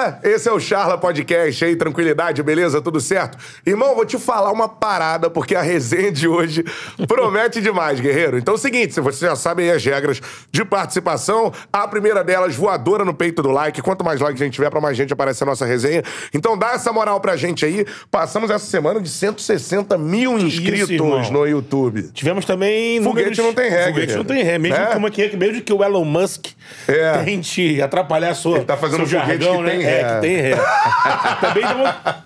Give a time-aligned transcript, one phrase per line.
[0.00, 0.18] Beleza?
[0.22, 2.80] Esse é o Charla Podcast aí, tranquilidade, beleza?
[2.80, 3.36] Tudo certo?
[3.66, 6.64] Irmão, vou te falar uma parada, porque a resenha de hoje
[7.06, 8.38] promete demais, guerreiro.
[8.38, 10.20] Então é o seguinte, se você já sabe aí as regras
[10.50, 13.82] de participação, a primeira delas, voadora no peito do like.
[13.82, 16.02] Quanto mais like a gente tiver, pra mais gente aparecer a nossa resenha.
[16.32, 17.84] Então dá essa moral pra gente aí.
[18.10, 21.30] Passamos essa semana de 160 mil inscritos irmão?
[21.30, 22.10] no YouTube.
[22.12, 23.02] Tivemos também.
[23.02, 24.18] Foguete números- não tem ré, Foguete guerreiro.
[24.18, 24.58] não tem ré.
[24.58, 24.86] Mesmo, Né?
[24.92, 26.46] como é que, mesmo que o Elon Musk
[26.88, 27.22] É.
[27.24, 28.56] tente atrapalhar a sua.
[28.58, 29.89] Ele tá fazendo seu um foguete jargão, né?
[29.90, 30.00] Ré.
[30.00, 30.56] É, que tem ré.
[31.40, 31.64] também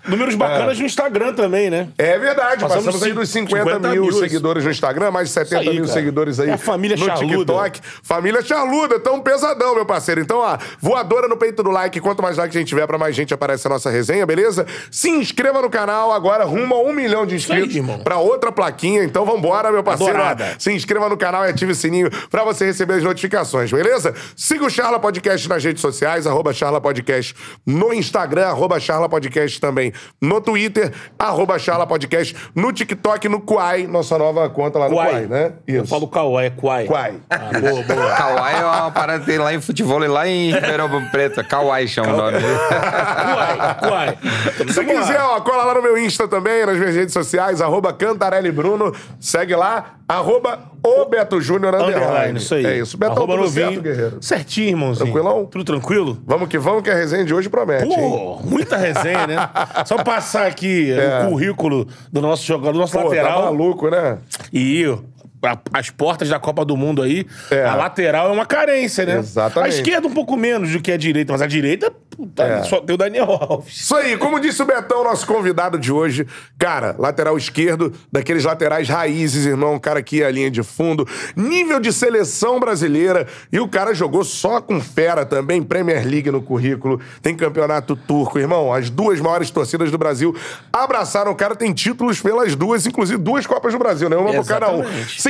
[0.07, 1.87] números bacanas no Instagram também, né?
[1.97, 5.33] É verdade, passamos, Passamos aí dos 50, 50 mil, mil, seguidores no Instagram, mais de
[5.33, 5.93] 70 Isso aí, mil cara.
[5.93, 7.35] seguidores aí É a família no charluda.
[7.37, 7.81] TikTok.
[8.03, 10.21] Família Charluda, tão pesadão, meu parceiro.
[10.21, 11.99] Então, ó, voadora no peito do like.
[11.99, 14.65] Quanto mais like a gente tiver, pra mais gente aparece a nossa resenha, beleza?
[14.91, 19.03] Se inscreva no canal agora, rumo a um milhão de inscritos aí, pra outra plaquinha.
[19.03, 20.13] Então, vambora, meu parceiro.
[20.13, 20.55] Adorada.
[20.59, 24.13] Se inscreva no canal e ative o sininho pra você receber as notificações, beleza?
[24.35, 29.59] Siga o Charla Podcast nas redes sociais, arroba Charla Podcast no Instagram, arroba Charla Podcast
[29.59, 34.95] também no Twitter, arroba Charla Podcast no TikTok, no Quai, nossa nova conta lá no
[34.95, 35.25] Quai, Quai.
[35.27, 35.53] né?
[35.67, 36.85] Eu falo Kauai, é Quai.
[36.85, 37.13] Quai.
[37.29, 38.15] Ah, boa, boa.
[38.15, 41.43] Kauai é uma parada que tem lá em futebol e lá em Ribeirão Preto.
[41.43, 42.37] Kauai chama o nome.
[42.39, 44.17] Quai, Quai.
[44.55, 45.01] Então, Se vamos lá.
[45.01, 48.93] quiser, ó, cola lá no meu Insta também, nas minhas redes sociais, arroba Cantarelli Bruno.
[49.19, 52.05] Segue lá, arroba o Beto Júnior Underline.
[52.05, 52.65] Underline, isso aí.
[52.65, 52.97] É isso.
[52.97, 53.67] Betão, Arroba tudo novinho.
[53.67, 54.17] certo, guerreiro?
[54.21, 55.05] Certinho, irmãozinho.
[55.11, 55.45] Tranquilão?
[55.45, 56.17] Tudo tranquilo?
[56.25, 58.09] Vamos que vamos, que a resenha de hoje promete, hein?
[58.09, 59.35] Pô, muita resenha, né?
[59.85, 60.93] Só passar aqui
[61.25, 63.01] o currículo do nosso jogador, do nosso É.
[63.01, 63.43] Pô, tá lateral.
[63.45, 64.17] maluco, né?
[64.53, 64.85] E
[65.45, 67.65] a- as portas da Copa do Mundo aí, É.
[67.65, 69.17] a lateral é uma carência, né?
[69.19, 69.73] Exatamente.
[69.73, 72.63] A esquerda um pouco menos do que a direita, mas a direita puta, É.
[72.63, 73.75] só tem o Daniel Alves.
[73.81, 76.25] Isso aí, como disse o Betão, nosso convidado de hoje,
[76.57, 81.05] cara, lateral esquerdo, daqueles laterais raízes, irmão, um cara que ia à linha de fundo,
[81.35, 86.41] nível de seleção brasileira, e o cara jogou só com fera também, Premier League no
[86.41, 90.33] currículo, tem campeonato turco, irmão, as duas maiores torcidas do Brasil
[90.71, 94.15] abraçaram o cara, tem títulos pelas duas, inclusive duas Copas do Brasil, né?
[94.15, 94.83] Uma pro cada um.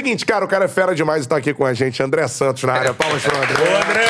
[0.05, 2.61] Seguinte, cara, o cara é fera demais e tá aqui com a gente, André Santos
[2.61, 3.55] na área, palmas pro André.
[3.55, 4.05] Ô, André!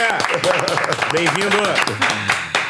[1.14, 1.56] Bem-vindo!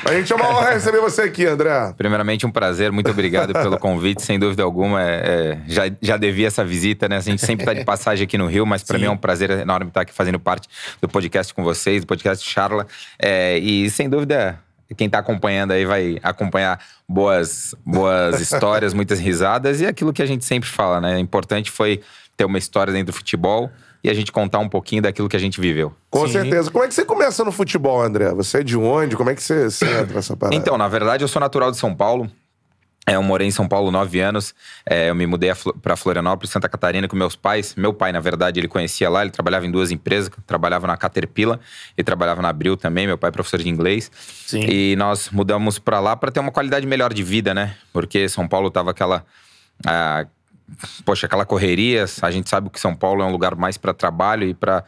[0.08, 1.92] A gente é uma honra receber você aqui, André.
[1.98, 2.92] Primeiramente, um prazer.
[2.92, 4.22] Muito obrigado pelo convite.
[4.22, 7.18] Sem dúvida alguma, é, é, já, já devia essa visita, né?
[7.18, 9.50] A gente sempre tá de passagem aqui no Rio, mas para mim é um prazer
[9.50, 10.70] enorme estar aqui fazendo parte
[11.02, 12.86] do podcast com vocês, do podcast Charla.
[13.18, 14.60] É, e sem dúvida,
[14.96, 20.28] quem tá acompanhando aí vai acompanhar boas, boas histórias, muitas risadas e aquilo que a
[20.28, 21.18] gente sempre fala, né?
[21.18, 22.02] Importante foi
[22.36, 23.70] ter uma história dentro do futebol
[24.04, 25.94] e a gente contar um pouquinho daquilo que a gente viveu.
[26.10, 26.34] Com Sim.
[26.34, 26.70] certeza.
[26.70, 28.32] Como é que você começa no futebol, André?
[28.34, 29.16] Você é de onde?
[29.16, 30.56] Como é que você, você entra nessa parada?
[30.56, 32.30] Então, na verdade, eu sou natural de São Paulo.
[33.08, 34.54] É, eu morei em São Paulo nove anos.
[34.86, 35.52] É, eu me mudei
[35.82, 37.76] para Florianópolis, Santa Catarina, com meus pais.
[37.76, 39.22] Meu pai, na verdade, ele conhecia lá.
[39.22, 40.32] Ele trabalhava em duas empresas.
[40.46, 41.60] Trabalhava na Caterpillar
[41.96, 43.06] e trabalhava na Abril também.
[43.06, 44.12] Meu pai é professor de inglês.
[44.48, 44.62] Sim.
[44.68, 47.76] E nós mudamos para lá para ter uma qualidade melhor de vida, né?
[47.94, 49.24] Porque São Paulo tava aquela...
[49.86, 50.26] ah,
[51.04, 52.06] poxa, aquela correria.
[52.22, 54.84] A gente sabe que São Paulo é um lugar mais para trabalho e para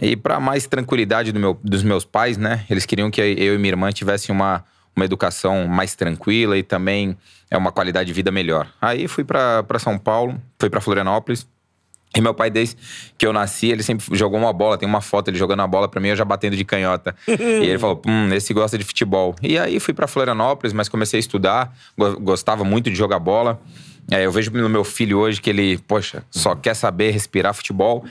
[0.00, 2.66] e para mais tranquilidade do meu- dos meus pais, né?
[2.68, 4.62] Eles queriam que eu e minha irmã tivessem uma,
[4.94, 7.16] uma educação mais tranquila e também
[7.50, 8.68] é uma qualidade de vida melhor.
[8.78, 11.46] Aí fui para São Paulo, fui para Florianópolis.
[12.14, 12.76] E meu pai, desde
[13.18, 14.76] que eu nasci, ele sempre jogou uma bola.
[14.78, 17.14] Tem uma foto ele jogando a bola pra mim, eu já batendo de canhota.
[17.26, 17.32] e
[17.66, 19.34] ele falou: hum, esse gosta de futebol.
[19.42, 23.60] E aí fui pra Florianópolis, mas comecei a estudar, go- gostava muito de jogar bola.
[24.10, 28.04] É, eu vejo no meu filho hoje que ele, poxa, só quer saber respirar futebol.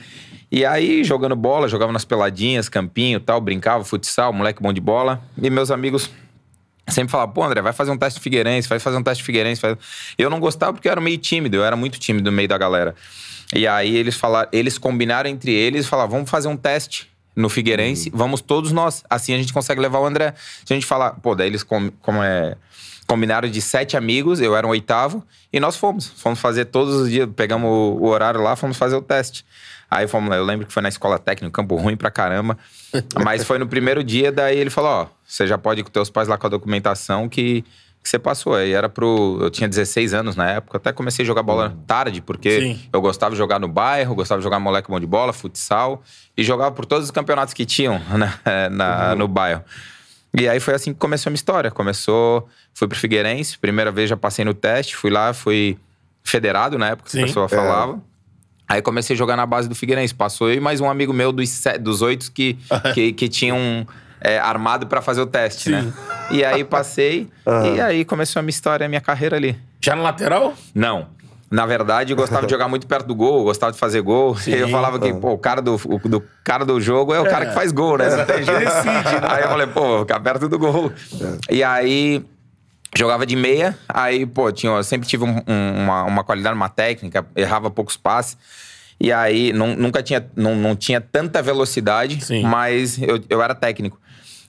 [0.52, 4.80] E aí, jogando bola, jogava nas peladinhas, campinho e tal, brincava, futsal, moleque bom de
[4.80, 5.22] bola.
[5.40, 6.10] E meus amigos
[6.88, 9.26] sempre falavam, pô, André, vai fazer um teste de Figueirense, vai fazer um teste de
[9.26, 9.60] Figueirense.
[9.60, 9.76] faz-
[10.16, 12.56] Eu não gostava porque eu era meio tímido, eu era muito tímido no meio da
[12.58, 12.94] galera.
[13.54, 17.48] E aí eles falaram, eles combinaram entre eles e falaram, vamos fazer um teste no
[17.48, 19.02] Figueirense, vamos todos nós.
[19.10, 20.34] Assim a gente consegue levar o André.
[20.64, 22.56] Se a gente falar, pô, daí eles com, como é,
[23.06, 26.06] combinaram de sete amigos, eu era o oitavo, e nós fomos.
[26.08, 29.44] Fomos fazer todos os dias, pegamos o, o horário lá, fomos fazer o teste.
[29.90, 32.58] Aí fomos lá, eu lembro que foi na escola técnica, campo ruim pra caramba.
[33.24, 36.10] Mas foi no primeiro dia, daí ele falou: Ó, você já pode ir com teus
[36.10, 37.62] pais lá com a documentação que,
[38.02, 38.56] que você passou.
[38.56, 39.38] Aí era pro.
[39.40, 42.80] Eu tinha 16 anos na época, até comecei a jogar bola tarde, porque Sim.
[42.92, 46.02] eu gostava de jogar no bairro, gostava de jogar moleque bom de bola, futsal,
[46.36, 49.62] e jogava por todos os campeonatos que tinham né, na- no bairro.
[50.38, 51.70] E aí foi assim que começou a minha história.
[51.70, 55.78] Começou, fui pro Figueirense, primeira vez já passei no teste, fui lá, fui
[56.22, 57.22] federado na época, que Sim.
[57.22, 58.00] a pessoa falava.
[58.68, 60.14] Aí comecei a jogar na base do Figueirense.
[60.14, 62.58] Passou eu e mais um amigo meu dos, se- dos oito que,
[62.94, 63.86] que, que tinham
[64.20, 65.92] é, armado pra fazer o teste, né?
[66.30, 67.28] E aí passei,
[67.76, 69.56] e aí começou a minha história, a minha carreira ali.
[69.80, 70.54] Já no lateral?
[70.74, 71.08] Não.
[71.50, 74.36] Na verdade, eu gostava de jogar muito perto do gol, gostava de fazer gol.
[74.46, 77.24] E eu falava que, pô, o cara do, o, do, cara do jogo é o
[77.24, 78.08] cara que faz gol, né?
[78.08, 78.58] Não tem jeito.
[78.58, 79.28] Decide, né?
[79.28, 80.92] Aí eu falei, pô, ficar perto do gol.
[81.48, 82.24] E aí
[82.96, 86.68] jogava de meia, aí, pô, tinha, eu sempre tive um, um, uma, uma qualidade, uma
[86.68, 88.36] técnica, errava poucos passes.
[88.98, 92.42] E aí, não, nunca tinha, não, não tinha tanta velocidade, Sim.
[92.42, 94.00] mas eu, eu era técnico.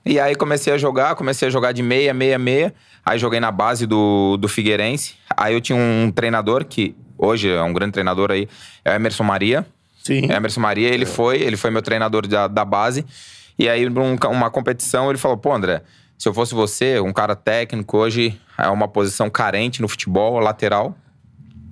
[0.05, 2.73] E aí comecei a jogar, comecei a jogar de meia, meia, meia.
[3.05, 5.15] Aí joguei na base do, do Figueirense.
[5.35, 8.47] Aí eu tinha um treinador que hoje é um grande treinador aí,
[8.85, 9.65] é o Emerson Maria.
[10.03, 10.31] Sim.
[10.31, 13.05] Emerson Maria, ele foi, ele foi meu treinador da, da base.
[13.59, 15.81] E aí, numa competição, ele falou: pô, André,
[16.17, 20.95] se eu fosse você, um cara técnico, hoje é uma posição carente no futebol, lateral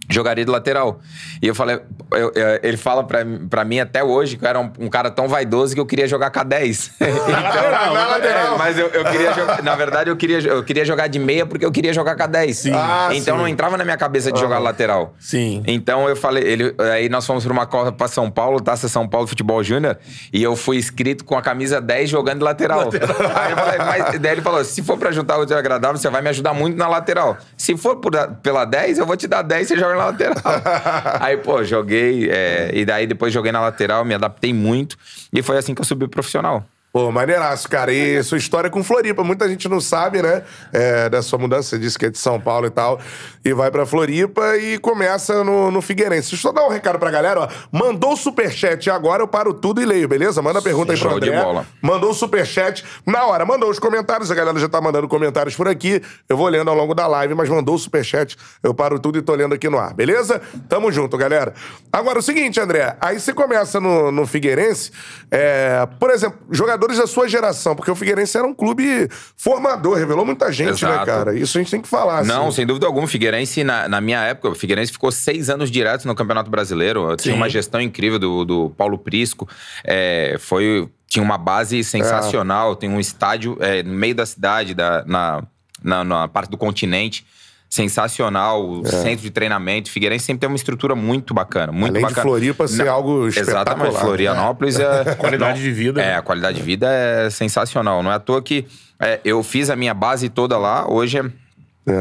[0.10, 1.00] jogaria de lateral.
[1.42, 1.80] E eu falei,
[2.12, 3.20] eu, eu, ele fala pra,
[3.50, 6.08] pra mim até hoje que eu era um, um, cara tão vaidoso que eu queria
[6.08, 6.92] jogar K10.
[7.02, 8.56] então, lateral, na lateral.
[8.56, 11.46] É, mas eu, eu queria jogar, na verdade, eu queria, eu queria jogar de meia
[11.46, 12.54] porque eu queria jogar K10.
[12.54, 12.72] Sim.
[12.74, 13.42] Ah, então sim.
[13.42, 15.14] não entrava na minha cabeça de jogar lateral.
[15.20, 15.64] Sim.
[15.68, 19.08] Então eu falei, ele, aí nós fomos pra uma Copa pra São Paulo, Taça São
[19.08, 19.98] Paulo Futebol Júnior,
[20.32, 22.86] e eu fui inscrito com a camisa 10 jogando de lateral.
[22.86, 23.16] lateral.
[23.36, 26.10] Aí eu falei, mas daí ele falou: se for pra juntar o teu agradável, você
[26.10, 27.38] vai me ajudar muito na lateral.
[27.58, 28.12] Se for por,
[28.42, 30.36] pela 10, eu vou te dar 10 e você joga na lateral.
[31.20, 32.30] aí, pô, joguei.
[32.30, 34.98] É, e daí depois joguei na lateral, me adaptei muito.
[35.34, 36.66] E foi assim que eu subi profissional.
[36.96, 37.92] Pô, maneiraço, cara.
[37.92, 39.22] E sua história com Floripa.
[39.22, 40.44] Muita gente não sabe, né?
[40.72, 41.72] É, da sua mudança.
[41.72, 43.02] Você disse que é de São Paulo e tal.
[43.44, 46.30] E vai pra Floripa e começa no, no Figueirense.
[46.30, 47.50] Deixa eu só dar um recado pra galera, ó.
[47.70, 50.42] Mandou o superchat agora, eu paro tudo e leio, beleza?
[50.42, 51.32] Manda a pergunta aí pro Show André.
[51.32, 51.66] de bola.
[51.82, 52.86] Mandou o superchat.
[53.06, 54.32] Na hora, mandou os comentários.
[54.32, 56.02] A galera já tá mandando comentários por aqui.
[56.30, 58.38] Eu vou lendo ao longo da live, mas mandou o superchat.
[58.64, 60.42] Eu paro tudo e tô lendo aqui no ar, beleza?
[60.70, 61.54] Tamo junto, galera.
[61.92, 62.96] Agora, o seguinte, André.
[63.02, 64.94] Aí você começa no, no Figueirense.
[65.30, 66.40] É, por exemplo,
[66.86, 70.92] jogadores da sua geração, porque o Figueirense era um clube formador, revelou muita gente, né,
[70.92, 71.06] Exato.
[71.06, 71.38] cara?
[71.38, 72.24] Isso a gente tem que falar.
[72.24, 72.58] Não, assim.
[72.58, 73.06] sem dúvida alguma.
[73.06, 77.16] O Figueirense, na, na minha época, o Figueirense ficou seis anos direto no Campeonato Brasileiro.
[77.16, 79.48] Tinha uma gestão incrível do, do Paulo Prisco.
[79.84, 82.76] É, foi, tinha uma base sensacional.
[82.76, 85.44] Tem um estádio é, no meio da cidade, da, na,
[85.84, 87.26] na, na parte do continente.
[87.76, 89.92] Sensacional, o centro de treinamento.
[89.92, 92.22] Figueirense sempre tem uma estrutura muito bacana, muito Além de bacana.
[92.22, 93.62] Floripa ser Não, algo espetacular.
[93.66, 95.16] Exatamente, Florianópolis é.
[95.20, 96.02] Qualidade de vida.
[96.02, 98.02] É, a qualidade de vida é sensacional.
[98.02, 98.66] Não é à toa que
[98.98, 100.90] é, eu fiz a minha base toda lá.
[100.90, 101.24] Hoje é.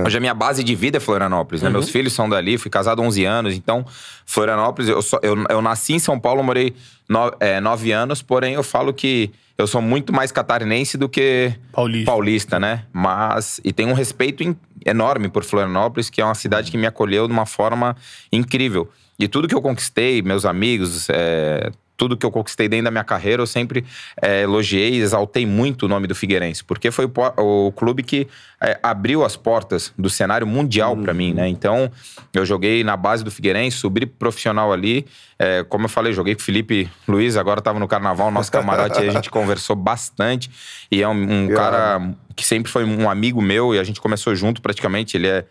[0.06, 1.68] Hoje a minha base de vida é Florianópolis, né?
[1.68, 3.84] Meus filhos são dali, fui casado há 11 anos, então
[4.24, 6.74] Florianópolis, eu, só- eu, eu nasci em São Paulo, morei
[7.06, 11.54] no, é, 9 anos, porém eu falo que eu sou muito mais catarinense do que
[11.72, 12.10] Paulista.
[12.10, 12.84] paulista, né?
[12.92, 16.86] Mas, e tenho um respeito in- enorme por Florianópolis, que é uma cidade que me
[16.86, 17.96] acolheu de uma forma
[18.32, 18.90] incrível.
[19.18, 23.04] E tudo que eu conquistei, meus amigos, é, tudo que eu conquistei dentro da minha
[23.04, 23.84] carreira, eu sempre
[24.20, 28.26] é, elogiei e exaltei muito o nome do Figueirense, porque foi o, o clube que
[28.60, 31.48] é, abriu as portas do cenário mundial pra mim, né?
[31.48, 31.90] Então,
[32.32, 35.06] eu joguei na base do Figueirense, subi profissional ali.
[35.38, 38.98] É, como eu falei, joguei com o Felipe Luiz, agora tava no carnaval, nosso camarote
[38.98, 40.50] aí, a gente conversou bastante.
[40.90, 44.34] E é um, um cara que sempre foi um amigo meu e a gente começou
[44.34, 45.16] junto praticamente.
[45.16, 45.44] Ele é,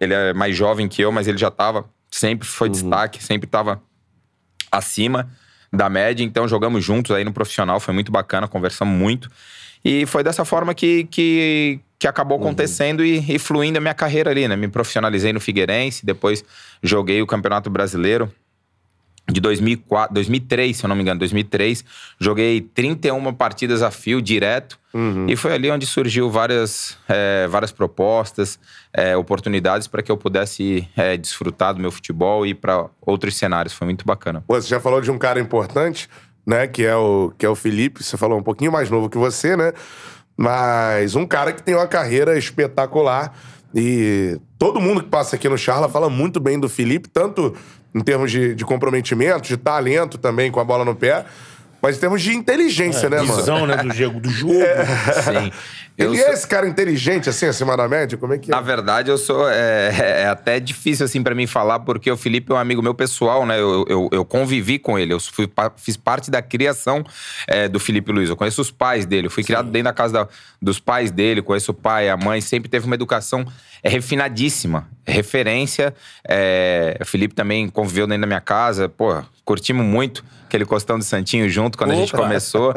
[0.00, 3.80] ele é mais jovem que eu, mas ele já tava, sempre foi destaque, sempre tava
[4.72, 5.28] acima
[5.74, 9.30] da média, então jogamos juntos aí no profissional, foi muito bacana, conversamos muito.
[9.84, 14.30] E foi dessa forma que, que, que acabou acontecendo e, e fluindo a minha carreira
[14.30, 14.56] ali, né?
[14.56, 16.42] Me profissionalizei no Figueirense, depois
[16.82, 18.32] joguei o Campeonato Brasileiro
[19.30, 21.84] de 2004, 2003, se eu não me engano, 2003.
[22.18, 24.78] Joguei 31 partidas a fio direto.
[25.26, 28.60] E foi ali onde surgiu várias, eh, várias propostas,
[28.92, 33.36] eh, oportunidades para que eu pudesse eh, desfrutar do meu futebol e ir para outros
[33.36, 33.74] cenários.
[33.74, 34.44] Foi muito bacana.
[34.46, 36.08] Pô, você já falou de um cara importante,
[36.46, 36.68] né?
[36.68, 38.04] Que é o, que é o Felipe.
[38.04, 39.72] Você falou um pouquinho mais novo que você, né?
[40.36, 43.36] Mas um cara que tem uma carreira espetacular.
[43.74, 47.52] E todo mundo que passa aqui no Charla fala muito bem do Felipe, tanto
[47.94, 51.24] em termos de, de comprometimento, de talento também com a bola no pé,
[51.84, 53.36] mas em termos de inteligência, né, mano?
[53.36, 54.20] Visão, né, do jogo.
[54.20, 54.54] Do jogo.
[54.54, 55.52] Sim.
[55.96, 58.18] Eu Ele sou- é esse cara inteligente, assim, acima da média?
[58.18, 58.54] Como é que é?
[58.54, 59.48] Na verdade, eu sou.
[59.48, 62.94] É, é até difícil, assim, pra mim falar, porque o Felipe é um amigo meu
[62.94, 63.60] pessoal, né?
[63.60, 67.04] Eu, eu, eu convivi com ele, eu fui fiz parte da criação
[67.46, 68.28] é, do Felipe Luiz.
[68.28, 70.28] Eu conheço os pais dele, eu fui criado dentro da casa da-
[70.60, 73.46] dos pais dele, conheço o pai, a mãe, sempre teve uma educação
[73.80, 75.94] é, refinadíssima, referência.
[76.28, 80.24] É, o Felipe também conviveu dentro da minha casa, pô, curtimos muito
[80.54, 82.22] aquele costão de Santinho junto quando a gente Opa!
[82.22, 82.74] começou.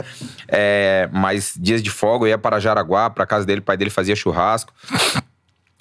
[0.47, 3.91] É, mas dias de folga eu ia para Jaraguá, para casa dele, o pai dele
[3.91, 4.73] fazia churrasco.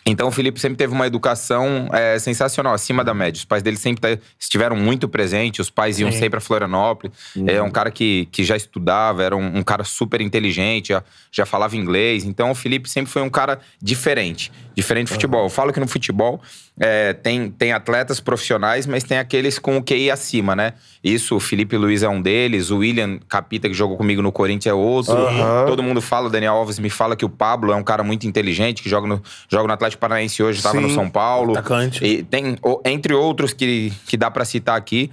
[0.08, 3.38] Então o Felipe sempre teve uma educação é, sensacional, acima da média.
[3.38, 6.18] Os pais dele sempre estiveram muito presentes, os pais iam Sim.
[6.18, 7.12] sempre para Florianópolis.
[7.34, 7.48] Uhum.
[7.48, 11.44] É um cara que, que já estudava, era um, um, cara super inteligente, já, já
[11.44, 12.24] falava inglês.
[12.24, 15.46] Então o Felipe sempre foi um cara diferente, diferente do futebol.
[15.46, 16.40] Eu falo que no futebol
[16.78, 20.74] é, tem, tem atletas profissionais, mas tem aqueles com o QI acima, né?
[21.02, 24.72] Isso, o Felipe Luiz é um deles, o William Capita, que jogou comigo no Corinthians,
[24.72, 25.14] é outro.
[25.14, 25.66] Uhum.
[25.66, 28.26] Todo mundo fala, o Daniel Alves me fala que o Pablo é um cara muito
[28.26, 31.52] inteligente, que joga no, joga no Atlético Paranaense hoje, estava no São Paulo.
[31.52, 32.04] Atacante.
[32.04, 35.10] E tem, entre outros que, que dá para citar aqui.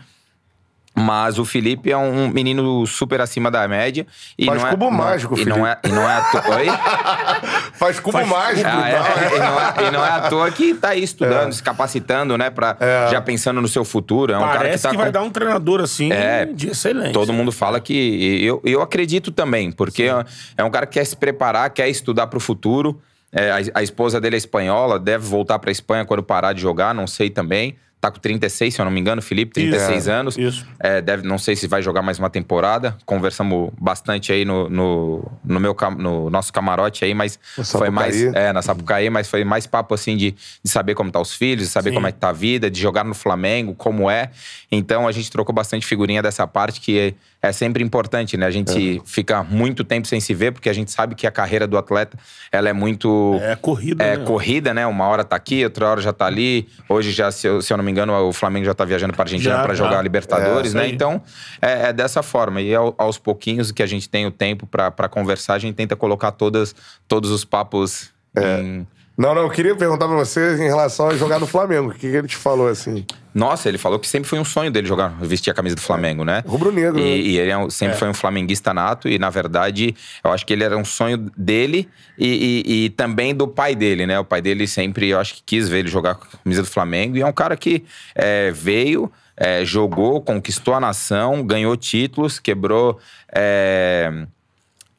[0.96, 4.06] Mas o Felipe é um menino super acima da média.
[4.38, 5.58] E Faz não cubo é, mágico, não, Felipe.
[5.58, 6.56] E não é, e não é à toa.
[6.58, 6.68] Oi?
[7.74, 8.70] Faz cubo Faz mágico.
[8.72, 11.52] Ah, é, e, não é, e, não é, à toa que tá aí estudando, é.
[11.52, 12.52] se capacitando, né?
[12.52, 13.08] Pra, é.
[13.10, 14.34] Já pensando no seu futuro.
[14.34, 15.12] É um Parece cara que, tá que vai com...
[15.12, 17.14] dar um treinador assim é, de excelente.
[17.14, 18.46] Todo mundo fala que.
[18.46, 20.26] Eu, eu acredito também, porque Sim.
[20.56, 23.02] é um cara que quer se preparar, quer estudar pro futuro.
[23.32, 26.94] É, a, a, esposa dele é espanhola, deve voltar para Espanha quando parar de jogar,
[26.94, 30.38] não sei também tá com 36, se eu não me engano, Felipe, 36 isso, anos.
[30.38, 30.68] Isso.
[30.78, 32.98] É, deve, não sei se vai jogar mais uma temporada.
[33.06, 38.22] Conversamos bastante aí no, no, no meu no nosso camarote aí, mas foi mais.
[38.34, 41.68] É, na Sapucaí, mas foi mais papo assim de, de saber como tá os filhos,
[41.68, 41.96] de saber Sim.
[41.96, 44.32] como é que tá a vida, de jogar no Flamengo, como é.
[44.70, 48.46] Então a gente trocou bastante figurinha dessa parte que é, sempre importante, né?
[48.46, 49.02] A gente é.
[49.04, 52.18] fica muito tempo sem se ver, porque a gente sabe que a carreira do atleta
[52.50, 53.38] ela é muito.
[53.42, 54.02] É corrida.
[54.02, 54.24] É né?
[54.24, 54.88] corrida, né?
[54.88, 56.70] Uma hora tá aqui, outra hora já tá ali.
[56.88, 59.24] Hoje já, se eu, se eu não me engano, o Flamengo já tá viajando pra
[59.24, 60.88] Argentina para jogar Libertadores, é, né?
[60.88, 61.22] Então,
[61.62, 62.62] é, é, dessa forma.
[62.62, 65.98] E ao, aos pouquinhos que a gente tem o tempo para conversar, a gente tenta
[65.98, 66.74] colocar todas,
[67.10, 68.62] todos os papos é.
[68.62, 68.88] em...
[69.16, 71.90] Não, não, eu queria perguntar pra você em relação a jogar no Flamengo.
[71.90, 73.06] O que, que ele te falou assim?
[73.34, 76.24] Nossa, ele falou que sempre foi um sonho dele jogar, vestir a camisa do Flamengo,
[76.24, 76.44] né?
[76.48, 77.00] Rubro-negro.
[77.00, 77.10] E, né?
[77.18, 77.98] e, ele é sempre é.
[78.00, 81.88] foi um flamenguista nato, e na verdade, eu acho que ele era um sonho dele
[82.18, 84.20] e, e, e, também do pai dele, né?
[84.20, 86.68] O pai dele sempre, eu acho que quis ver ele jogar com a camisa do
[86.68, 87.84] Flamengo, e é um cara que
[88.16, 93.00] é, veio, é, jogou, conquistou a nação, ganhou títulos, quebrou.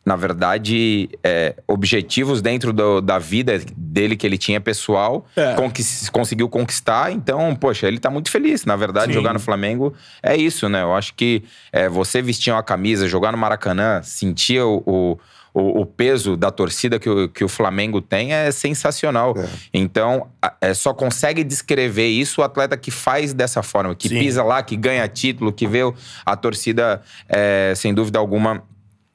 [0.05, 5.55] Na verdade, é, objetivos dentro do, da vida dele que ele tinha pessoal, é.
[5.55, 7.11] conquist, conseguiu conquistar.
[7.11, 8.65] Então, poxa, ele tá muito feliz.
[8.65, 9.13] Na verdade, Sim.
[9.13, 10.83] jogar no Flamengo é isso, né?
[10.83, 11.43] Eu acho que
[11.73, 15.19] é, você vestir uma camisa, jogar no Maracanã, sentir o, o
[15.55, 19.35] o, o, peso da torcida que o, que o Flamengo tem é sensacional.
[19.39, 19.49] É.
[19.73, 20.27] Então,
[20.61, 24.19] é, só consegue descrever isso o atleta que faz dessa forma, que Sim.
[24.19, 25.81] pisa lá, que ganha título, que vê
[26.27, 28.65] a torcida, é, sem dúvida alguma,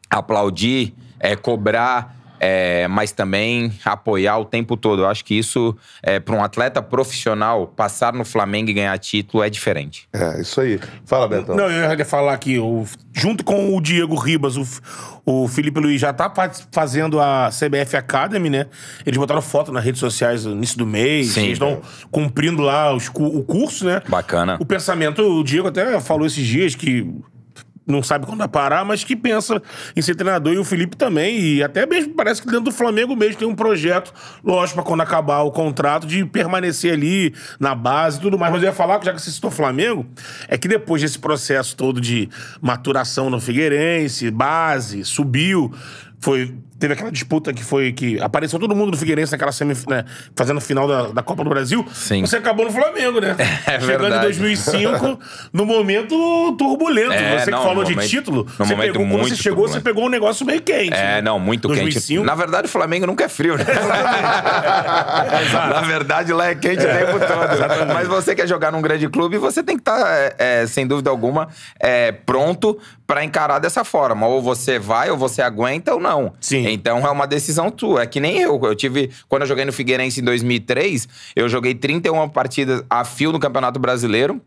[0.10, 5.02] aplaudir, é, cobrar, é, mas também apoiar o tempo todo.
[5.02, 9.44] Eu acho que isso, é, para um atleta profissional, passar no Flamengo e ganhar título
[9.44, 10.08] é diferente.
[10.14, 10.80] É, isso aí.
[11.06, 11.56] Fala, Betão.
[11.56, 14.66] Não, eu ia falar aqui, o, junto com o Diego Ribas, o,
[15.26, 16.32] o Felipe Luiz já tá
[16.72, 18.68] fazendo a CBF Academy, né?
[19.06, 21.34] Eles botaram foto nas redes sociais no início do mês.
[21.34, 21.42] Sim.
[21.42, 24.02] Eles estão cumprindo lá os, o curso, né?
[24.08, 24.58] Bacana.
[24.62, 27.06] O pensamento, o Diego até falou esses dias que
[27.92, 29.62] não sabe quando vai parar, mas que pensa
[29.96, 30.54] em ser treinador.
[30.54, 31.40] E o Felipe também.
[31.40, 35.02] E até mesmo parece que dentro do Flamengo mesmo tem um projeto, lógico, para quando
[35.02, 38.54] acabar o contrato, de permanecer ali na base e tudo mais.
[38.54, 40.06] Mas eu ia falar, já que você citou Flamengo,
[40.48, 42.30] é que depois desse processo todo de
[42.62, 45.74] maturação no Figueirense, base, subiu,
[46.20, 50.06] foi teve aquela disputa que foi que apareceu todo mundo do Figueirense naquela semifinal, né,
[50.36, 51.86] fazendo final da, da Copa do Brasil.
[51.94, 52.22] Sim.
[52.22, 53.36] Você acabou no Flamengo, né?
[53.70, 54.18] É Chegando verdade.
[54.18, 55.20] em 2005,
[55.54, 57.12] no momento turbulento.
[57.12, 59.74] É, você não, que falou de momento, título, no você pegou, quando você chegou, turbulento.
[59.74, 60.94] você pegou um negócio meio quente.
[60.94, 61.22] É, né?
[61.22, 62.08] não, muito 2005.
[62.08, 62.26] quente.
[62.26, 63.66] Na verdade, o Flamengo nunca é frio, né?
[65.70, 67.94] Na verdade, lá é quente o tempo todo.
[67.94, 71.10] Mas você quer jogar num grande clube, você tem que estar, é, é, sem dúvida
[71.10, 74.28] alguma, é, pronto para encarar dessa forma.
[74.28, 76.34] Ou você vai, ou você aguenta, ou não.
[76.40, 76.69] Sim.
[76.70, 78.04] Então é uma decisão tua.
[78.04, 78.60] É que nem eu.
[78.64, 79.10] Eu tive.
[79.28, 83.80] Quando eu joguei no Figueirense em 2003, eu joguei 31 partidas a fio no Campeonato
[83.80, 84.42] Brasileiro.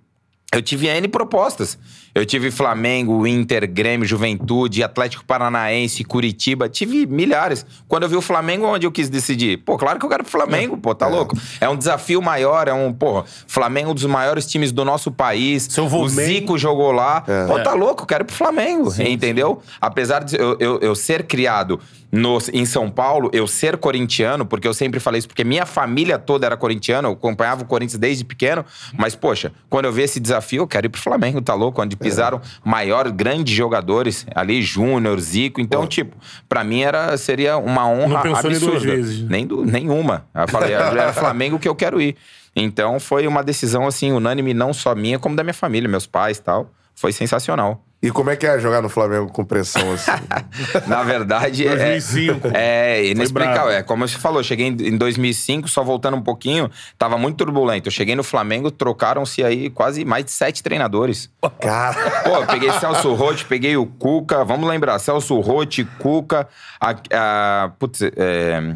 [0.52, 1.78] Eu tive N propostas.
[2.14, 6.68] Eu tive Flamengo, Inter, Grêmio, Juventude, Atlético Paranaense, Curitiba.
[6.68, 7.64] Tive milhares.
[7.88, 9.56] Quando eu vi o Flamengo, onde eu quis decidir?
[9.56, 11.08] Pô, claro que eu quero pro Flamengo, pô, tá é.
[11.08, 11.34] louco?
[11.58, 15.10] É um desafio maior, é um, pô, Flamengo é um dos maiores times do nosso
[15.10, 15.66] país.
[15.70, 17.24] Seu o Zico jogou lá.
[17.26, 17.46] É.
[17.46, 18.02] Pô, tá louco?
[18.02, 19.62] Eu quero pro Flamengo, Sim, entendeu?
[19.80, 21.80] Apesar de eu, eu, eu ser criado
[22.12, 26.18] no, em São Paulo, eu ser corintiano, porque eu sempre falei isso, porque minha família
[26.18, 28.64] toda era corintiana, eu acompanhava o Corinthians desde pequeno,
[28.98, 31.80] mas, poxa, quando eu vi esse desafio, eu quero ir pro Flamengo, tá louco?
[31.80, 35.58] Onde pisaram maiores, grandes jogadores ali, Júnior, Zico.
[35.58, 35.86] Então, Pô.
[35.86, 36.14] tipo,
[36.46, 38.70] pra mim era, seria uma honra Não pensou nem absurda.
[38.72, 39.28] duas vezes.
[39.28, 40.26] Nem du- nenhuma.
[40.34, 42.14] Eu falei, era Flamengo que eu quero ir.
[42.54, 46.36] Então, foi uma decisão, assim, unânime, não só minha, como da minha família, meus pais
[46.36, 46.70] e tal.
[46.94, 47.84] Foi sensacional.
[48.02, 50.10] E como é que é jogar no Flamengo com pressão assim?
[50.88, 52.48] Na verdade, é, 2005.
[52.52, 53.70] é inexplicável.
[53.70, 56.68] É como você falou, cheguei em em 2005, só voltando um pouquinho,
[56.98, 57.88] tava muito turbulento.
[57.88, 61.30] Eu cheguei no Flamengo, trocaram-se aí quase mais de sete treinadores.
[61.60, 66.48] Cara, Pô, eu peguei Celso Rotti, peguei o Cuca, vamos lembrar, Celso Rotti, Cuca,
[66.80, 68.74] a, a, putz, é,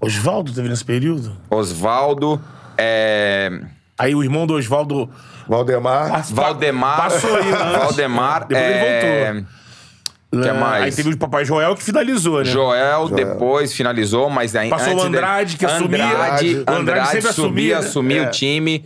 [0.00, 1.36] Oswaldo teve nesse período?
[1.48, 2.40] Osvaldo,
[2.76, 3.50] é,
[3.98, 5.08] Aí o irmão do Oswaldo.
[5.48, 6.24] Valdemar.
[6.32, 6.96] Valdemar.
[6.96, 7.78] Passou aí antes.
[7.78, 8.46] Valdemar.
[8.46, 10.42] Depois ele é, voltou.
[10.42, 10.84] que Ah, mais?
[10.84, 12.44] Aí teve o Papai Joel que finalizou, né?
[12.44, 14.76] Joel, depois finalizou, mas ainda.
[14.76, 16.04] Passou o Andrade, que assumia.
[16.04, 17.86] Andrade, Andrade Andrade sempre subia, assumia, né?
[17.88, 18.26] assumia É.
[18.26, 18.84] o time.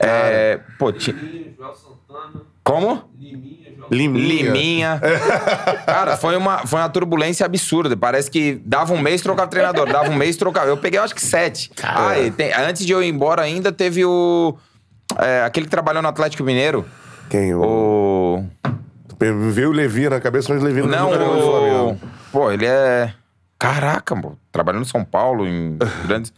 [0.00, 1.14] É, pô, ti-
[2.64, 3.10] Como?
[3.18, 3.57] Liminha.
[3.90, 5.00] Liminha.
[5.86, 7.96] Cara, foi uma, foi uma turbulência absurda.
[7.96, 10.66] Parece que dava um mês trocava treinador, dava um mês trocava.
[10.68, 11.70] Eu peguei, eu acho que sete.
[11.82, 14.56] Ah, tem- antes de eu ir embora ainda, teve o.
[15.18, 16.84] é, aquele que trabalhou no Atlético Mineiro.
[17.30, 17.54] Quem?
[17.54, 17.60] O...
[17.62, 18.44] O.
[19.52, 21.96] Veio o Levi na cabeça, mas o Levi Não, no o.
[22.30, 23.12] Pô, ele é.
[23.58, 24.32] Caraca, pô.
[24.52, 25.76] Trabalhou no São Paulo, em
[26.06, 26.32] grandes.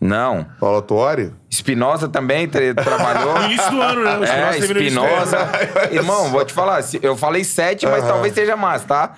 [0.00, 0.46] Não.
[0.58, 1.32] Paulo Tuori?
[1.50, 3.34] Espinosa também tra- trabalhou.
[3.38, 4.28] No início do ano, né?
[4.54, 4.58] É.
[4.58, 5.38] Espinosa.
[5.92, 9.14] Irmão, vou te falar, eu falei sete, mas talvez seja mais, tá?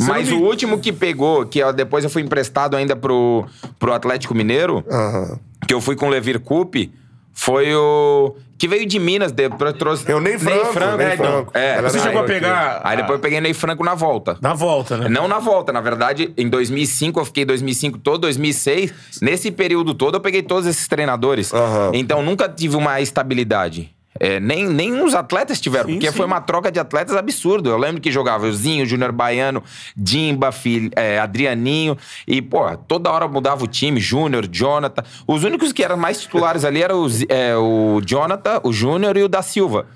[0.00, 3.44] Mas não o me- último que pegou, que ó, depois eu fui emprestado ainda pro,
[3.78, 5.38] pro Atlético Mineiro, Aham.
[5.66, 6.92] que eu fui com o Levir Coupe,
[7.32, 8.36] foi o.
[8.58, 10.08] Que veio de Minas, depois trouxe.
[10.08, 11.50] É o Ney Franco, Ney é, então, Franco.
[11.54, 11.82] é.
[11.82, 12.80] Você na chegou a pegar.
[12.84, 14.38] Aí depois eu peguei Ney Franco na volta.
[14.40, 15.08] Na volta, né?
[15.08, 18.94] Não na volta, na verdade, em 2005, eu fiquei 2005 todo, 2006.
[19.20, 21.52] Nesse período todo, eu peguei todos esses treinadores.
[21.52, 21.90] Aham.
[21.94, 23.92] Então, nunca tive uma estabilidade.
[24.24, 26.16] É, nem, nem os atletas tiveram, Sim, porque sim.
[26.16, 27.68] foi uma troca de atletas absurdo.
[27.68, 29.64] Eu lembro que jogava o Zinho, Júnior Baiano,
[29.96, 31.98] Dimba, Fil- é, Adrianinho.
[32.24, 35.02] E, pô, toda hora mudava o time, Júnior, Jonathan.
[35.26, 39.16] Os únicos que eram mais titulares ali eram o, Zi- é, o Jonathan, o Júnior
[39.16, 39.86] e o da Silva.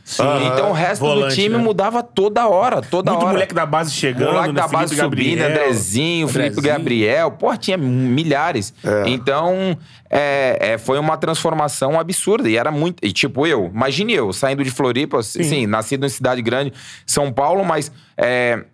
[0.45, 1.62] Então o resto do Volante, time né?
[1.62, 3.33] mudava toda hora, toda Muito hora.
[3.35, 4.33] moleque da base chegando.
[4.33, 4.61] Moleque né?
[4.61, 6.75] da base Felipe subindo, Gabriel, Andrezinho, Felipe Andrezinho.
[6.78, 7.30] Gabriel.
[7.30, 8.75] Pô, tinha milhares.
[9.06, 9.78] Então,
[10.11, 12.49] é, é, foi uma transformação absurda.
[12.49, 13.04] E era muito.
[13.04, 16.73] E tipo, eu, imagine eu, saindo de Floripa, sim, nascido em cidade grande,
[17.07, 18.65] São Paulo, mas é,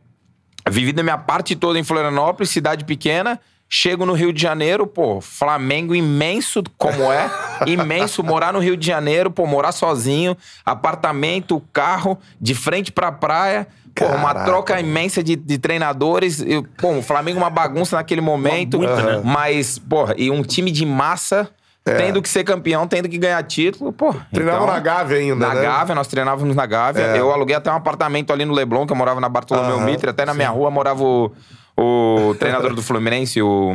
[0.68, 3.40] vivido a minha parte toda em Florianópolis, cidade pequena.
[3.74, 7.30] Chego no Rio de Janeiro, pô, Flamengo imenso como é,
[7.66, 13.66] imenso, morar no Rio de Janeiro, pô, morar sozinho, apartamento, carro, de frente pra praia,
[13.94, 18.76] pô, uma troca imensa de, de treinadores, eu, pô, o Flamengo uma bagunça naquele momento,
[18.76, 19.22] Muito, né?
[19.24, 21.48] mas, porra, e um time de massa,
[21.84, 24.14] tendo que ser campeão, tendo que ganhar título, pô.
[24.32, 25.62] Treinava então- na Gávea ainda, na né?
[25.62, 27.02] Gávea, nós treinávamos na Gávea.
[27.02, 27.18] É.
[27.20, 30.08] Eu aluguei até um apartamento ali no Leblon, que eu morava na Bartolomeu Aham, Mitre.
[30.10, 31.32] Até na minha rua morava o,
[31.76, 33.74] o treinador do Fluminense, o,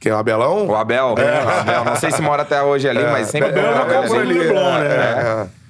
[0.00, 0.66] Quem é o Abelão?
[0.66, 1.08] o Abel.
[1.08, 1.84] O Abel.
[1.84, 4.08] Não sei se mora até hoje ali, mas sempre Abel morava jogava ali.
[4.08, 4.38] por ali.
[4.38, 4.86] Leblon, né?
[4.86, 5.65] é, é.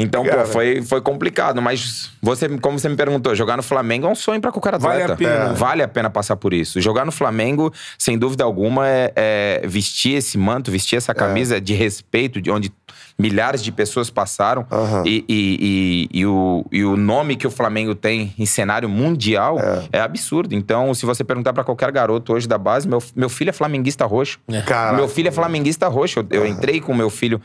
[0.00, 0.42] Então, Cara.
[0.42, 1.60] pô, foi, foi complicado.
[1.60, 5.02] Mas você, como você me perguntou, jogar no Flamengo é um sonho pra qualquer Vale
[5.02, 5.12] atleta.
[5.12, 5.50] a pena.
[5.50, 5.54] É.
[5.54, 6.80] Vale a pena passar por isso.
[6.80, 11.74] Jogar no Flamengo, sem dúvida alguma, é, é vestir esse manto, vestir essa camisa de
[11.74, 12.72] respeito, de onde
[13.18, 14.64] milhares de pessoas passaram.
[14.70, 15.02] Aham.
[15.04, 19.58] E, e, e, e o, e o nome que o Flamengo tem em cenário mundial
[19.92, 20.54] é, absurdo.
[20.54, 24.06] Então, se você perguntar pra qualquer garoto hoje da base, meu, meu filho é flamenguista
[24.06, 24.38] roxo.
[24.66, 24.96] Caraca.
[24.96, 26.20] Meu filho é flamenguista roxo.
[26.20, 27.40] Eu, eu entrei com meu filho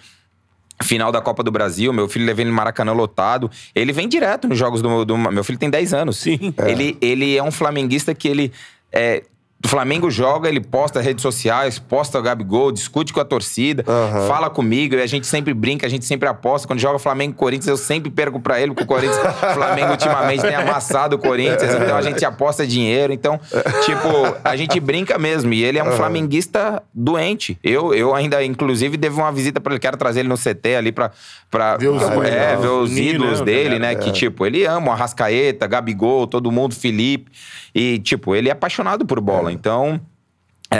[0.83, 3.49] final da Copa do Brasil, meu filho levei ele no Maracanã lotado.
[3.73, 6.17] Ele vem direto nos jogos do, do- meu filho tem 10 anos.
[6.17, 6.53] Sim.
[6.67, 8.51] Ele, ele é um flamenguista que ele
[8.91, 9.23] é,
[9.65, 14.27] o Flamengo joga, ele posta redes sociais, posta o Gabigol, discute com a torcida, Aham.
[14.27, 16.67] fala comigo, e a gente sempre brinca, a gente sempre aposta.
[16.67, 19.17] Quando joga Flamengo e Corinthians, eu sempre perco pra ele, porque o Corinthians,
[19.53, 23.13] Flamengo ultimamente tem amassado o Corinthians, então a gente aposta dinheiro.
[23.13, 23.39] Então,
[23.85, 25.53] tipo, a gente brinca mesmo.
[25.53, 27.57] E ele é um flamenguista doente.
[27.63, 29.79] Eu, eu ainda, inclusive, devo uma visita pra ele.
[29.79, 31.11] Quero trazer ele no CT ali pra.
[31.49, 33.95] pra Ver os é, ídolos, ver os ídolos né, dele, né?
[33.95, 37.31] Que, tipo, ele ama o Arrascaeta, Gabigol, todo mundo, Felipe.
[37.73, 39.52] E, tipo, ele é apaixonado por bola.
[39.53, 40.01] Então.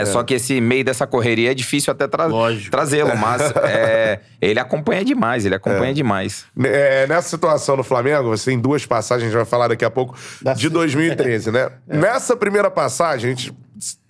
[0.00, 2.70] É, só que esse meio dessa correria é difícil até tra Lógico.
[2.70, 6.46] trazê-lo, mas é, ele acompanha demais, ele acompanha demais.
[6.64, 9.90] É, nessa situação no Flamengo, você tem duas passagens, a gente vai falar daqui a
[9.90, 10.16] pouco,
[10.56, 11.70] de 2013, né?
[11.86, 13.54] Nessa primeira passagem, a gente,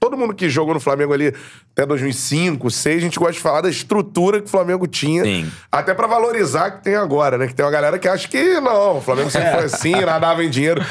[0.00, 1.35] todo mundo que jogou no Flamengo ali
[1.72, 5.22] até 2005, 2006, a gente gosta de falar da estrutura que o Flamengo tinha.
[5.22, 5.50] Sim.
[5.70, 7.46] Até pra valorizar que tem agora, né?
[7.46, 10.48] Que tem uma galera que acha que não, o Flamengo sempre foi assim, nadava em
[10.48, 10.83] dinheiro.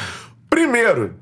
[0.49, 1.15] Primeiro,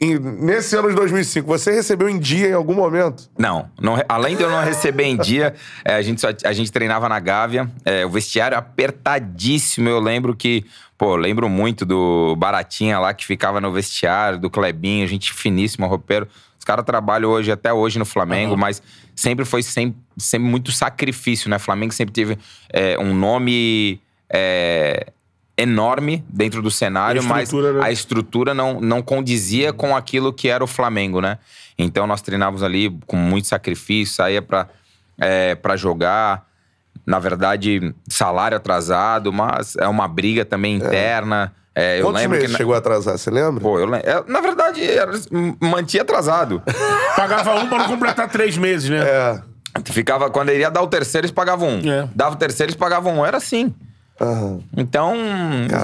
[0.00, 3.28] em- nesse ano de 2005, você recebeu em dia em algum momento?
[3.38, 6.72] Não, não além de eu não receber em dia, é, a, gente só- a gente
[6.72, 9.88] treinava na Gávea, é, o vestiário apertadíssimo.
[9.88, 10.64] Eu lembro que,
[10.96, 16.26] pô, lembro muito do Baratinha lá que ficava no vestiário, do Clebinho, gente finíssima, roupeiro.
[16.58, 18.82] Os caras trabalham hoje, até hoje no Flamengo, mas
[19.16, 21.58] sempre foi sempre, sempre muito sacrifício, né?
[21.58, 22.38] Flamengo sempre teve
[22.70, 24.00] é, um nome.
[24.28, 25.06] é,
[25.60, 30.32] enorme dentro do cenário, A mas estrutura era- a estrutura não, não condizia com aquilo
[30.32, 31.38] que era o Flamengo, né?
[31.78, 34.68] Então nós treinávamos ali com muito sacrifício, saía pra,
[35.18, 36.46] é, pra jogar.
[37.06, 41.52] Na verdade, salário atrasado, mas é uma briga também interna.
[41.74, 42.56] É, eu Quantos lembro meses que.
[42.58, 43.60] chegou a atrasar, você lembra?
[43.60, 45.12] Pô, eu lem- é, Na verdade, era,
[45.60, 46.62] mantinha atrasado.
[47.16, 48.98] Pagava um pra não completar três meses, né?
[49.02, 49.40] É.
[49.86, 51.90] Ficava, quando iria dar o terceiro, eles pagavam um.
[51.90, 52.08] É.
[52.14, 53.24] Dava o terceiro, eles pagavam um.
[53.24, 53.72] Era assim.
[54.20, 54.60] Aham.
[54.76, 55.14] Então,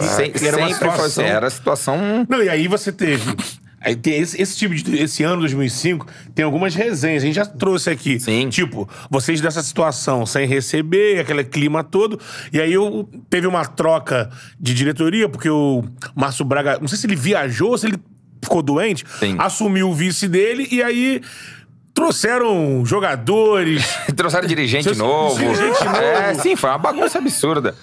[0.03, 2.27] se- E era uma sempre foi situação- Era a situação.
[2.29, 3.35] Não, e aí você teve.
[3.81, 4.97] Aí tem esse, esse tipo de.
[5.01, 8.19] Esse ano 2005 tem algumas resenhas, a gente já trouxe aqui.
[8.19, 8.49] Sim.
[8.49, 12.19] Tipo, vocês dessa situação sem receber, aquele clima todo.
[12.53, 15.85] E aí eu, teve uma troca de diretoria, porque o
[16.17, 16.79] Márcio Braga.
[16.81, 17.99] Não sei se ele viajou ou se ele
[18.43, 19.05] ficou doente.
[19.21, 19.37] Sim.
[19.39, 21.21] Assumiu o vice dele e aí
[21.95, 23.85] trouxeram jogadores.
[24.17, 25.39] Trouxeram dirigente novo.
[25.39, 25.97] dirigente novo.
[25.97, 27.75] É, sim, foi uma bagunça absurda.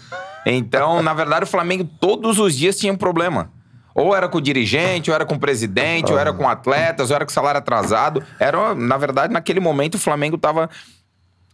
[0.45, 3.51] Então, na verdade, o Flamengo todos os dias tinha um problema.
[3.95, 7.15] Ou era com o dirigente, ou era com o presidente, ou era com atletas, ou
[7.15, 8.23] era com salário atrasado.
[8.39, 10.69] Era, na verdade, naquele momento o Flamengo tava.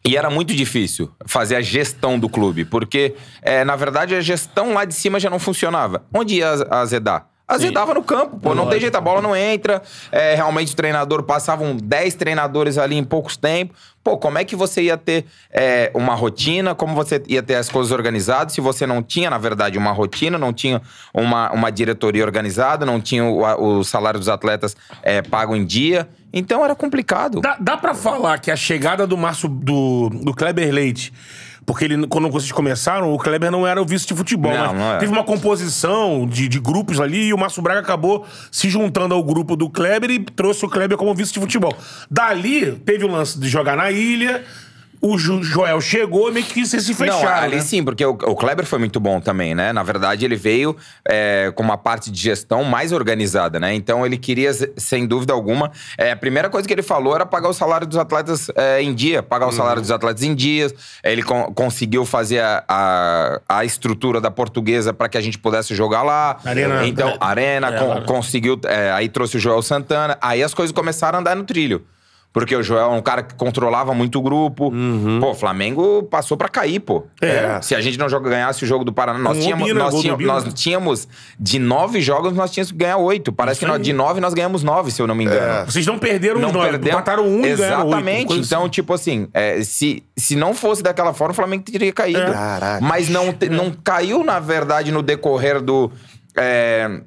[0.06, 4.73] E era muito difícil fazer a gestão do clube, porque, é, na verdade, a gestão
[4.73, 6.04] lá de cima já não funcionava.
[6.13, 7.28] Onde ia az- azedar?
[7.49, 8.53] Azedava no campo, pô.
[8.53, 9.81] Não tem jeito, a bola não entra.
[10.12, 13.75] É, realmente o treinador passavam 10 treinadores ali em poucos tempos.
[14.03, 16.75] Pô, como é que você ia ter é, uma rotina?
[16.75, 20.38] Como você ia ter as coisas organizadas se você não tinha, na verdade, uma rotina,
[20.38, 20.79] não tinha
[21.12, 26.07] uma, uma diretoria organizada, não tinha o, o salário dos atletas é, pago em dia?
[26.31, 27.41] Então era complicado.
[27.41, 31.12] Dá, dá pra falar que a chegada do Márcio, do, do Kleber Leite,
[31.69, 34.97] porque ele, quando vocês começaram, o Kleber não era o vice de futebol, Não, não
[34.97, 39.23] teve uma composição de, de grupos ali e o Márcio Braga acabou se juntando ao
[39.23, 41.71] grupo do Kleber e trouxe o Kleber como vice de futebol.
[42.10, 44.43] Dali, teve o lance de jogar na ilha,
[45.01, 47.62] o Jo- Joel chegou e meio que vocês se fecharam, Não, ali né?
[47.62, 49.71] sim, porque o, o Kleber foi muito bom também, né?
[49.71, 50.75] Na verdade, ele veio
[51.07, 53.73] é, com uma parte de gestão mais organizada, né?
[53.73, 55.71] Então, ele queria, se- sem dúvida alguma...
[55.97, 58.93] é, a primeira coisa que ele falou era pagar o salário dos atletas é, em
[58.93, 59.23] dia.
[59.23, 60.73] Pagar o salário dos atletas em dias.
[61.03, 65.73] Ele con- conseguiu fazer a, a, a estrutura da portuguesa para que a gente pudesse
[65.73, 66.38] jogar lá.
[66.43, 68.59] Arena- Então, Arena, é, con- conseguiu...
[68.65, 70.17] é, aí trouxe o Joel Santana.
[70.21, 71.85] Aí as coisas começaram a andar no trilho.
[72.31, 74.71] Porque o Joel é um cara que controlava muito o grupo.
[75.19, 77.03] Pô, o Flamengo passou pra cair, pô.
[77.19, 77.59] É.
[77.59, 79.99] Se a gente não joga, ganhasse o jogo do Paraná, nós o tínhamos, Obina, nós,
[79.99, 81.07] tínhamos, nós tínhamos
[81.39, 83.33] de nove jogos, nós tínhamos que ganhar oito.
[83.33, 85.41] Parece Isso que nós, de nove nós ganhamos nove, se eu não me engano.
[85.41, 85.65] É.
[85.65, 86.95] Vocês não perderam Não os nove, perdemos.
[86.95, 87.87] mataram um e ganharam oito.
[87.87, 88.27] Exatamente.
[88.27, 88.69] coisa Então, assim.
[88.69, 92.19] tipo assim, é, se, se não fosse daquela forma, o Flamengo teria caído.
[92.21, 92.31] É.
[92.31, 92.85] Caraca.
[92.85, 95.91] Mas não, te- não caiu, na verdade, no decorrer do.
[96.37, 97.01] é,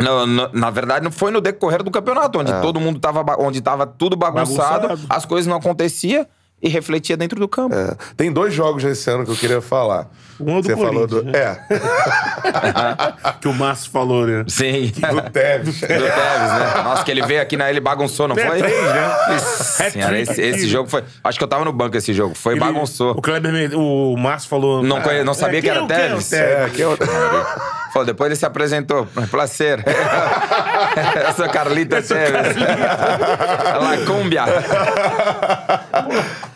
[0.00, 3.24] no- no- na verdade, não foi no decorrer do campeonato, onde todo mundo tava.
[3.38, 5.06] onde tava tudo bagunçado, Bagunçado.
[5.08, 6.26] as coisas não aconteciam
[6.62, 7.74] e refletia dentro do campo.
[7.74, 7.94] É.
[8.16, 10.06] Tem dois jogos nesse ano que eu queria falar.
[10.38, 11.16] Um é do Você falou do.
[11.16, 14.44] Corinthians, É, que o Márcio falou, né?
[14.48, 14.90] Sim.
[14.94, 15.80] do Tevez.
[15.80, 16.82] Do Tevez, né?
[16.82, 17.68] Nossa, que ele veio aqui, né?
[17.68, 18.58] Ele bagunçou, não É, foi?
[18.58, 19.16] três, né?
[19.28, 20.68] Nossa Senhora, esse, esse aqui.
[20.68, 21.04] jogo foi.
[21.22, 22.34] Acho que eu tava no banco esse jogo.
[22.34, 23.12] Foi Ele- bagunçou.
[23.12, 24.82] O Kleber, o Márcio falou.
[24.82, 26.32] Não conhe- não sabia que quem era é o- é o Tevez?
[26.32, 26.96] É, que eu...
[27.92, 29.04] Falou, depois ele se apresentou.
[29.30, 29.82] Placer.
[31.26, 32.56] Eu sou Carlita Tevez.
[32.56, 34.44] La Cumbia.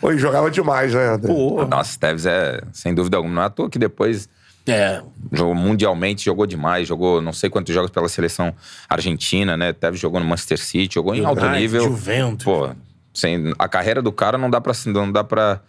[0.07, 1.33] Oi, jogava demais, né, André?
[1.33, 4.29] Pô, Nossa, Tevez é, sem dúvida alguma, não é à toa que depois
[4.67, 5.01] é.
[5.31, 8.53] jogou mundialmente, jogou demais, jogou não sei quantos jogos pela seleção
[8.89, 9.73] argentina, né?
[9.73, 11.83] Tevez jogou no Manchester City, jogou em alto nível.
[11.83, 12.43] Juventus.
[12.45, 12.69] Pô,
[13.13, 14.73] sem, a carreira do cara não dá pra.
[14.87, 15.61] Não dá pra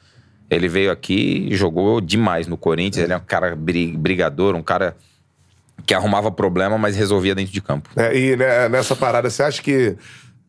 [0.50, 3.04] ele veio aqui e jogou demais no Corinthians.
[3.04, 4.96] Ele é um cara bri- brigador, um cara
[5.84, 7.90] que arrumava problema, mas resolvia dentro de campo.
[7.96, 9.96] É, e né, nessa parada, você acha que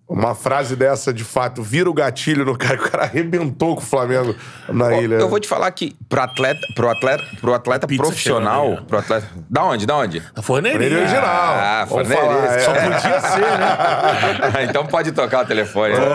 [0.09, 3.85] uma frase dessa, de fato, vira o gatilho no cara, o cara arrebentou com o
[3.85, 4.33] Flamengo
[4.69, 5.15] na Ó, ilha?
[5.15, 8.81] Eu vou te falar que pro atleta, pro atleta, pro atleta Pizza profissional, né?
[8.87, 9.27] pro atleta.
[9.49, 9.85] Da onde?
[9.85, 10.23] Da onde?
[10.35, 10.97] A forneria.
[10.97, 11.23] É original.
[11.25, 12.31] Ah, Vamos forneria.
[12.31, 12.59] falar, é.
[12.59, 14.63] Só podia ser, né?
[14.69, 15.93] então pode tocar o telefone.
[15.95, 16.05] Pode,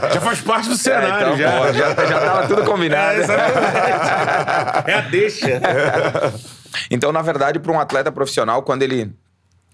[0.00, 0.14] pode.
[0.14, 1.50] Já faz parte do É, cenário, então, já.
[1.50, 1.88] pô, já.
[2.06, 3.18] Já tava tudo combinado.
[3.20, 4.90] É, exatamente.
[4.90, 5.46] É a deixa.
[6.90, 9.12] Então, na verdade, para um atleta profissional, quando ele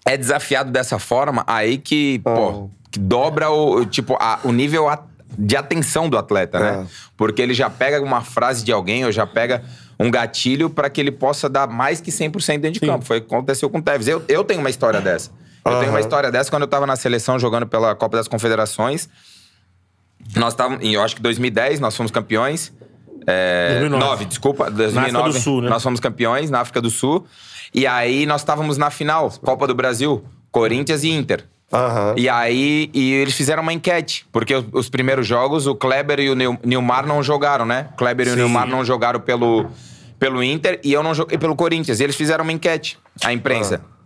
[0.04, 5.04] é desafiado dessa forma, aí que, pô, que dobra o, tipo, a- o nível a-
[5.38, 6.86] de atenção do atleta, né?
[7.16, 9.62] Porque ele já pega uma frase de alguém ou já pega
[9.98, 13.04] um gatilho para que ele possa dar mais que 100% dentro de campo.
[13.04, 14.08] Foi o que aconteceu com o Tevez.
[14.08, 15.30] Eu, eu tenho uma história dessa.
[15.64, 19.08] Eu tenho uma história dessa quando eu tava na seleção jogando pela Copa das Confederações.
[20.36, 22.72] Nós estávamos, eu acho que 2010, nós fomos campeões.
[23.26, 24.04] É, 2009.
[24.04, 25.18] 9, desculpa, 2009.
[25.18, 25.68] África do Sul, né?
[25.68, 27.26] Nós fomos campeões na África do Sul.
[27.74, 31.44] E aí nós estávamos na final, Copa do Brasil, Corinthians e Inter.
[31.72, 32.14] Aham.
[32.16, 36.28] E aí e eles fizeram uma enquete, porque os, os primeiros jogos o Kleber e
[36.30, 37.88] o Nil- Nilmar não jogaram, né?
[37.92, 38.38] O Kleber e o Sim.
[38.40, 39.66] Nilmar não jogaram pelo,
[40.18, 42.00] pelo Inter e eu não joguei pelo Corinthians.
[42.00, 43.80] E eles fizeram uma enquete, a imprensa.
[43.84, 44.00] Ah.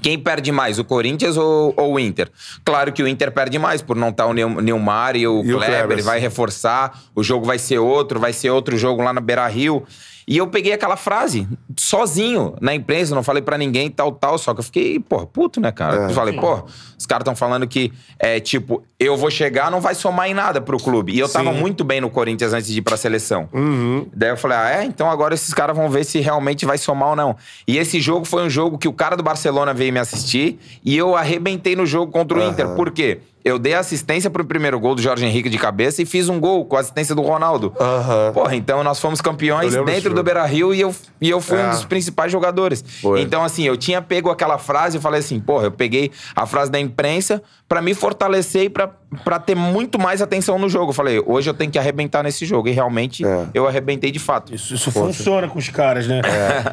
[0.00, 2.30] Quem perde mais, o Corinthians ou, ou o Inter?
[2.64, 5.52] Claro que o Inter perde mais, por não estar o Neu- Neymar e o E
[5.52, 5.96] o Kleber, Kleber.
[5.98, 9.84] ele vai reforçar, o jogo vai ser outro, vai ser outro jogo lá na Beira-Rio.
[10.30, 14.54] E eu peguei aquela frase, sozinho, na imprensa, não falei pra ninguém, tal, tal, só
[14.54, 16.04] que eu fiquei, porra, puto, né, cara?
[16.04, 16.06] É.
[16.06, 16.62] Eu falei, pô,
[16.96, 20.60] os caras estão falando que, é, tipo, eu vou chegar, não vai somar em nada
[20.60, 21.12] pro clube.
[21.12, 21.58] E eu tava Sim.
[21.58, 23.48] muito bem no Corinthians antes de ir pra seleção.
[23.52, 24.06] Uhum.
[24.14, 24.84] Daí eu falei, ah, é?
[24.84, 27.36] Então agora esses caras vão ver se realmente vai somar ou não.
[27.66, 30.96] E esse jogo foi um jogo que o cara do Barcelona veio me assistir e
[30.96, 32.68] eu arrebentei no jogo contra o Inter.
[32.76, 33.18] Por quê?
[33.44, 36.64] Eu dei assistência pro primeiro gol do Jorge Henrique de cabeça e fiz um gol
[36.66, 37.72] com a assistência do Ronaldo.
[37.80, 38.32] Aham.
[38.34, 41.66] Porra, então nós fomos campeões dentro do Beira Rio e eu, e eu fui É.
[41.66, 42.84] um dos principais jogadores.
[43.00, 43.20] Foi.
[43.22, 46.70] Então, assim, eu tinha pego aquela frase e falei assim, porra, eu peguei a frase
[46.70, 48.88] da imprensa pra me fortalecer e pra,
[49.22, 50.90] pra ter muito mais atenção no jogo.
[50.90, 52.66] Eu falei, hoje eu tenho que arrebentar nesse jogo.
[52.66, 53.46] E realmente É.
[53.54, 54.52] eu arrebentei de fato.
[54.52, 56.20] Isso, isso funciona com os caras, né?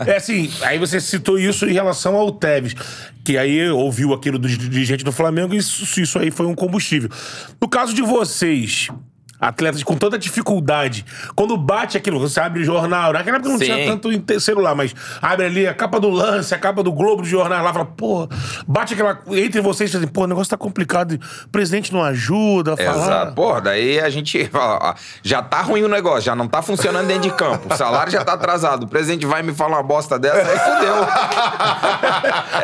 [0.08, 0.16] É.
[0.18, 2.74] assim, aí você citou isso em relação ao Tevez,
[3.24, 7.12] que aí ouviu aquilo do dirigente do Flamengo e isso, isso aí foi um combustível.
[7.62, 8.88] No caso de vocês,
[9.40, 13.66] atletas com tanta dificuldade, quando bate aquilo, você abre o jornal, naquela época não Sim.
[13.66, 17.22] tinha tanto em celular, mas abre ali a capa do lance, a capa do Globo
[17.22, 18.28] do jornal, lá fala, pô,
[18.68, 19.20] bate aquela.
[19.32, 23.06] Entre vocês, assim, pô, o negócio tá complicado, o presidente não ajuda a falar.
[23.06, 23.34] Exato.
[23.34, 27.08] Porra, daí a gente fala, ó, já tá ruim o negócio, já não tá funcionando
[27.08, 27.74] dentro de campo.
[27.74, 28.84] O salário já tá atrasado.
[28.84, 30.96] O presidente vai me falar uma bosta dessa, aí fudeu.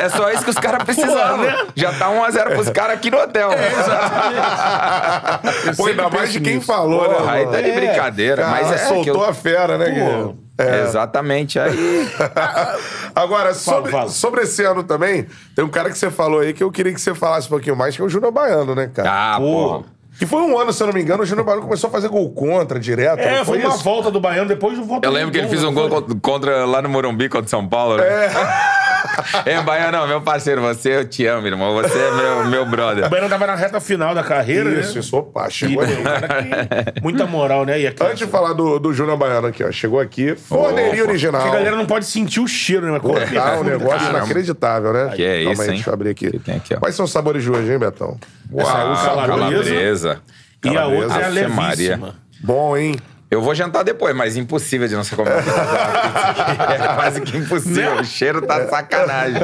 [0.00, 1.44] é só isso que os caras precisavam.
[1.44, 1.66] Né?
[1.74, 3.50] Já tá 1x0 pros caras aqui no hotel.
[5.76, 7.30] Pô, ainda mais de quem falou, Porra, né?
[7.32, 8.42] aí tá de brincadeira.
[8.42, 10.44] Cara, mas é soltou eu- a fera, né, Guilherme?
[10.56, 10.82] É.
[10.84, 11.58] Exatamente.
[11.58, 12.08] Aí.
[13.14, 14.08] Agora, sobre, fala.
[14.08, 17.00] sobre esse ano também, tem um cara que você falou aí que eu queria que
[17.00, 19.10] você falasse um pouquinho mais, que é o Júnior Baiano, né, cara?
[19.10, 19.84] Ah, porra.
[20.16, 22.06] Que foi um ano, se eu não me engano, o Júnior Baiano começou a fazer
[22.08, 23.18] gol contra, direto.
[23.18, 23.82] É, não foi uma isso?
[23.82, 26.00] volta do Baiano, depois volta Eu lembro que ele fez um gol foi?
[26.02, 28.04] contra- contra lá no Morumbi contra São Paulo, né?
[28.06, 28.30] É.
[29.64, 31.72] Baiano, meu parceiro, você eu te amo, irmão.
[31.74, 33.06] Você é meu, meu brother.
[33.06, 35.00] O Baiano tava na reta final da carreira, Isso, né?
[35.00, 35.16] isso.
[35.16, 37.80] Opa, E chegou é que tem muita moral, né?
[37.80, 39.70] E aqui, Antes de falar do, do Júnior Baiano aqui, ó.
[39.70, 41.42] Chegou aqui, forneria original.
[41.42, 42.92] que a galera não pode sentir o cheiro, né?
[42.92, 44.18] Mas quando Pô, tá um negócio Caramba.
[44.18, 45.12] inacreditável, né?
[45.14, 45.74] Que é Calma isso, aí, hein?
[45.74, 46.26] Deixa eu abrir aqui.
[46.56, 46.76] Aqui.
[46.76, 48.18] Quais são os sabores de hoje, hein, Betão?
[48.52, 49.26] Uau, calabresa.
[49.26, 50.20] calabresa.
[50.64, 51.90] E a outra é a Ave Maria.
[51.90, 52.14] levíssima.
[52.42, 52.96] Bom, hein?
[53.30, 55.34] Eu vou jantar depois, mas impossível de não ser comido.
[55.40, 57.96] é quase que impossível.
[57.96, 59.40] O cheiro tá sacanagem.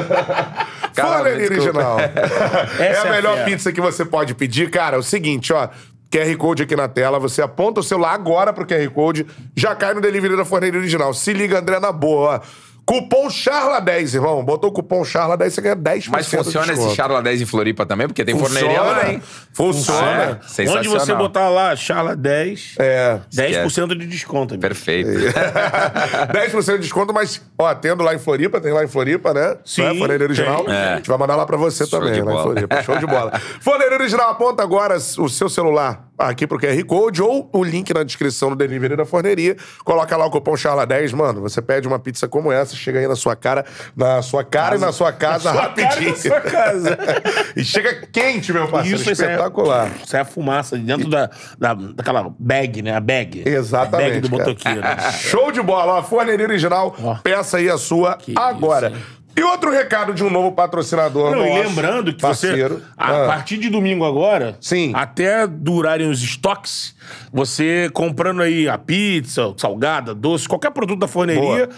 [0.93, 1.21] Desculpa.
[1.21, 1.99] original.
[2.79, 3.45] é a é a melhor fera.
[3.45, 4.69] pizza que você pode pedir.
[4.69, 5.69] Cara, é o seguinte, ó.
[6.11, 9.93] QR Code aqui na tela, você aponta o celular agora pro QR Code, já cai
[9.93, 11.13] no delivery da Forneria Original.
[11.13, 12.70] Se liga, André, na boa, ó.
[12.91, 14.43] Cupom CHARLA10, irmão.
[14.43, 16.93] Botou o cupom CHARLA10, você ganha 10% Mas de funciona esse desconto.
[16.95, 18.05] Charla 10 em Floripa também?
[18.05, 19.23] Porque tem forneria lá, hein?
[19.53, 20.41] Funciona.
[20.57, 23.17] É, Onde você botar lá, Charla 10, É.
[23.33, 24.55] 10% de desconto.
[24.55, 24.67] amigo.
[24.67, 25.09] Perfeito.
[26.35, 29.55] 10% de desconto, mas, ó, tendo lá em Floripa, tem lá em Floripa, né?
[29.63, 29.95] Sim, Né?
[29.95, 30.65] Forneira original.
[30.69, 30.93] É.
[30.93, 32.43] A gente vai mandar lá pra você Show também, de lá em.
[32.43, 32.83] Floripa.
[32.83, 33.31] Show de bola.
[33.61, 38.03] Forneira original, aponta agora o seu celular aqui pro QR Code ou o link na
[38.03, 39.55] descrição do delivery da forneria.
[39.83, 41.41] Coloca lá o cupom Charla10, mano.
[41.41, 43.65] Você pede uma pizza como essa, chega aí na sua cara,
[43.95, 46.09] na sua cara e na sua casa sua cara e rapidinho.
[46.11, 46.97] na sua casa.
[47.55, 48.97] e chega quente, meu parceiro.
[48.99, 49.89] Isso, é- espetacular.
[50.03, 52.95] Isso é a fumaça dentro da, da, daquela bag, né?
[52.95, 53.43] A bag.
[53.45, 54.09] Exatamente.
[54.09, 54.81] A bag do motoqueiro.
[55.19, 56.03] Show de bola, ó.
[56.03, 56.95] Forneria original.
[57.01, 57.15] Ó.
[57.15, 58.89] Peça aí a sua agora.
[58.89, 59.20] isso?
[59.35, 62.75] E outro recado de um novo patrocinador Não, e nosso, lembrando que parceiro.
[62.75, 63.27] você, a Ah.
[63.27, 64.91] partir de domingo agora, Sim.
[64.95, 66.95] até durarem os estoques,
[67.31, 71.69] você comprando aí a pizza, salgada, doce, qualquer produto da forneria,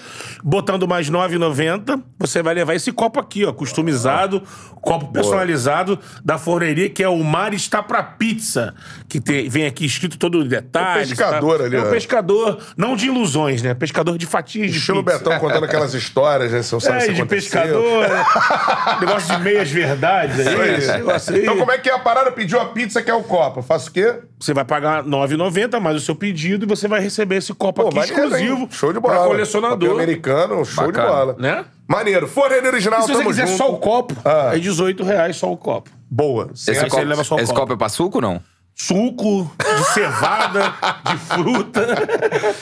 [0.44, 4.42] botando mais R$ 9,90, você vai levar esse copo aqui, ó, customizado,
[4.82, 8.74] copo personalizado da forneria, que é o Mar está pra pizza,
[9.08, 11.08] que tem, vem aqui escrito todo o detalhe.
[11.10, 13.74] pescador ali, É um pescador, não de ilusões, né?
[13.74, 15.20] Pescador de fatias de Estilo pizza.
[15.20, 16.62] Betão contando aquelas histórias, né?
[16.62, 18.26] Sabe É, de pescador, né?
[19.02, 20.76] negócio de meias verdades aí, Isso aí.
[20.76, 21.42] esse negócio aí.
[21.42, 22.32] Então, como é que é a parada?
[22.32, 23.60] Pediu a pizza, quer o copo.
[23.60, 24.16] Eu faço o quê?
[24.40, 27.88] Você vai pagar R$ 9,90 mais o seu pedido e você vai receber esse copo
[27.88, 28.26] aqui maneiro, hein?
[28.26, 29.14] exclusivo Show de bola.
[29.14, 29.92] para Papel colecionador.
[29.92, 31.06] americano, show Bacana.
[31.08, 31.36] de bola.
[31.40, 31.66] Né?
[31.88, 32.28] Maneiro.
[32.28, 33.58] Forneria original, E se você tamo quiser junto.
[33.58, 34.52] só o copo, Ah.
[34.56, 35.90] é 18 reais só o copo.
[36.10, 36.50] Boa.
[36.54, 37.60] Esse, Aí copo, você leva só o esse copo.
[37.62, 38.42] copo é pra suco ou não?
[38.76, 40.74] Suco de cevada,
[41.06, 41.88] de fruta.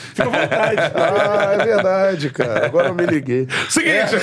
[0.09, 0.81] Fica à vontade.
[0.95, 2.65] Ah, é verdade, cara.
[2.65, 3.47] Agora eu me liguei.
[3.69, 4.17] Seguinte.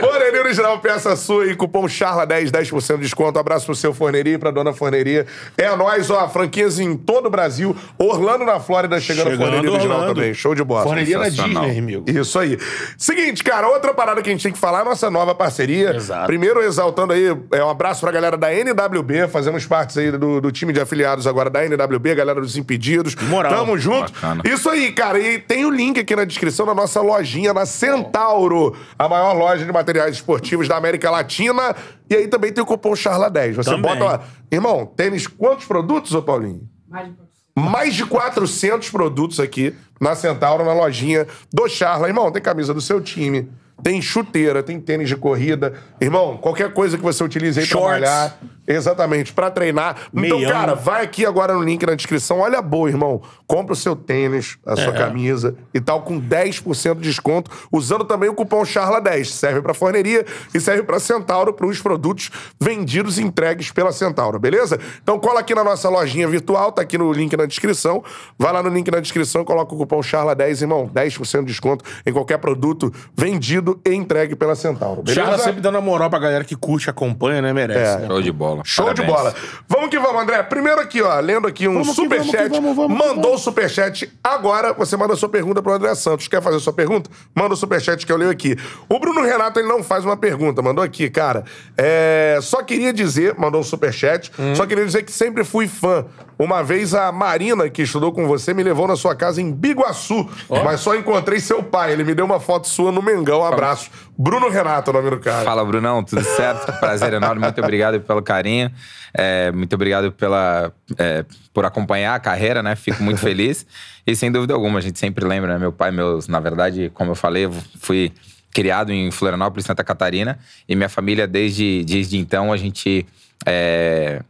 [0.00, 3.38] Forneria Original, peça sua e cupom CHARLA10, 10% de desconto.
[3.38, 5.26] Abraço pro seu forneria e pra dona forneria.
[5.56, 6.28] É nóis, ó.
[6.28, 7.74] Franquias em todo o Brasil.
[7.96, 10.14] Orlando, na Flórida, chegando, a Chegando, Forneria Original Orlando.
[10.16, 10.34] também.
[10.34, 10.82] Show de bola.
[10.82, 11.64] Forneria Sensacional.
[11.66, 12.04] Disney, amigo.
[12.10, 12.58] Isso aí.
[12.98, 15.94] Seguinte, cara, outra parada que a gente tem que falar é a nossa nova parceria.
[15.94, 16.26] Exato.
[16.26, 20.50] Primeiro, exaltando aí, é um abraço pra galera da NWB, fazemos partes aí do, do
[20.50, 23.14] time de de afiliados agora da NWB, galera dos Impedidos.
[23.14, 23.52] Moral.
[23.52, 24.12] Tamo junto.
[24.12, 24.42] Bacana.
[24.46, 25.18] Isso aí, cara.
[25.18, 29.64] E tem o link aqui na descrição da nossa lojinha na Centauro, a maior loja
[29.64, 31.74] de materiais esportivos da América Latina.
[32.08, 33.54] E aí também tem o cupom Charla10.
[33.54, 33.82] Você Também.
[33.82, 34.20] bota lá.
[34.50, 36.62] Irmão, tênis quantos produtos, ô Paulinho?
[36.88, 37.72] Mais de 400.
[37.72, 42.08] Mais de 400 produtos aqui na Centauro, na lojinha do Charla.
[42.08, 43.48] Irmão, tem camisa do seu time,
[43.82, 45.74] tem chuteira, tem tênis de corrida.
[46.00, 48.00] Irmão, qualquer coisa que você utilize aí pra Shorts.
[48.00, 48.38] malhar.
[48.68, 49.96] Exatamente, pra treinar.
[50.14, 52.38] Então, cara, vai aqui agora no link na descrição.
[52.38, 53.20] Olha a boa, irmão.
[53.44, 54.96] Compra o seu tênis, a sua É.
[54.96, 59.24] camisa e tal, com 10% de desconto, usando também o cupom CHARLA10.
[59.24, 64.38] Serve pra forneria e serve pra Centauro, para os produtos vendidos e entregues pela Centauro,
[64.38, 64.78] beleza?
[65.02, 68.04] Então cola aqui na nossa lojinha virtual, tá aqui no link na descrição.
[68.38, 70.88] Vai lá no link na descrição e coloca o cupom CHARLA10, irmão.
[70.94, 75.20] 10% de desconto em qualquer produto vendido e entregue pela Centauro, beleza?
[75.20, 77.52] Charla sempre dando a moral pra galera que curte, acompanha, né?
[77.52, 77.96] Merece.
[77.96, 77.98] É.
[78.00, 78.06] né?
[78.08, 78.62] Show de bola.
[78.64, 79.16] Show de Parabéns.
[79.18, 79.34] bola.
[79.68, 80.42] Vamos que vamos, André.
[80.44, 82.48] Primeiro aqui, ó, lendo aqui um Vamos superchat.
[82.48, 84.10] vamos, vamos, Mandou o superchat.
[84.22, 86.28] Agora você manda a sua pergunta pro André Santos.
[86.28, 87.10] Quer fazer a sua pergunta?
[87.34, 88.56] Manda o superchat que eu leio aqui.
[88.88, 90.62] O Bruno Renato, ele não faz uma pergunta.
[90.62, 91.44] Mandou aqui, cara.
[91.76, 94.54] É, Só queria dizer, mandou um superchat, Hum.
[94.54, 96.04] só queria dizer que sempre fui fã.
[96.40, 100.26] Uma vez a Marina, que estudou com você, me levou na sua casa em Biguaçu.
[100.64, 101.92] Mas só encontrei seu pai.
[101.92, 103.40] Ele me deu uma foto sua no Mengão.
[103.40, 103.90] Um abraço.
[104.16, 105.44] Bruno Renato, nome do cara.
[105.44, 106.72] Fala, Brunão, tudo certo?
[106.80, 108.70] Prazer enorme, muito obrigado pelo carinho.
[109.12, 112.74] É, muito obrigado pela, é, por acompanhar a carreira, né?
[112.74, 113.66] Fico muito feliz.
[114.06, 115.58] E sem dúvida alguma, a gente sempre lembra, né?
[115.58, 117.48] Meu pai, meus, na verdade, como eu falei,
[117.80, 118.10] fui
[118.50, 120.38] criado em Florianópolis, Santa Catarina.
[120.66, 123.06] E minha família, desde, desde então, a gente.
[123.46, 124.22] é,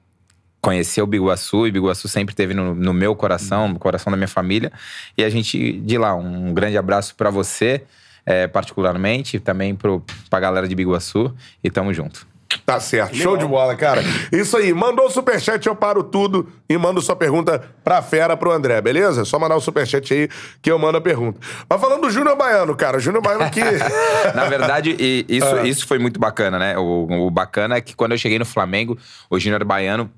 [0.60, 4.70] conheceu Biguaçu e Biguaçu sempre teve no, no meu coração, no coração da minha família.
[5.16, 7.82] E a gente, de lá, um grande abraço pra você,
[8.26, 11.34] é, particularmente, e também pro, pra galera de Biguaçu.
[11.64, 12.28] E tamo junto.
[12.66, 14.02] Tá certo, show de bola, cara.
[14.32, 18.50] Isso aí, mandou o superchat, eu paro tudo e mando sua pergunta pra fera pro
[18.50, 19.24] André, beleza?
[19.24, 20.28] Só mandar o superchat aí
[20.60, 21.38] que eu mando a pergunta.
[21.68, 23.60] Mas falando do Júnior Baiano, cara, Júnior Baiano que.
[24.34, 25.62] Na verdade, e isso, Ah.
[25.66, 26.76] isso foi muito bacana, né?
[26.76, 28.98] O, o bacana é que quando eu cheguei no Flamengo,
[29.30, 30.10] o Júnior Baiano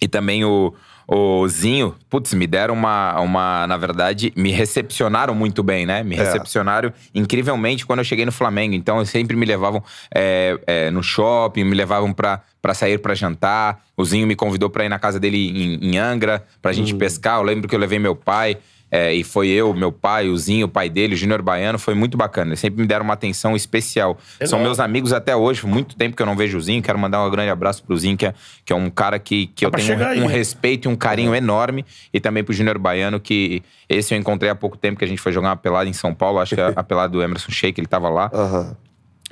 [0.00, 0.74] e também o,
[1.08, 3.66] o Zinho, putz, me deram uma, uma.
[3.66, 6.02] Na verdade, me recepcionaram muito bem, né?
[6.02, 6.18] Me É.
[6.18, 8.74] recepcionaram incrivelmente quando eu cheguei no Flamengo.
[8.74, 9.82] Então, sempre me levavam
[10.14, 13.82] é, é, no shopping, me levavam pra, pra sair pra jantar.
[13.96, 15.48] O Zinho me convidou pra ir na casa dele
[15.82, 16.98] em, em Angra, pra gente Hum.
[16.98, 17.38] pescar.
[17.38, 18.58] Eu lembro que eu levei meu pai.
[18.90, 21.94] É, e foi eu, meu pai, o Zinho, o pai dele, o Júnior Baiano, foi
[21.94, 22.50] muito bacana.
[22.50, 24.16] Eles sempre me deram uma atenção especial.
[24.44, 26.80] São meus amigos até hoje, muito tempo que eu não vejo o Zinho.
[26.82, 29.66] Quero mandar um grande abraço pro Zinho, que é, que é um cara que, que
[29.66, 31.84] eu tenho um, um respeito e um carinho enorme.
[32.12, 35.20] E também pro Júnior Baiano, que esse eu encontrei há pouco tempo, que a gente
[35.20, 36.38] foi jogar uma pelada em São Paulo.
[36.38, 38.30] Acho que a, a pelada do Emerson Sheik, ele tava lá.
[38.32, 38.76] Aham.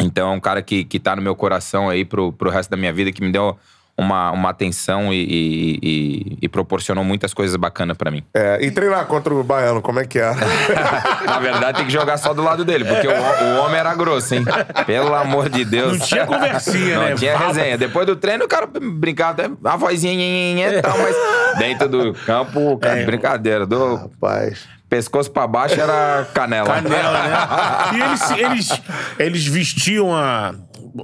[0.01, 2.77] Então é um cara que, que tá no meu coração aí pro, pro resto da
[2.77, 3.57] minha vida, que me deu
[3.97, 8.23] uma, uma atenção e, e, e- e proporcionou muitas coisas bacanas pra mim.
[8.35, 10.31] É, e treinar contra o Baiano, como é que é?
[11.27, 14.35] Na verdade, tem que jogar só do lado dele, porque o, o homem era grosso,
[14.35, 14.45] hein?
[14.87, 15.99] Pelo amor de Deus.
[15.99, 17.15] Não tinha conversinha, Não né?
[17.15, 17.47] tinha Fala.
[17.49, 17.79] resenha.
[17.79, 21.17] Depois do treino, o cara brincava, até a vozinha nhe, tal, mas
[21.59, 23.05] dentro do campo, cara, É.
[23.07, 23.65] brincadeira.
[23.67, 24.67] Do Rapaz.
[24.89, 26.75] pescoço pra baixo era canela.
[26.83, 27.35] Canela, né?
[27.95, 28.83] E eles, eles,
[29.19, 30.53] eles vestiam a,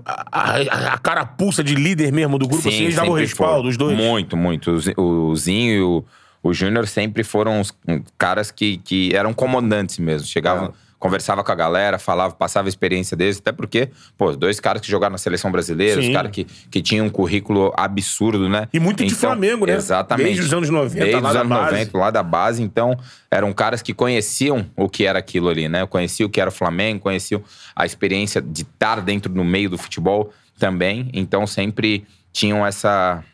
[0.05, 3.96] a, a, a carapuça de líder mesmo do grupo, assim, eles davam respaldo, os dois.
[3.96, 4.70] Muito, muito.
[4.72, 6.05] O Zi- O Zinho e o,
[6.42, 7.72] o Júnior sempre foram os
[8.16, 10.26] caras que, que eram comandantes mesmo.
[10.26, 14.61] Chegavam, conversava com a galera, falava, passava a experiência deles, até porque, pô, os dois
[14.61, 16.13] caras que jogaram na seleção brasileira, os Sim.
[16.13, 18.69] caras que, que tinham um currículo absurdo, né?
[18.71, 19.75] E muito de Flamengo, né?
[19.75, 20.27] Exatamente.
[20.27, 21.73] Desde os anos 90, Desde lá os da anos base.
[21.73, 22.63] 90, lá da base.
[22.63, 22.99] Então,
[23.31, 25.87] eram caras que conheciam o que era aquilo ali, né?
[25.87, 27.43] Conheciam o que era o Flamengo, conheciam
[27.75, 31.09] a experiência de estar dentro do meio do futebol também.
[31.15, 33.25] Então, sempre tinham essa,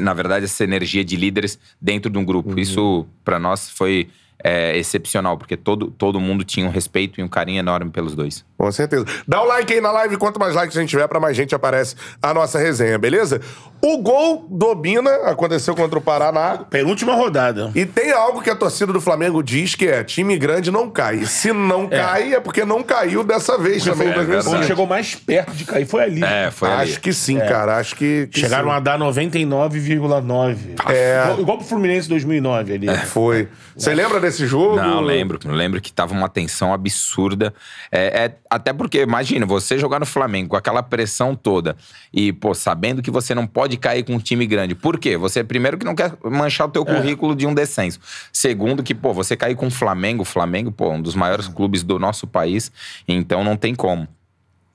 [0.00, 2.60] na verdade, essa energia de líderes dentro de um grupo.
[2.60, 4.08] Isso, pra nós, foi
[4.44, 8.44] é, excepcional, porque todo, todo mundo tinha um respeito e um carinho enorme pelos dois.
[8.60, 9.06] Com certeza.
[9.26, 11.54] Dá o like aí na live, quanto mais likes a gente tiver, pra mais gente
[11.54, 13.40] aparece a nossa resenha, beleza?
[13.80, 16.58] O gol do Obina aconteceu contra o Paraná.
[16.68, 17.72] Penúltima rodada.
[17.74, 21.24] E tem algo que a torcida do Flamengo diz que é: time grande não cai.
[21.24, 24.50] Se não cai, é porque não caiu dessa vez também em É 2005.
[24.54, 26.22] Quando chegou mais perto de cair foi ali.
[26.22, 26.82] É, foi ali.
[26.82, 27.78] Acho que sim, cara.
[27.78, 28.26] Acho que.
[28.30, 28.74] que Chegaram sim.
[28.76, 30.56] a dar 99,9.
[30.86, 31.22] É.
[31.22, 32.88] Igual, igual pro Fluminense 2009 ali.
[33.06, 33.48] Foi.
[33.74, 34.76] Você lembra desse jogo?
[34.76, 35.38] Não, lembro.
[35.46, 37.54] Lembro que tava uma tensão absurda.
[37.90, 41.76] É, é- até porque, imagina, você jogar no Flamengo com aquela pressão toda
[42.12, 44.74] e, pô, sabendo que você não pode cair com um time grande.
[44.74, 45.16] Por quê?
[45.16, 48.00] Você, primeiro, que não quer manchar o teu currículo de um descenso.
[48.32, 51.84] Segundo, que, pô, você cair com o Flamengo, o Flamengo, pô, um dos maiores clubes
[51.84, 52.72] do nosso país,
[53.06, 54.08] então não tem como.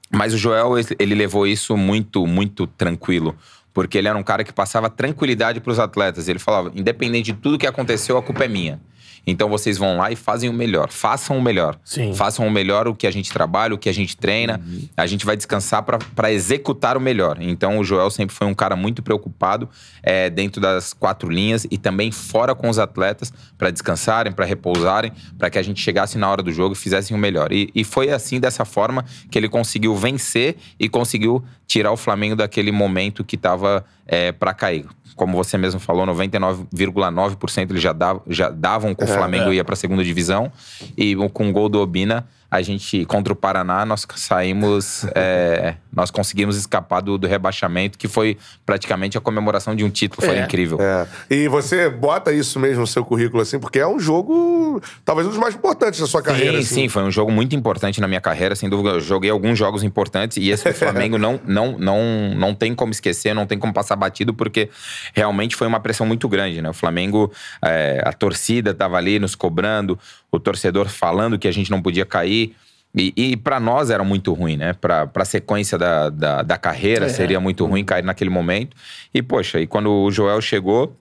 [0.10, 3.36] Mas o Joel, ele levou isso muito, muito tranquilo.
[3.76, 6.30] porque ele era um cara que passava tranquilidade pros atletas.
[6.30, 8.80] Ele falava: independente de tudo que aconteceu, a culpa é minha.
[9.26, 10.90] Então vocês vão lá e fazem o melhor.
[10.92, 11.78] Façam o melhor.
[11.84, 12.14] Sim.
[12.14, 14.62] Façam o melhor o que a gente trabalha, o que a gente treina.
[14.96, 17.38] A gente vai descansar para executar o melhor.
[17.42, 19.70] Então o Joel sempre foi um cara muito preocupado
[20.04, 25.12] é, dentro das quatro linhas e também fora com os atletas para descansarem, para repousarem,
[25.38, 27.52] para que a gente chegasse na hora do jogo e fizessem o melhor.
[27.52, 32.36] E, e foi assim, dessa forma, que ele conseguiu vencer e conseguiu tirar o Flamengo
[32.36, 34.86] daquele momento que estava é, para cair
[35.16, 39.74] como você mesmo falou, 99,9% eles já davam, já davam com o Flamengo ia para
[39.74, 40.52] a segunda divisão.
[40.98, 45.06] E com o gol do Obina, a gente, contra o Paraná, nós saímos.
[45.14, 50.26] é, nós conseguimos escapar do, do, rebaixamento, que foi praticamente a comemoração de um título.
[50.26, 50.78] Foi é, incrível.
[50.82, 51.08] É.
[51.30, 55.32] E você bota isso mesmo no seu currículo, assim, porque é um jogo, talvez um
[55.32, 56.54] dos mais importantes da sua carreira.
[56.54, 56.76] Sim, assim.
[56.82, 58.90] sim, foi um jogo muito importante na minha carreira, sem dúvida.
[58.90, 62.00] Eu joguei alguns jogos importantes e esse do Flamengo não, não, não,
[62.36, 64.70] não tem como esquecer, não tem como passar batido, porque
[65.14, 66.70] realmente foi uma pressão muito grande, né?
[66.70, 67.32] O Flamengo,
[67.64, 69.98] é, a torcida estava ali nos cobrando,
[70.36, 72.56] o torcedor falando que a gente não podia cair.
[72.94, 74.74] E, e para nós era muito ruim, né?
[74.74, 77.10] Para a sequência da, da, da carreira é.
[77.10, 78.76] seria muito ruim cair naquele momento.
[79.14, 80.96] E, poxa, e quando o Joel chegou,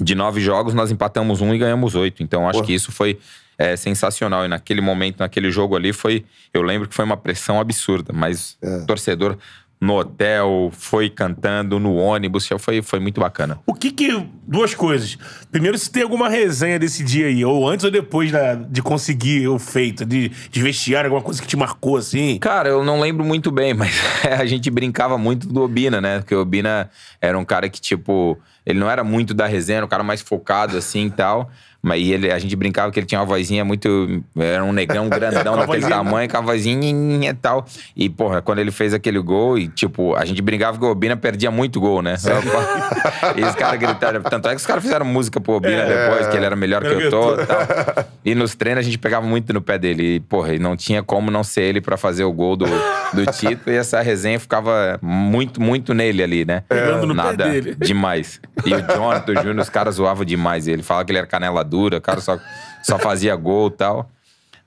[0.00, 2.22] de nove jogos, nós empatamos um e ganhamos oito.
[2.22, 2.64] Então, acho Pô.
[2.64, 3.18] que isso foi
[3.56, 4.44] é, sensacional.
[4.44, 6.24] E naquele momento, naquele jogo ali, foi.
[6.52, 8.84] Eu lembro que foi uma pressão absurda, mas é.
[8.84, 9.38] torcedor
[9.80, 13.58] no hotel, foi cantando no ônibus, foi, foi muito bacana.
[13.66, 14.26] O que que...
[14.48, 15.18] Duas coisas.
[15.50, 19.48] Primeiro, se tem alguma resenha desse dia aí, ou antes ou depois da, de conseguir
[19.48, 22.38] o feito, de, de vestiário, alguma coisa que te marcou, assim?
[22.38, 26.20] Cara, eu não lembro muito bem, mas a gente brincava muito do Obina, né?
[26.20, 26.88] Porque o Obina
[27.20, 28.38] era um cara que, tipo...
[28.64, 31.50] Ele não era muito da resenha, era um cara mais focado, assim, e tal.
[31.86, 34.20] Mas ele, a gente brincava que ele tinha uma vozinha muito.
[34.36, 37.64] Era um negrão grandão daquele tamanho, com a vozinha e tal.
[37.96, 41.16] E, porra, quando ele fez aquele gol, e tipo, a gente brincava que o Obina
[41.16, 42.16] perdia muito gol, né?
[43.36, 44.20] e os caras gritaram.
[44.20, 46.82] Tanto é que os caras fizeram música pro Obina é, depois, que ele era melhor
[46.82, 48.06] que eu tô e tal.
[48.26, 50.16] E nos treinos a gente pegava muito no pé dele.
[50.16, 52.66] E, porra, e não tinha como não ser ele pra fazer o gol do,
[53.12, 53.72] do título.
[53.72, 56.64] E essa resenha ficava muito, muito nele ali, né?
[56.68, 57.76] Pegando no Nada pé dele.
[57.76, 58.40] demais.
[58.64, 60.66] E o Jonathan, o Júnior, os caras zoavam demais.
[60.66, 62.38] Ele falava que ele era canela dura dura, o cara só,
[62.82, 64.10] só fazia gol e tal.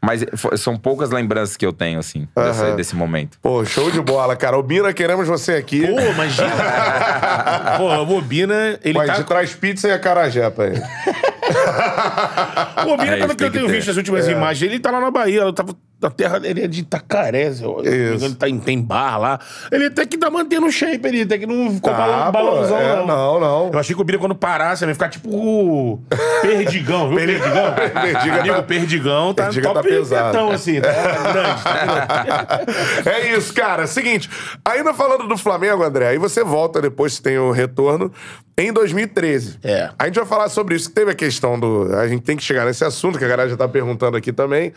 [0.01, 0.23] Mas
[0.57, 2.43] são poucas lembranças que eu tenho, assim, uhum.
[2.45, 3.37] desse, desse, momento.
[3.41, 4.57] Pô, show de bola, cara.
[4.57, 5.85] Obina, queremos você aqui.
[5.85, 6.47] Pô, imagina.
[7.77, 9.15] Pô, o Obina, ele Mas tá...
[9.15, 10.81] te traz pizza e acarajé pra ele.
[12.87, 14.31] o Obina, é, pelo que eu tenho visto as últimas é.
[14.31, 17.83] imagens, ele tá lá na Bahia, eu tava da terra dele é de Itacaré, eu,
[17.83, 19.39] ele tá em, tem bar lá.
[19.69, 22.95] Ele tem que tá mantendo o shape, ele tem que não ficou tá, balãozão, é,
[22.95, 23.07] não.
[23.07, 23.69] Não, não.
[23.73, 26.01] Eu achei que o Bira, quando parasse, ia ficar tipo
[26.41, 27.17] Perdigão, viu?
[27.17, 27.73] Perdigão?
[28.01, 28.39] Perdigão.
[28.39, 30.51] Amigo, Perdigão tá Perdiga top tá pesado.
[30.51, 33.09] assim, tá grande, tá grande.
[33.09, 33.85] É isso, cara.
[33.85, 34.29] Seguinte,
[34.63, 38.11] ainda falando do Flamengo, André, aí você volta depois, se tem o retorno,
[38.57, 39.59] em 2013.
[39.63, 39.89] É.
[39.97, 40.91] A gente vai falar sobre isso.
[40.91, 41.95] Teve a questão do.
[41.95, 44.73] A gente tem que chegar nesse assunto, que a galera já tá perguntando aqui também.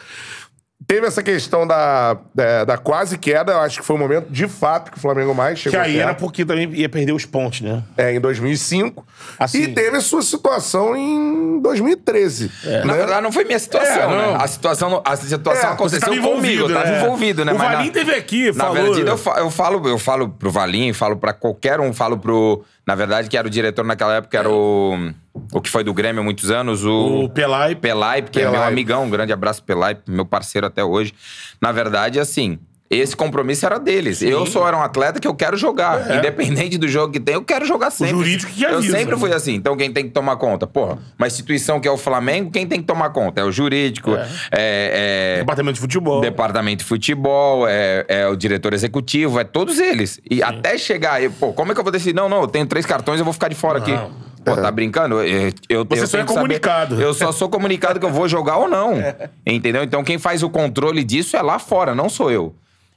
[0.93, 4.47] Teve essa questão da, da, da, quase queda, eu acho que foi o momento de
[4.47, 5.81] fato que o Flamengo mais chegou.
[5.81, 7.83] Que aí era porque também ia perder os pontos, né?
[7.97, 9.03] É, em 2005.
[9.39, 9.63] Assim.
[9.63, 12.53] E teve a sua situação em 2013.
[12.63, 12.69] É.
[12.69, 12.85] Né?
[12.85, 14.37] Na verdade, não foi minha situação, é, né?
[14.39, 17.03] A situação, a situação é, aconteceu comigo, eu tava né?
[17.03, 17.55] envolvido, né?
[17.55, 18.75] O Valim na, teve aqui, falou.
[18.75, 22.19] Na verdade, eu, falo, eu falo, eu falo pro Valim, falo pra qualquer um, falo
[22.19, 22.63] pro.
[22.87, 25.13] Na verdade, que era o diretor naquela época, era o.
[25.53, 27.25] O que foi do Grêmio há muitos anos, o.
[27.25, 27.75] O Pelai.
[27.75, 28.55] Pelai, porque Pelai.
[28.55, 31.15] é meu amigão, um grande abraço, Pelai, meu parceiro até hoje.
[31.61, 32.59] Na verdade, assim,
[32.97, 34.19] esse compromisso era deles.
[34.19, 34.29] Sim.
[34.29, 36.11] Eu só era um atleta que eu quero jogar.
[36.11, 36.19] É.
[36.19, 38.15] Independente do jogo que tem, eu quero jogar sempre.
[38.15, 39.55] O jurídico que avisa, Eu sempre fui assim.
[39.55, 40.67] Então quem tem que tomar conta?
[40.67, 43.41] Porra, uma instituição que é o Flamengo, quem tem que tomar conta?
[43.41, 44.29] É o jurídico, é.
[44.53, 46.21] é, é Departamento de futebol.
[46.21, 50.21] Departamento de futebol, é, é o diretor executivo, é todos eles.
[50.31, 50.43] E Sim.
[50.43, 52.15] até chegar, pô, como é que eu vou decidir?
[52.15, 53.87] Não, não, eu tenho três cartões, eu vou ficar de fora não.
[53.87, 54.13] aqui.
[54.45, 55.23] Pô, tá brincando?
[55.23, 56.97] Eu, eu, Você eu só é comunicado.
[56.97, 58.93] Saber, eu só sou comunicado que eu vou jogar ou não.
[59.03, 59.29] É.
[59.47, 59.83] Entendeu?
[59.83, 62.55] Então quem faz o controle disso é lá fora, não sou eu.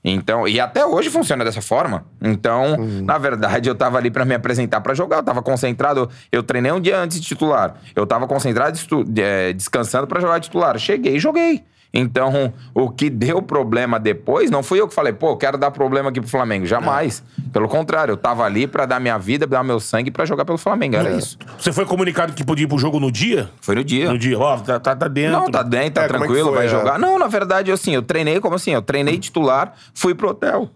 [0.08, 2.06] Então, e até hoje funciona dessa forma.
[2.22, 3.04] Então, uhum.
[3.04, 6.72] na verdade, eu tava ali para me apresentar para jogar, eu tava concentrado, eu treinei
[6.72, 7.78] um dia antes de titular.
[7.96, 8.78] Eu tava concentrado,
[9.18, 10.78] é, descansando para jogar titular.
[10.78, 11.64] Cheguei e joguei.
[11.98, 16.10] Então, o que deu problema depois, não fui eu que falei, pô, quero dar problema
[16.10, 16.66] aqui pro Flamengo.
[16.66, 17.24] Jamais.
[17.40, 17.50] É.
[17.54, 20.58] Pelo contrário, eu tava ali para dar minha vida, dar meu sangue para jogar pelo
[20.58, 20.98] Flamengo.
[20.98, 21.18] Era é.
[21.18, 21.38] isso.
[21.58, 23.50] Você foi comunicado que podia ir pro jogo no dia?
[23.62, 24.12] Foi no dia.
[24.12, 24.38] No dia.
[24.38, 25.40] Ó, oh, tá, tá, dentro.
[25.40, 26.70] Não, tá dentro, tá é, é tranquilo, foi, vai é?
[26.70, 27.00] jogar.
[27.00, 28.72] Não, na verdade, assim, eu treinei como assim?
[28.72, 30.70] Eu treinei titular, fui pro hotel.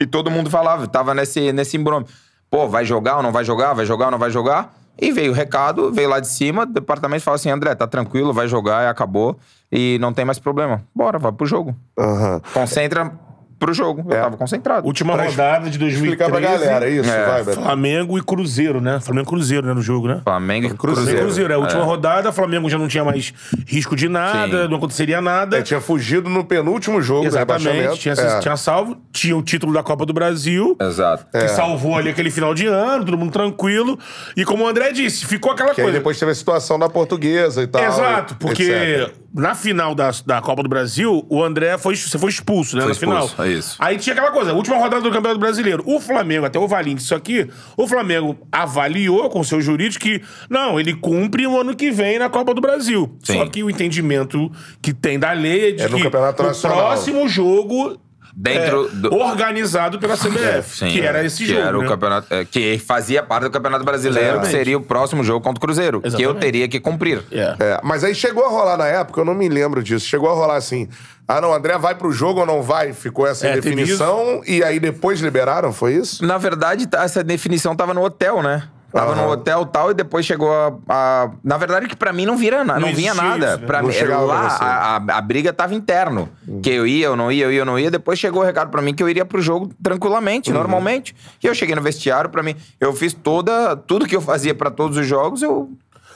[0.00, 2.06] E todo mundo falava, tava nesse, nesse embrome.
[2.50, 3.74] Pô, vai jogar ou não vai jogar?
[3.74, 4.74] Vai jogar ou não vai jogar?
[4.98, 8.32] E veio o recado, veio lá de cima, o departamento falou assim: André, tá tranquilo,
[8.32, 9.38] vai jogar acabou.
[9.72, 10.82] E não tem mais problema.
[10.94, 11.74] Bora, vai pro jogo.
[11.98, 12.40] Uhum.
[12.52, 13.12] Concentra
[13.60, 14.04] pro jogo.
[14.12, 14.86] Eu tava concentrado.
[14.86, 15.94] Última Pra rodada de 2013.
[16.02, 17.26] Explicar pra galera, é isso, É.
[17.26, 17.60] vai, Beto.
[17.60, 18.98] Flamengo e Cruzeiro, né?
[19.00, 20.20] Flamengo e Cruzeiro, né, no jogo, né?
[20.24, 20.94] Flamengo e Cruzeiro.
[20.96, 21.20] Cruzeiro.
[21.20, 23.32] Cruzeiro, é a última rodada, Flamengo já não tinha mais
[23.68, 24.68] risco de nada, Sim.
[24.70, 25.58] não aconteceria nada.
[25.58, 28.38] É, tinha fugido no penúltimo jogo do Exatamente, tinha, É.
[28.40, 31.26] tinha salvo, tinha o título da Copa do Brasil, Exato.
[31.30, 33.98] que salvou ali aquele final de ano, todo mundo tranquilo.
[34.36, 35.98] E como o André disse, ficou aquela Que aí coisa.
[35.98, 37.82] depois teve a situação da portuguesa e tal.
[37.84, 39.14] Exato, e- porque etc.
[39.32, 42.82] na final da, da Copa do Brasil, o André foi, você foi expulso, né?
[42.82, 43.24] Foi na final.
[43.24, 43.76] expulso, é isso.
[43.78, 45.82] Aí tinha aquela coisa, última rodada do Campeonato Brasileiro.
[45.86, 50.80] O Flamengo, até o Valim isso aqui, o Flamengo avaliou com seu jurídico que, não,
[50.80, 53.16] ele cumpre o ano que vem na Copa do Brasil.
[53.22, 53.34] Sim.
[53.34, 54.50] Só que o entendimento
[54.82, 56.78] que tem da lei é de É no que Campeonato no Nacional.
[56.78, 58.00] próximo jogo
[58.34, 61.88] Dentro é, do- organizado pela CBF, Sim, que era esse que jogo, Era o né?
[61.88, 64.56] campeonato, é, que fazia parte do Campeonato Brasileiro, que Exatamente.
[64.56, 66.00] seria o próximo jogo contra o Cruzeiro.
[66.00, 66.40] Que eu Exatamente.
[66.40, 67.22] teria que cumprir.
[67.32, 67.56] É.
[67.58, 70.06] É, mas aí chegou a rolar na época, eu não me lembro disso.
[70.06, 70.88] Chegou a rolar assim:
[71.26, 72.92] ah, não, André vai pro jogo ou não vai?
[72.92, 76.24] Ficou essa É, definição e aí depois liberaram, foi isso?
[76.24, 78.62] Na verdade, tá- essa definição tava no hotel, né?
[78.92, 79.22] Tava Aham.
[79.22, 82.36] no hotel e tal, e depois chegou a, a- Na verdade, que pra mim não
[82.36, 83.46] vira nada, Não não, vinha nada.
[83.52, 83.66] isso, né?
[83.66, 83.94] Pra Não mim,
[84.26, 86.28] lá, a, a- a briga tava interno.
[86.62, 87.90] Que eu ia, eu não ia, eu ia, eu não ia.
[87.90, 91.14] Depois chegou o recado pra mim que eu iria pro jogo tranquilamente, normalmente.
[91.42, 93.76] E eu cheguei no vestiário, pra mim, eu fiz toda.
[93.76, 95.70] Tudo que eu fazia pra todos os jogos, eu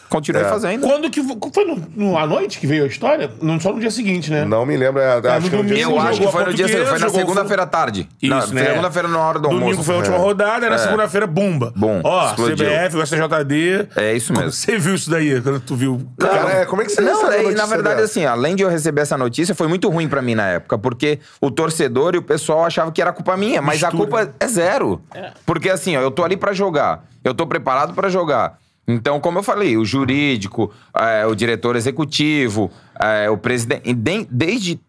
[0.08, 0.48] continuei É.
[0.48, 0.80] fazendo.
[0.86, 3.30] Quando que foi no, no- à noite que veio a história?
[3.42, 4.44] Não só no dia seguinte, né?
[4.44, 6.44] Não me lembro, é, acho no que no dia domingo Eu acho que a foi
[6.44, 8.08] no dia Portuguesa, foi na segunda-feira à tarde.
[8.22, 8.64] Isso, na, né?
[8.66, 9.82] Segunda-feira na hora do Domingo almoço.
[9.84, 11.72] foi a última rodada, na segunda-feira, bumba.
[11.76, 12.56] Bum, Ó, explodiu.
[12.66, 13.88] CBF, o SJD.
[13.96, 14.50] É isso mesmo.
[14.52, 16.00] Você viu isso daí, quando tu viu?
[16.18, 18.04] Cara, é, como é que você Não, a notícia na verdade, dessa?
[18.10, 21.18] assim, além de eu receber essa notícia, foi muito ruim pra mim na época, porque
[21.40, 24.10] o torcedor e o pessoal achavam que era culpa minha, mas a Mistura.
[24.24, 25.00] culpa é zero.
[25.46, 28.58] Porque assim, ó, eu tô ali pra jogar, eu tô preparado pra jogar.
[28.86, 32.70] Então, como eu falei, o jurídico, é, o diretor executivo,
[33.00, 34.80] é, o presidente, de- desde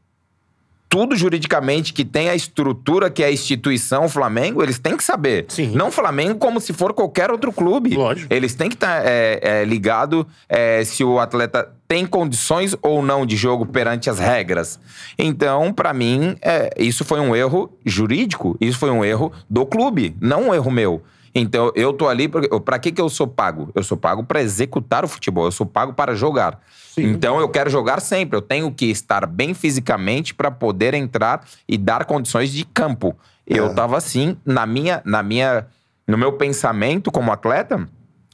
[0.87, 5.45] tudo juridicamente que tem a estrutura que é a instituição Flamengo, eles têm que saber.
[5.49, 5.71] Sim.
[5.75, 7.95] Não Flamengo como se for qualquer outro clube.
[7.95, 8.33] Lógico.
[8.33, 9.03] Eles têm que estar
[9.65, 14.79] ligado é, se o atleta tem condições ou não de jogo perante as regras.
[15.17, 20.15] Então, pra mim, é, isso foi um erro jurídico, isso foi um erro do clube,
[20.21, 21.01] não um erro meu.
[21.37, 22.29] Então, eu tô ali.
[22.29, 23.69] Pra que, que eu sou pago?
[23.75, 26.61] Eu sou pago pra executar o futebol, eu sou pago para jogar.
[26.97, 28.37] Então, eu quero jogar sempre.
[28.37, 33.13] Eu tenho que estar bem fisicamente pra poder entrar e dar condições de campo.
[33.45, 35.67] Eu tava assim, na minha, na minha,
[36.07, 37.85] no meu pensamento como atleta,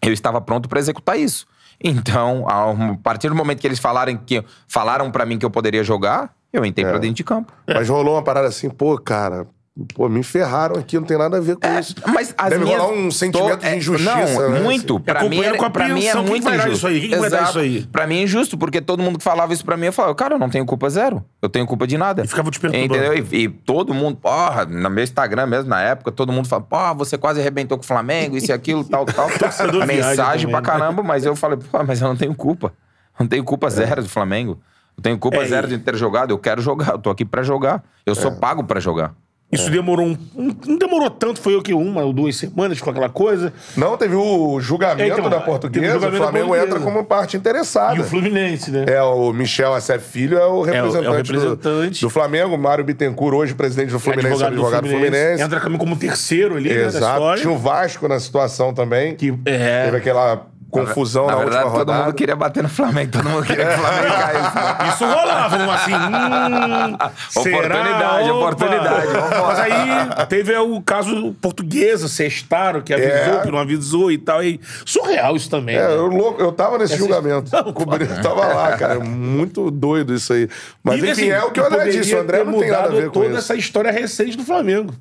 [0.01, 1.47] eu estava pronto pra executar isso.
[1.83, 5.83] Então, a partir do momento que eles falaram que falaram para mim que eu poderia
[5.83, 7.51] jogar, eu entrei pra dentro de campo.
[7.67, 9.47] Mas rolou uma parada assim, pô, cara,
[9.93, 11.95] pô, me ferraram aqui, não tem nada a ver com isso.
[12.07, 12.79] Mas as Deve minhas...
[12.81, 14.11] rolar um sentimento de injustiça,
[14.41, 14.95] Não, né, muito.
[14.95, 15.03] assim.
[15.03, 16.77] Pra mim, é, com pra mim é apreensão, quem muito vai dar injusto.
[16.77, 17.09] isso aí?
[17.09, 17.83] Quem vai dar isso aí?
[17.91, 20.35] Pra mim é injusto, porque todo mundo que falava isso pra mim, eu falava, cara,
[20.35, 21.23] eu não tenho culpa zero.
[21.41, 22.23] Eu tenho culpa de nada.
[22.23, 22.95] E ficava te perturbando.
[22.95, 23.13] Entendeu?
[23.31, 26.93] E, e todo mundo, porra, no meu Instagram mesmo, na época, todo mundo fala, porra,
[26.93, 29.29] você quase arrebentou com o Flamengo, isso e aquilo, tal, tal.
[29.37, 30.79] Torcedor viaja Mensagem também, pra né?
[30.79, 32.73] caramba, mas eu falei, pô, mas eu não tenho culpa.
[33.19, 34.59] Não tenho culpa zero do Flamengo.
[34.97, 36.31] Eu tenho culpa É, zero e- de ter jogado.
[36.31, 37.83] Eu quero jogar, eu tô aqui pra jogar.
[38.05, 38.15] Eu É.
[38.15, 39.13] sou pago pra jogar.
[39.51, 40.17] Isso demorou um,
[40.65, 41.73] Não demorou tanto, foi o que?
[41.73, 43.51] Uma ou duas semanas com aquela coisa.
[43.75, 46.75] Não, teve o julgamento Então, da o portuguesa, julgamento o Flamengo portuguesa.
[46.77, 47.95] entra como parte interessada.
[47.95, 48.85] E o Fluminense, né?
[48.87, 51.99] É, o Michel Assef Filho é o representante, é o representante.
[52.01, 55.41] Do, do Flamengo, Mário Bittencourt, hoje presidente do Fluminense, advogado, do Fluminense.
[55.43, 57.13] Entra também como terceiro ali, né, Exato.
[57.15, 57.41] história.
[57.41, 59.15] Tinha o Vasco na situação também.
[59.15, 62.05] Que, é, Teve aquela confusão na, Na verdade, última todo rodada.
[62.05, 63.11] mundo queria bater no Flamengo.
[63.11, 64.55] Todo mundo queria que o Flamengo caísse.
[64.55, 64.89] né?
[64.89, 65.93] Isso rolava, vamos assim.
[65.93, 66.93] Hum,
[67.35, 68.33] Oportunidade, será?
[68.35, 69.07] Oportunidade.
[69.47, 73.41] Mas aí teve o caso portuguesa, Sestaro, que avisou, É.
[73.41, 74.43] que não avisou e tal.
[74.43, 75.75] E surreal isso também.
[75.75, 75.93] É, né?
[75.95, 77.49] eu, louco, eu tava nesse Essa- julgamento.
[77.55, 78.99] Não, Cobri- eu tava lá, cara.
[78.99, 80.47] Muito doido isso aí.
[80.83, 82.15] Mas E, enfim, assim, é o que o André disse.
[82.15, 83.37] O André não tem nada a ver com toda isso.
[83.37, 84.93] essa história recente do Flamengo.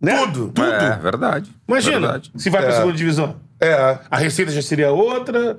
[0.00, 0.16] Né?
[0.26, 0.48] Tudo.
[0.48, 0.66] Tudo.
[0.72, 1.50] É, verdade.
[1.68, 2.32] Imagina, Verdade.
[2.36, 2.76] se vai pra É.
[2.76, 3.36] segunda divisão.
[3.60, 3.98] É.
[4.10, 5.58] A receita já seria outra.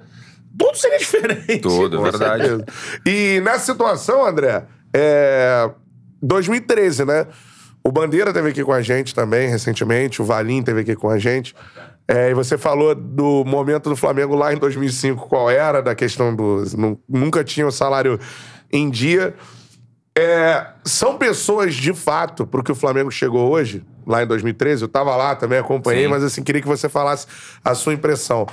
[0.58, 1.60] Tudo seria diferente.
[1.60, 2.48] Tudo, verdade.
[2.48, 2.66] certeza.
[3.06, 5.70] E nessa situação, André, é...
[6.22, 7.28] 2013, né?
[7.84, 10.22] O Bandeira teve aqui com a gente também, recentemente.
[10.22, 11.56] O Valim teve aqui com a gente.
[12.08, 16.36] É, e você falou do momento do Flamengo lá em 2005, qual era, da questão
[16.36, 16.64] do...
[16.78, 18.20] nu- Nunca tinha o salário
[18.72, 19.34] em dia.
[20.18, 24.84] É, são pessoas, de fato, pro que o Flamengo chegou hoje, lá em 2013.
[24.84, 26.10] Eu tava lá também, acompanhei, Sim.
[26.10, 27.28] mas assim, queria que você falasse
[27.64, 28.46] a sua impressão.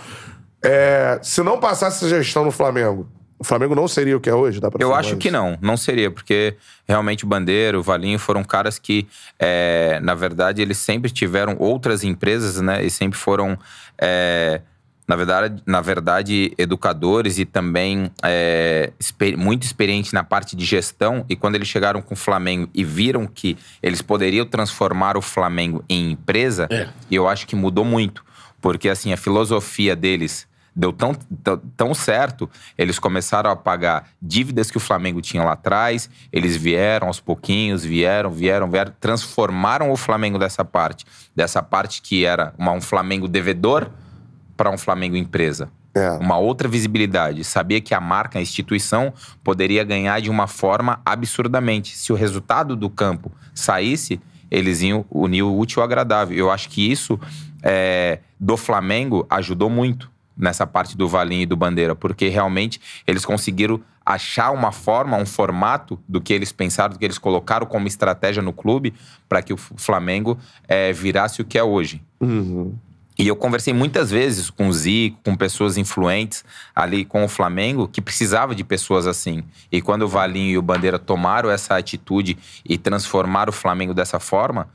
[0.62, 4.34] É, se não passasse essa gestão no Flamengo, o Flamengo não seria o que é
[4.34, 4.60] hoje?
[4.60, 5.18] Dá pra Eu acho isso?
[5.18, 6.56] que não, não seria, porque
[6.86, 9.06] realmente o Bandeira, o Valinho foram caras que,
[9.38, 12.84] é, na verdade, eles sempre tiveram outras empresas, né?
[12.84, 13.56] E sempre foram
[13.96, 14.60] é,
[15.08, 18.92] na verdade, na verdade educadores e também é,
[19.38, 21.24] muito experientes na parte de gestão.
[21.30, 25.82] E quando eles chegaram com o Flamengo e viram que eles poderiam transformar o Flamengo
[25.88, 26.88] em empresa, É.
[27.10, 28.22] eu acho que mudou muito.
[28.60, 30.46] Porque, assim, a filosofia deles
[30.76, 35.52] deu tão, tão, tão certo, eles começaram a pagar dívidas que o Flamengo tinha lá
[35.52, 41.04] atrás, eles vieram aos pouquinhos, vieram, vieram, vieram, transformaram o Flamengo dessa parte,
[41.34, 43.90] dessa parte que era uma- um Flamengo devedor
[44.58, 45.70] para um Flamengo empresa.
[45.94, 46.10] É.
[46.10, 47.44] Uma outra visibilidade.
[47.44, 51.96] Sabia que a marca, a instituição, poderia ganhar de uma forma absurdamente.
[51.96, 56.36] Se o resultado do campo saísse, eles iam unir o útil ao agradável.
[56.36, 57.18] Eu acho que isso
[57.62, 63.24] é, do Flamengo ajudou muito nessa parte do Valinho e do Bandeira, porque realmente eles
[63.24, 67.86] conseguiram achar uma forma, um formato do que eles pensaram, do que eles colocaram como
[67.86, 68.94] estratégia no clube
[69.28, 72.02] para que o Flamengo é, virasse o que é hoje.
[73.18, 77.88] E eu conversei muitas vezes com o Zico, com pessoas influentes ali com o Flamengo,
[77.88, 79.42] que precisava de pessoas assim.
[79.72, 84.20] E quando o Valinho e o Bandeira tomaram essa atitude e transformaram o Flamengo dessa
[84.20, 84.68] forma,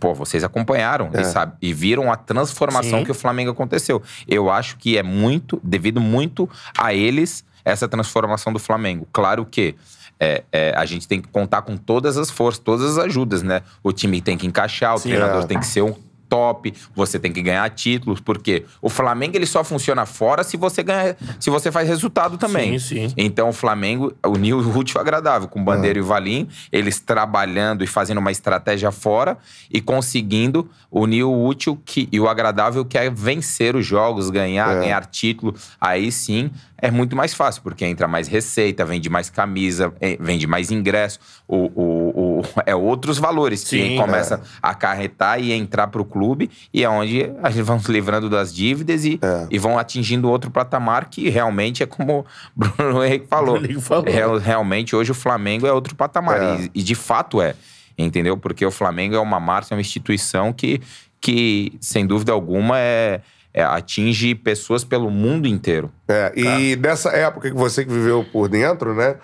[0.00, 3.04] pô, vocês acompanharam e, sabe, e viram a transformação Sim.
[3.04, 4.02] que o Flamengo aconteceu.
[4.26, 9.06] Eu acho que é muito, devido muito a eles, essa transformação do Flamengo.
[9.12, 9.76] Claro que
[10.18, 13.62] é, é, a gente tem que contar com todas as forças, todas as ajudas, né?
[13.84, 15.10] O time tem que encaixar, o Sim.
[15.10, 15.46] treinador É.
[15.46, 15.94] tem que ser um
[16.32, 20.82] top, você tem que ganhar títulos, porque o Flamengo ele só funciona fora se você
[20.82, 22.78] ganha, se você faz resultado também.
[22.78, 23.14] Sim, sim.
[23.18, 26.98] Então o Flamengo uniu o útil ao agradável com o Bandeira e o Valim, eles
[27.00, 29.36] trabalhando e fazendo uma estratégia fora
[29.70, 34.74] e conseguindo unir o útil que, e o agradável que é vencer os jogos, ganhar,
[34.76, 34.80] É.
[34.80, 35.54] ganhar título.
[35.78, 40.48] Aí sim é muito mais fácil, porque entra mais receita, vende mais camisa, eh, vende
[40.48, 42.11] mais ingresso, o, o-
[42.66, 46.88] é outros valores que Sim, começa a acarretar e entrar para o clube e é
[46.88, 49.46] onde a gente vai se livrando das dívidas e, É.
[49.50, 52.24] e vão atingindo outro patamar que realmente é como o
[52.54, 53.52] Bruno Henrique falou.
[53.54, 54.04] Bruno Henrique falou.
[54.04, 56.60] Real- realmente hoje o Flamengo é outro patamar É.
[56.62, 57.54] E, e de fato é,
[57.96, 58.36] entendeu?
[58.36, 60.80] Porque o Flamengo é uma marca, é uma instituição que,
[61.20, 63.20] que sem dúvida alguma é,
[63.54, 65.90] é- atinge pessoas pelo mundo inteiro.
[66.08, 69.16] É, e dessa época que você que viveu por dentro, né?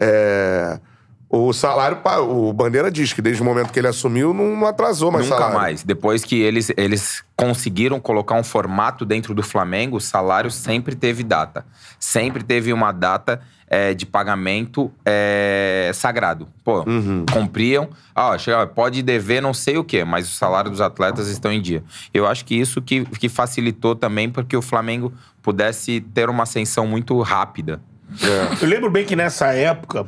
[0.00, 0.78] é,
[1.34, 5.26] o salário, o Bandeira diz que desde o momento que ele assumiu não atrasou mais
[5.26, 5.58] Nunca salário.
[5.58, 5.82] mais.
[5.82, 11.24] Depois que eles, eles conseguiram colocar um formato dentro do Flamengo, o salário sempre teve
[11.24, 11.66] data.
[11.98, 16.46] Sempre teve uma data é, de pagamento é, sagrado.
[16.62, 16.84] Pô,
[17.32, 17.88] cumpriam.
[18.14, 21.60] Ah, chega, pode dever não sei o quê, mas o salário dos atletas estão em
[21.60, 21.82] dia.
[22.12, 25.12] Eu acho que isso que, que facilitou também porque o Flamengo
[25.42, 27.80] pudesse ter uma ascensão muito rápida.
[28.62, 30.06] Eu lembro bem que nessa época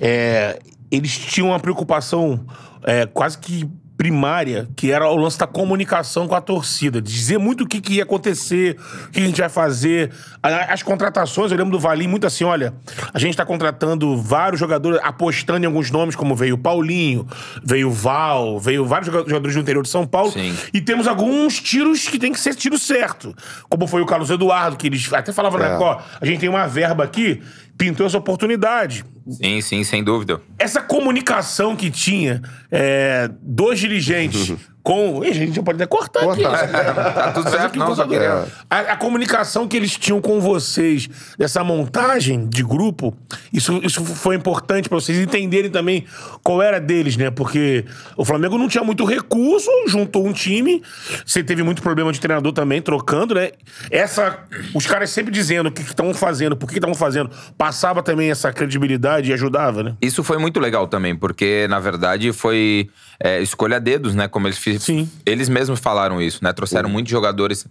[0.00, 0.58] é,
[0.90, 2.44] eles tinham uma preocupação
[2.84, 7.02] é, quase que primária, que era o lance da comunicação com a torcida.
[7.02, 8.76] de Dizer muito o que, que ia acontecer,
[9.06, 10.12] o que a gente vai fazer.
[10.40, 12.72] As contratações, eu lembro do Valim muito assim: olha,
[13.12, 17.26] a gente tá contratando vários jogadores, apostando em alguns nomes, como veio o Paulinho,
[17.64, 20.30] veio o Val, veio vários joga- jogadores do interior de São Paulo.
[20.30, 20.56] Sim.
[20.72, 23.34] E temos alguns tiros que tem que ser tiro certo.
[23.68, 25.70] Como foi o Carlos Eduardo, que eles até falavam, É.
[25.70, 27.42] né, ó, a gente tem uma verba aqui,
[27.78, 29.04] pintou essa oportunidade.
[29.30, 30.42] Sim, sim, sem dúvida.
[30.58, 34.54] Essa comunicação que tinha é, dos dirigentes
[34.88, 35.22] com.
[35.22, 36.42] Ih, a gente já pode até cortar aqui.
[36.42, 36.68] Corta.
[37.18, 38.46] Tá tudo certo, não, só queria...
[38.70, 43.14] a, a comunicação que eles tinham com vocês, dessa montagem de grupo,
[43.52, 46.06] isso, isso foi importante pra vocês entenderem também
[46.42, 47.30] qual era deles, né?
[47.30, 47.84] Porque
[48.16, 50.82] o Flamengo não tinha muito recurso, juntou um time,
[51.26, 53.50] você teve muito problema de treinador também, trocando, né?
[53.90, 54.38] Essa.
[54.74, 58.52] Os caras sempre dizendo o que estão fazendo, por que estavam fazendo, passava também essa
[58.52, 59.96] credibilidade e ajudava, né?
[60.00, 62.88] Isso foi muito legal também, porque na verdade foi
[63.20, 64.28] é, escolha dedos, né?
[64.28, 64.77] Como eles fizeram.
[64.78, 65.10] Sim.
[65.26, 66.52] Eles mesmos falaram isso, né?
[66.52, 67.66] Trouxeram muitos jogadores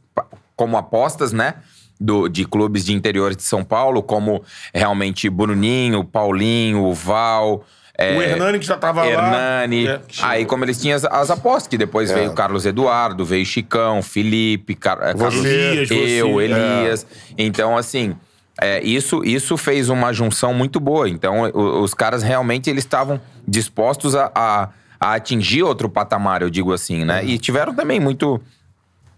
[0.56, 1.56] como apostas, né?
[2.00, 4.44] Do, de clubes de interior de São Paulo, como
[4.74, 7.64] realmente Bruninho, Paulinho, Val.
[7.98, 9.08] é, o Hernani que já tava lá.
[9.10, 9.88] Hernani.
[9.88, 12.14] É, Aí, como eles tinham as, as apostas, que depois É.
[12.14, 16.44] veio o Carlos Eduardo, veio Chicão, Felipe, Car é, Carlos Elias, eu, você.
[16.44, 17.08] Elias.
[17.36, 18.16] Então, assim,
[18.62, 21.10] é, isso, isso fez uma junção muito boa.
[21.10, 24.70] Então, o- os caras realmente eles estavam dispostos a, a,
[25.00, 27.24] a atingir outro patamar, eu digo assim, né?
[27.24, 28.42] E tiveram também muito.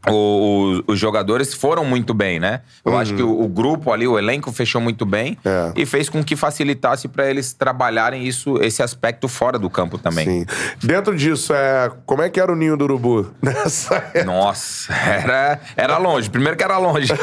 [0.08, 0.12] O-
[0.88, 2.62] o- os jogadores foram muito bem, né?
[2.86, 5.72] Eu acho que o, o grupo ali, o elenco fechou muito bem É.
[5.76, 10.26] e fez com que facilitasse para eles trabalharem isso, esse aspecto fora do campo também.
[10.26, 10.46] Sim.
[10.82, 14.24] Dentro disso, é, como é que era o ninho do urubu nessa época?
[14.24, 16.30] Nossa, era, era longe.
[16.30, 17.20] Primeiro que era longe, né?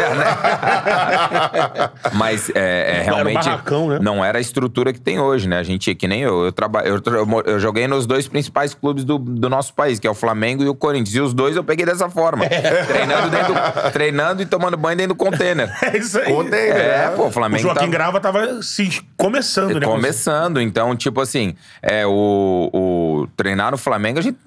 [2.12, 3.98] Mas é, é, realmente barracão, né?
[4.00, 5.58] não era a estrutura que tem hoje, né?
[5.58, 7.00] A gente, que nem eu, eu, traba, eu,
[7.46, 10.68] eu joguei nos dois principais clubes do, do nosso país, que é o Flamengo e
[10.68, 11.14] o Corinthians.
[11.14, 12.44] E os dois eu peguei dessa forma.
[12.86, 15.70] treinando, dentro, do- treinando e tomando banho dentro do container.
[15.82, 16.26] É isso aí.
[16.32, 17.12] Container, É, né?
[17.16, 19.86] pô, o O Flamengo Joaquim tá Grava tava se começando, né?
[19.86, 20.60] começando.
[20.60, 24.38] Então, tipo assim, é, o, o treinar no Flamengo a gente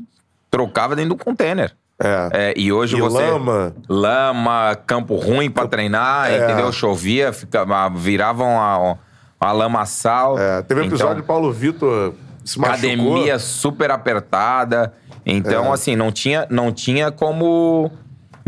[0.52, 1.72] trocava dentro do container.
[2.02, 2.30] É.
[2.32, 3.18] É, e hoje E você.
[3.30, 3.74] lama.
[3.90, 6.38] Lama, campo ruim pra treinar, É.
[6.46, 6.72] entendeu?
[6.72, 8.96] Chovia, ficava, viravam a,
[9.40, 10.40] a lamaçal.
[10.40, 12.14] É, teve um Então, episódio de Paulo Vitor
[12.46, 12.78] se machucou.
[12.90, 14.94] academia super apertada.
[15.26, 15.74] Então, É.
[15.74, 17.92] assim, não tinha, não tinha como.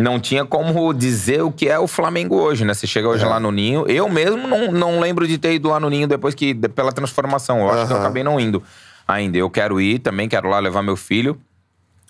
[0.02, 2.74] Não tinha como dizer o que é o Flamengo hoje, né?
[2.74, 3.12] Você chega É.
[3.12, 3.86] hoje lá no Ninho.
[3.88, 6.54] Eu mesmo não, não lembro de ter ido lá no Ninho depois que.
[6.54, 7.60] pela transformação.
[7.62, 8.62] Eu acho que eu acabei não indo
[9.08, 9.38] ainda.
[9.38, 11.38] Eu quero ir também, quero lá levar meu filho.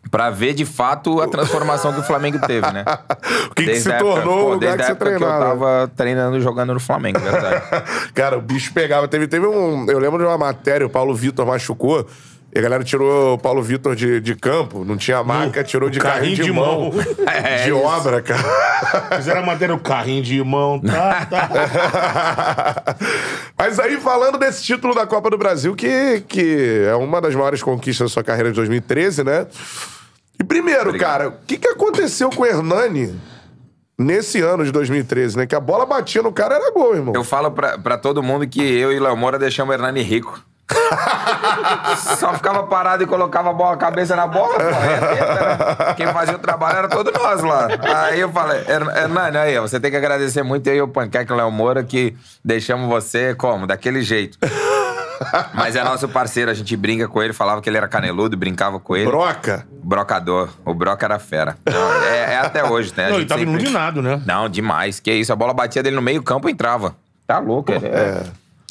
[0.09, 2.83] Pra ver de fato a transformação que o Flamengo teve, né?
[3.51, 5.49] O que, que se época- tornou pô, o lugar que você época que eu treinava.
[5.49, 7.63] tava treinando jogando no Flamengo, verdade.
[8.15, 9.07] Cara, o bicho pegava.
[9.07, 9.85] Teve, teve um.
[9.87, 12.07] Eu lembro de uma matéria, o Paulo Vitor machucou.
[12.53, 15.99] E a galera tirou o Paulo Vitor de, de campo, não tinha maca, tirou de
[15.99, 16.91] carrinho, de, mão.
[17.25, 17.77] É, de isso.
[17.77, 19.15] obra, cara.
[19.15, 22.95] Fizeram a matéria, o carrinho de mão, tá, tá.
[23.57, 27.63] Mas aí, falando desse título da Copa do Brasil, que, que é uma das maiores
[27.63, 29.47] conquistas da sua carreira de 2013, né?
[30.37, 31.09] E primeiro, Obrigado.
[31.09, 33.17] cara, o que, que aconteceu com o Hernani
[33.97, 35.45] nesse ano de 2013, né?
[35.45, 37.13] Que a bola batia no cara, era gol, irmão.
[37.15, 40.43] Eu falo pra, pra todo mundo que eu e Léo Moura deixamos o Hernani rico.
[42.17, 44.63] Só ficava parado e colocava a, bola, a cabeça na bola, pô.
[44.63, 45.93] É teta, né?
[45.95, 47.67] Quem fazia o trabalho era todos nós lá.
[48.07, 51.31] Aí eu falei, "Her- Hernani, aí, você tem que agradecer muito eu e o Panqueque
[51.31, 53.65] o Léo Moura que deixamos você como?
[53.67, 54.37] Daquele jeito.
[55.53, 58.79] Mas é nosso parceiro, a gente brinca com ele, falava que ele era caneludo, brincava
[58.79, 59.05] com ele.
[59.05, 59.67] Broca.
[59.83, 60.49] Brocador.
[60.65, 61.55] O Broca era fera.
[61.61, 63.05] Então, é, é até hoje, né?
[63.05, 64.19] A Não, ele tava sempre- iluminado, né?
[64.25, 64.99] Não, demais.
[64.99, 66.95] Que isso, a bola batia dele no meio campo e entrava.
[67.27, 68.23] Tá louco, ele é.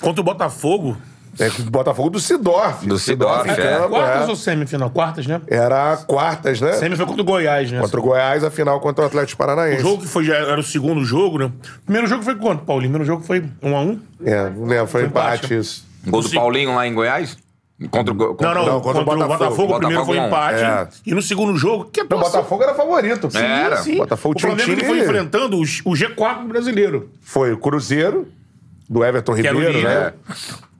[0.02, 0.96] Contra o Botafogo.
[1.40, 2.86] É o Botafogo do Sidorf.
[2.86, 3.54] Do Sidorf, é.
[3.54, 4.30] campo, Quartas é.
[4.30, 4.90] ou semifinal?
[4.90, 5.40] Quartas, né?
[5.48, 6.72] Era quartas, né?
[6.74, 7.80] Semi foi contra o Goiás, né?
[7.80, 9.82] Contra o Goiás, a final contra o Atlético O Paranaense.
[9.82, 11.46] jogo que foi, já era o segundo jogo, né?
[11.46, 12.90] O primeiro jogo foi quanto, Paulinho?
[12.90, 15.60] O primeiro jogo foi 1 a 1 É, não lembro, foi Foi empate, empate né?
[15.60, 15.84] isso.
[16.06, 16.36] Gol do Sim.
[16.36, 17.36] Paulinho lá em Goiás?
[17.90, 19.38] Contra o contra- Não, não, Não, contra, contra o o Botafogo.
[19.38, 19.72] Botafogo.
[19.74, 20.96] o primeiro foi Botafogo empate.
[21.06, 21.10] É.
[21.10, 23.28] E no segundo jogo, que Não, o atuação- Botafogo era favorito.
[23.34, 23.62] É.
[23.64, 23.76] Era.
[23.78, 27.08] Sim, Botafogo o tinha um Flamengo que time- foi enfrentando o, o G4 brasileiro.
[27.22, 28.28] Foi o Cruzeiro,
[28.86, 30.12] do Everton Que o Ribeiro, né?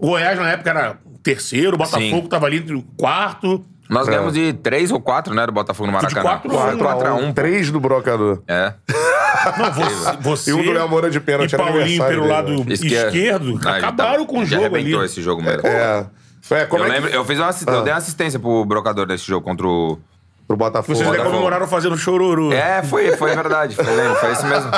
[0.01, 2.27] O Goiás na época era terceiro, o Botafogo Sim.
[2.29, 3.65] tava ali entre o quarto.
[3.89, 4.13] Nós É.
[4.13, 5.45] ganhamos de 3 ou 4, né?
[5.47, 6.23] Do Botafogo no Maracanã.
[6.23, 7.29] quatro a um.
[7.31, 7.35] 4x1.
[7.35, 8.43] 3 do Brocador.
[8.47, 8.73] É.
[9.59, 12.33] Não, você, você E um do Léo Moura de pênalti, e era Paulinho pelo dele,
[12.33, 12.65] lado né?
[12.75, 14.75] esquerdo, Ah, ele acabaram tava- com o jogo ali.
[14.77, 15.67] arrebentou esse jogo mesmo.
[15.67, 16.07] É.
[16.53, 18.65] É, como Eu, é que- lembro, eu, fiz uma, assi- eu dei uma assistência pro
[18.65, 19.99] brocador nesse jogo contra o.
[20.51, 20.99] Pro Botafogo.
[20.99, 22.53] Vocês até comemoraram fazendo chororô.
[22.53, 23.77] É, foi, foi verdade.
[23.77, 24.69] Foi, lembro, foi esse mesmo.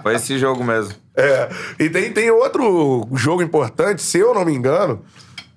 [0.00, 0.94] Foi esse jogo mesmo.
[1.16, 1.48] É.
[1.80, 5.02] E tem, tem outro jogo importante, se eu não me engano,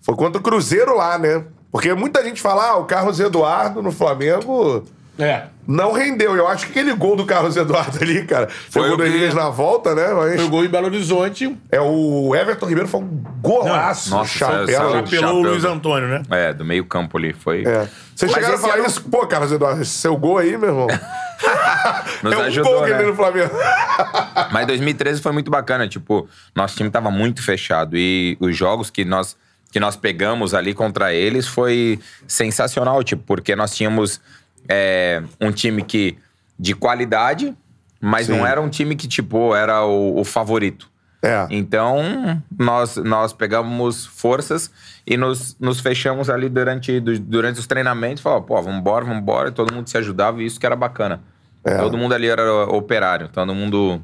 [0.02, 1.44] foi contra o Cruzeiro lá, né?
[1.72, 4.86] Porque muita gente fala, ah, o Carlos Eduardo no Flamengo
[5.20, 5.44] É.
[5.68, 6.36] não rendeu.
[6.36, 9.34] Eu acho que aquele gol do Carlos Eduardo ali, cara, foi, o gol do Elias
[9.34, 10.14] na volta, né?
[10.14, 11.58] Mas Foi o gol em Belo Horizonte.
[11.72, 14.10] é o Everton Ribeiro foi um golaço.
[14.12, 14.68] Nossa, chapéu.
[15.06, 15.42] saiu- o.
[15.42, 16.24] Luiz Antônio, né?
[16.32, 17.34] É, do meio campo ali.
[17.34, 17.64] Foi.
[17.66, 17.88] É.
[18.16, 19.02] Vocês Mas chegaram a falar ano- isso?
[19.04, 20.88] Pô, Carlos Eduardo, esse seu gol aí, meu irmão.
[22.24, 23.06] Nos é um ajudou, gol que ele né?
[23.06, 23.52] no Flamengo.
[24.52, 29.06] Mas 2013 foi muito bacana, tipo, nosso time tava muito fechado e os jogos que
[29.06, 29.38] nós
[29.72, 34.20] que nós pegamos ali contra eles foi sensacional, tipo, porque nós tínhamos
[34.68, 36.18] é, um time que
[36.58, 37.56] de qualidade,
[38.02, 38.34] mas Sim.
[38.38, 40.90] não era um time que tipo era o, o favorito.
[41.22, 41.48] É.
[41.50, 44.72] Então nós nós pegamos forças
[45.06, 49.52] e nos, nos fechamos ali durante du- durante os treinamentos, falou, pô, vambora, vambora, e
[49.52, 51.22] todo mundo se ajudava e isso que era bacana.
[51.66, 51.78] É.
[51.78, 54.02] Todo mundo ali era operário, todo mundo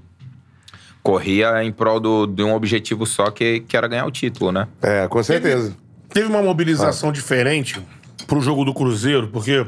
[1.01, 4.67] corria em prol do, de um objetivo só, que, que era ganhar o título, né?
[4.81, 5.75] É, com certeza.
[6.09, 7.79] Teve uma mobilização diferente
[8.27, 9.65] pro jogo do Cruzeiro, porque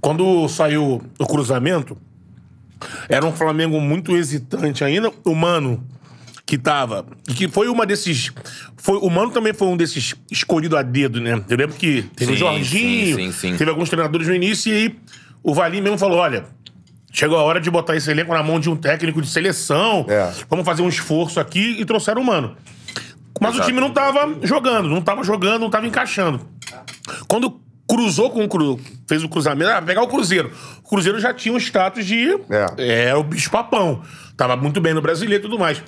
[0.00, 1.96] quando saiu o cruzamento,
[3.08, 5.12] era um Flamengo muito hesitante ainda.
[5.24, 5.86] O Mano,
[6.46, 7.06] que tava.
[7.36, 8.32] Que foi uma desses.
[8.76, 11.42] Foi, o Mano também foi um desses escolhido a dedo, né?
[11.48, 13.56] Eu lembro que teve o Jorginho, sim, sim, sim.
[13.56, 14.96] teve alguns treinadores no início, e aí
[15.42, 16.44] o Valim mesmo falou: olha.
[17.12, 20.06] Chegou a hora de botar esse elenco na mão de um técnico de seleção.
[20.08, 20.32] É.
[20.48, 22.56] Vamos fazer um esforço aqui e trouxeram o Mano.
[23.40, 23.68] Mas o Exato.
[23.68, 26.40] time não tava jogando, não tava jogando, não tava encaixando.
[27.26, 27.60] Quando
[27.90, 28.78] cruzou com o Cru,
[29.08, 30.52] fez o cruzamento, ah, pegar o Cruzeiro.
[30.84, 32.28] O Cruzeiro já tinha um status de.
[32.78, 33.08] É.
[33.08, 34.02] É, o bicho papão.
[34.36, 35.82] Tava muito bem no brasileiro e tudo mais.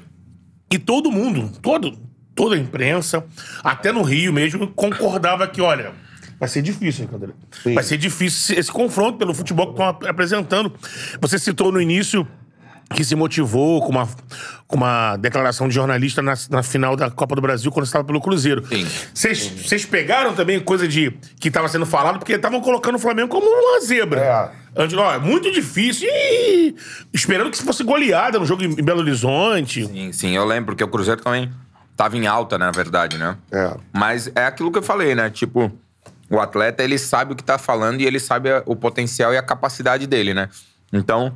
[0.73, 1.97] E todo mundo, todo,
[2.35, 3.25] toda a imprensa,
[3.63, 5.93] até no Rio mesmo, concordava que, olha,
[6.41, 7.11] vai ser difícil, hein?
[7.75, 10.73] Vai ser difícil esse, esse confronto pelo futebol que estão ap- apresentando.
[11.21, 12.27] Você citou no início
[12.93, 14.09] que se motivou com uma,
[14.67, 18.21] com uma declaração de jornalista na, na final da Copa do Brasil quando estava pelo
[18.21, 18.63] Cruzeiro.
[19.15, 23.47] Vocês pegaram também coisa de que estava sendo falado porque estavam colocando o Flamengo como
[23.47, 24.21] uma zebra.
[24.21, 24.63] É.
[24.75, 26.09] Antes, ó, é muito difícil.
[26.11, 26.75] E
[27.13, 29.87] esperando que fosse goleada no jogo em Belo Horizonte.
[29.87, 31.53] Sim, sim, eu lembro que o Cruzeiro também
[31.97, 33.37] tava em alta, na verdade, né?
[33.53, 33.77] É.
[33.93, 35.29] Mas é aquilo que eu falei, né?
[35.29, 35.71] Tipo,
[36.31, 39.43] o atleta, ele sabe o que tá falando e ele sabe o potencial e a
[39.43, 40.49] capacidade dele, né?
[40.91, 41.35] Então,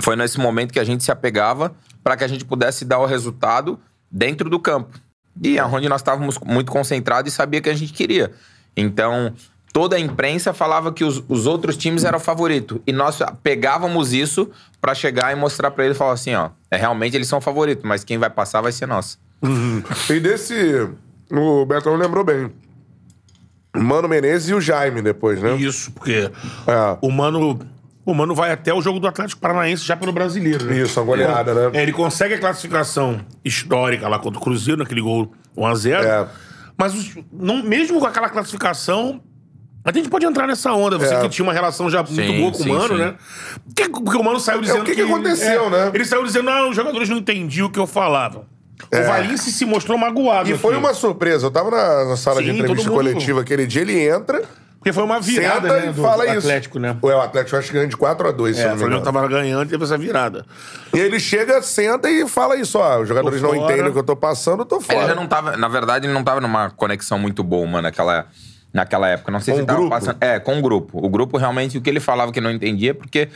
[0.00, 3.06] foi nesse momento que a gente se apegava para que a gente pudesse dar o
[3.06, 3.78] resultado
[4.10, 4.98] dentro do campo.
[5.42, 8.32] E é onde nós estávamos muito concentrados e sabia que a gente queria.
[8.76, 9.32] Então,
[9.72, 12.80] toda a imprensa falava que os, os outros times eram favorito.
[12.86, 16.76] E nós pegávamos isso para chegar e mostrar para ele e falar assim, ó, é
[16.76, 19.18] realmente eles são favoritos, mas quem vai passar vai ser nós.
[20.10, 20.88] E desse.
[21.30, 22.52] O Betão lembrou bem.
[23.76, 25.56] Mano Menezes e o Jaime depois, né?
[25.56, 26.30] Isso, porque
[26.66, 26.98] É.
[27.00, 27.58] o Mano.
[28.06, 30.78] O Mano vai até o jogo do Atlético Paranaense já pelo brasileiro, né?
[30.78, 31.78] Isso, a goleada, né?
[31.78, 36.04] É, ele consegue a classificação histórica lá contra o Cruzeiro, naquele gol 1x0.
[36.04, 36.26] É.
[36.76, 39.20] Mas os- não, mesmo com aquela classificação.
[39.86, 41.20] A gente pode entrar nessa onda, você É.
[41.20, 43.00] que tinha uma relação já muito Sim, boa com sim, o Mano, sim.
[43.02, 43.14] né?
[43.66, 45.90] Porque, porque o Mano saiu dizendo que que aconteceu, é, né?
[45.92, 48.46] Ele saiu dizendo, ah, os jogadores não entendiam o que eu falava.
[48.92, 50.48] O Valince se mostrou magoado.
[50.50, 50.52] É.
[50.54, 51.46] E foi uma surpresa.
[51.46, 54.42] Eu tava na, na sala de entrevista coletiva aquele dia, ele entra,
[54.84, 55.88] Porque foi uma virada, senta né?
[55.88, 56.38] e Do, fala do isso.
[56.46, 56.94] Atlético, né?
[57.02, 59.02] Ué, o Atlético acho que ganha de 4x2, se É, eu o não me Flamengo
[59.04, 60.44] tava ganhando e teve essa virada.
[60.92, 63.00] E ele chega, senta e fala isso, ó.
[63.00, 65.06] Os jogadores não entendem o que eu tô passando, eu tô Ele fora.
[65.08, 68.26] já não tava, na verdade, ele não tava numa conexão muito boa, mano, naquela,
[68.74, 69.32] naquela época.
[69.32, 69.94] Não sei Com se o tava grupo?
[69.94, 70.18] passando.
[70.20, 70.98] É, com o grupo.
[71.02, 73.30] O grupo realmente, o que ele falava que não entendia, porque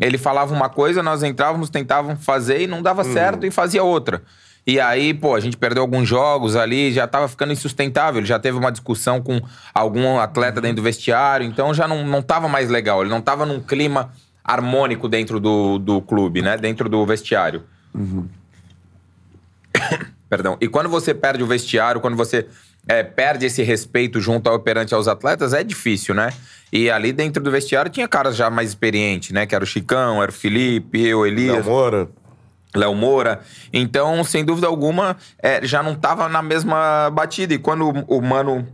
[0.00, 3.12] ele falava uma coisa, nós entrávamos, tentávamos fazer e não dava Hum.
[3.12, 4.22] certo e fazia outra.
[4.66, 8.20] E aí, pô, a gente perdeu alguns jogos ali, já tava ficando insustentável.
[8.20, 9.40] Ele já teve uma discussão com
[9.74, 13.02] algum atleta dentro do vestiário, então já não, não tava mais legal.
[13.02, 14.10] Ele não tava num clima
[14.42, 16.56] harmônico dentro do, do clube, né?
[16.56, 17.62] Dentro do vestiário.
[20.28, 20.56] Perdão.
[20.60, 22.46] E quando você perde o vestiário, quando você
[22.88, 26.30] é, perde esse respeito junto ao perante aos atletas, é difícil, né?
[26.72, 29.46] E ali dentro do vestiário tinha caras já mais experientes, né?
[29.46, 32.08] Que era o Chicão, era o Felipe, eu, Léo Elias, Moura.
[32.74, 33.40] Léo Moura.
[33.72, 37.54] Então, sem dúvida alguma, é, já não tava na mesma batida.
[37.54, 38.66] E quando o, Mano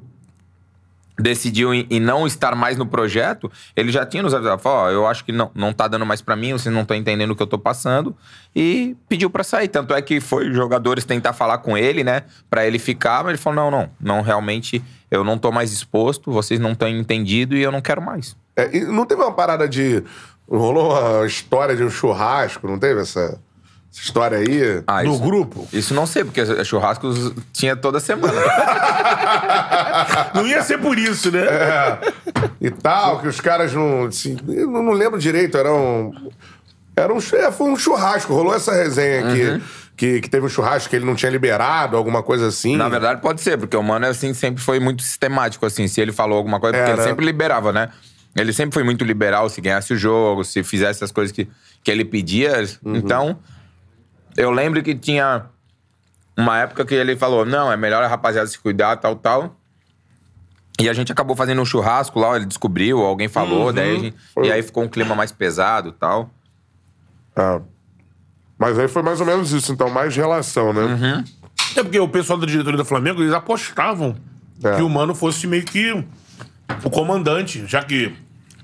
[1.18, 4.90] decidiu em, em não estar mais no projeto, ele já tinha nos avisado, falou, ó,
[4.90, 7.36] eu acho que não, não tá dando mais pra mim, vocês não estão entendendo o
[7.36, 8.16] que eu tô passando,
[8.57, 9.68] e pediu pra sair.
[9.68, 13.38] Tanto é que foi jogadores tentar falar com ele, né, Pra ele ficar, mas ele
[13.38, 17.62] falou, não, não, não, realmente, eu não tô mais disposto, vocês não estão entendido e
[17.62, 18.34] eu não quero mais.
[18.57, 20.03] É, não teve uma parada de.
[20.48, 23.38] Rolou uma história de um churrasco, não teve essa,
[23.93, 24.82] essa história aí?
[24.86, 25.68] Ah, No isso, grupo.
[25.72, 28.41] isso não sei, porque churrascos tinha toda semana.
[30.34, 31.43] Não ia ser por isso, né?
[32.61, 34.05] E tal, que os caras não.
[34.07, 36.12] Assim, eu não, lembro direito, era um.
[36.97, 39.43] Era um, é, foi um churrasco, rolou essa resenha aqui.
[39.43, 39.61] Uhum.
[39.97, 42.76] Que, que teve um churrasco que ele não tinha liberado, alguma coisa assim.
[42.76, 45.86] Na verdade, pode ser, porque o Mano, assim, sempre foi muito sistemático, assim.
[45.88, 47.91] Se ele falou alguma coisa, porque É, ele sempre liberava, né?
[48.34, 51.47] Ele sempre foi muito liberal, se ganhasse o jogo, se fizesse as coisas que,
[51.82, 52.64] que ele pedia.
[52.82, 52.97] Uhum.
[52.97, 53.38] Então,
[54.41, 55.47] eu lembro que tinha
[56.36, 59.57] uma época que ele falou, não, é melhor a rapaziada se cuidar, tal, tal.
[60.80, 63.72] E a gente acabou fazendo um churrasco lá, ele descobriu, alguém falou, Uhum.
[63.72, 66.30] daí a gente- e aí ficou um clima mais pesado tal.
[67.36, 67.61] Ah.
[68.59, 70.80] Mas aí foi mais ou menos isso, então, mais relação, né?
[70.82, 71.24] Uhum.
[71.76, 74.16] É porque o pessoal da diretoria do Flamengo, eles apostavam
[74.64, 74.76] É.
[74.76, 75.93] que o Mano fosse meio que
[76.84, 78.14] o comandante, já que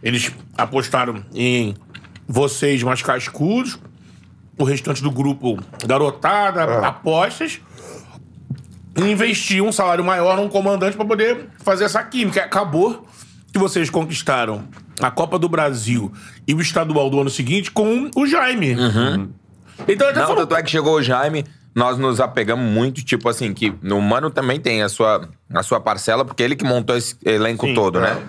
[0.03, 1.75] eles apostaram em
[2.27, 3.79] vocês mais cascudos,
[4.59, 6.85] o restante do grupo garotada, É.
[6.87, 7.61] apostas,
[8.97, 12.43] e investir um salário maior num comandante pra poder fazer essa química.
[12.43, 13.07] Acabou
[13.53, 14.65] que vocês conquistaram
[15.01, 16.11] a Copa do Brasil
[16.49, 18.75] e o estadual do ano seguinte com o Jaime.
[19.87, 21.45] Então, até Não, falou- tanto é que chegou o Jaime,
[21.75, 25.79] nós nos apegamos muito, tipo assim, que o Mano também tem a sua, a sua
[25.79, 28.15] parcela, porque ele que montou esse elenco Sim, todo, é.
[28.15, 28.23] né?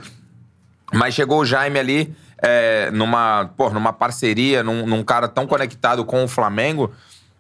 [0.94, 6.04] Mas chegou o Jaime ali é, numa, pô, numa parceria, num, num cara tão conectado
[6.06, 6.92] com o Flamengo,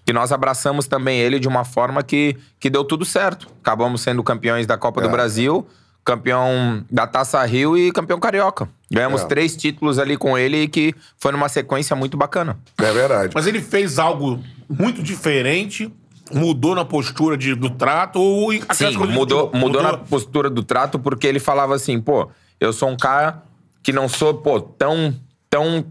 [0.05, 3.47] que nós abraçamos também ele de uma forma que, que deu tudo certo.
[3.61, 5.67] Acabamos sendo campeões da Copa do Brasil,
[6.05, 8.69] campeão da Taça Rio e campeão carioca.
[8.89, 9.25] Ganhamos É.
[9.25, 12.57] três títulos ali com ele, que foi numa sequência muito bacana.
[12.77, 13.33] É verdade.
[13.35, 14.39] Mas ele fez algo
[14.69, 15.91] muito diferente,
[16.31, 19.51] mudou na postura de, do trato ou Sim, de mudou, futebol?
[19.53, 22.29] mudou na postura do trato porque ele falava assim, pô,
[22.59, 23.43] eu sou um cara
[23.87, 25.15] que não sou, pô, tão,
[25.49, 25.85] tão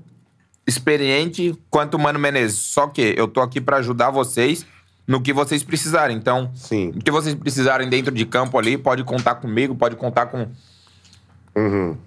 [0.66, 2.58] experiente quanto o Mano Menezes.
[2.58, 4.66] Só que eu tô aqui pra ajudar vocês
[5.06, 6.14] no que vocês precisarem.
[6.14, 6.88] Então, Sim.
[6.94, 10.46] o que vocês precisarem dentro de campo ali, pode contar comigo, pode contar com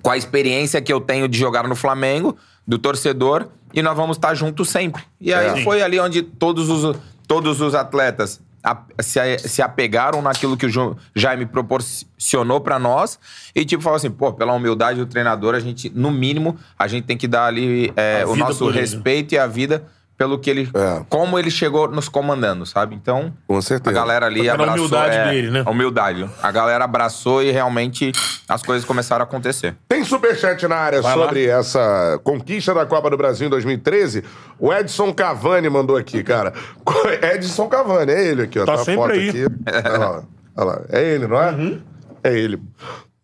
[0.04, 2.38] com a experiência que eu tenho de jogar no Flamengo,
[2.68, 5.02] do torcedor, e nós vamos estar juntos sempre.
[5.20, 5.64] E aí É.
[5.64, 6.96] foi ali onde todos os,
[7.28, 13.20] todos os atletas a- se, se apegaram naquilo que o Jaime proporcionou pra nós
[13.56, 17.06] e tipo falou assim, pô, pela humildade do treinador, a gente, no mínimo, a gente
[17.06, 19.86] tem que dar ali é, o nosso respeito e a vida
[20.20, 21.02] pelo que ele, É.
[21.10, 22.94] como ele chegou nos comandando, sabe?
[22.94, 23.96] Então, Com a certeza.
[23.96, 24.76] galera ali Pela abraçou.
[24.76, 25.64] humildade é, dele, né?
[25.66, 26.30] A humildade.
[26.44, 28.12] A galera abraçou e realmente
[28.48, 29.78] as coisas começaram a acontecer.
[29.88, 31.24] Tem superchat na área Vai lá.
[31.26, 34.26] sobre essa conquista da Copa do Brasil em 2013.
[34.60, 36.52] O Edson Cavani mandou aqui, cara.
[37.34, 38.66] Edson Cavani, é ele aqui, ó.
[38.66, 39.30] Tá a sempre foto aí.
[39.30, 39.46] aqui.
[39.86, 40.24] Olha lá,
[40.58, 40.82] olha lá.
[40.90, 41.52] É ele, não é?
[41.52, 41.82] Uhum.
[42.26, 42.62] É ele.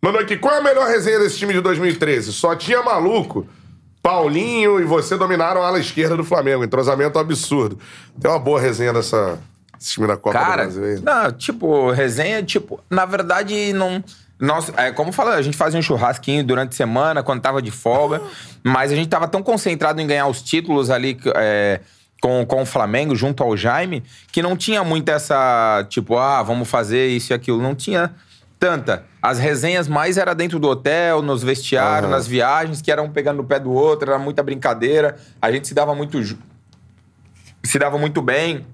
[0.02, 2.32] Mandou aqui, qual é a melhor resenha desse time de 2013?
[2.32, 3.46] Só tinha maluco.
[4.06, 6.62] Paulinho e você dominaram a ala esquerda do Flamengo.
[6.62, 7.76] Entrosamento absurdo.
[8.20, 9.36] Tem uma boa resenha dessa
[9.76, 11.00] desse time da Copa do Cara, Brasil aí.
[11.00, 14.02] não, tipo, resenha, tipo, na verdade, não.
[14.38, 17.72] Nós, é, como fala, a gente fazia um churrasquinho durante a semana, quando tava de
[17.72, 18.22] folga,
[18.62, 21.80] mas a gente tava tão concentrado em ganhar os títulos ali é,
[22.20, 26.68] com, com o Flamengo, junto ao Jaime, que não tinha muito essa, tipo, ah, vamos
[26.68, 27.60] fazer isso e aquilo.
[27.60, 28.14] Não tinha
[28.66, 29.04] tanta.
[29.22, 33.38] As resenhas mais era dentro do hotel, nos vestiários, nas viagens, que eram um pegando
[33.38, 35.16] no pé do outro, era muita brincadeira.
[35.40, 36.22] A gente se dava muito.
[36.22, 36.38] ju-
[37.64, 38.64] Se dava muito bem.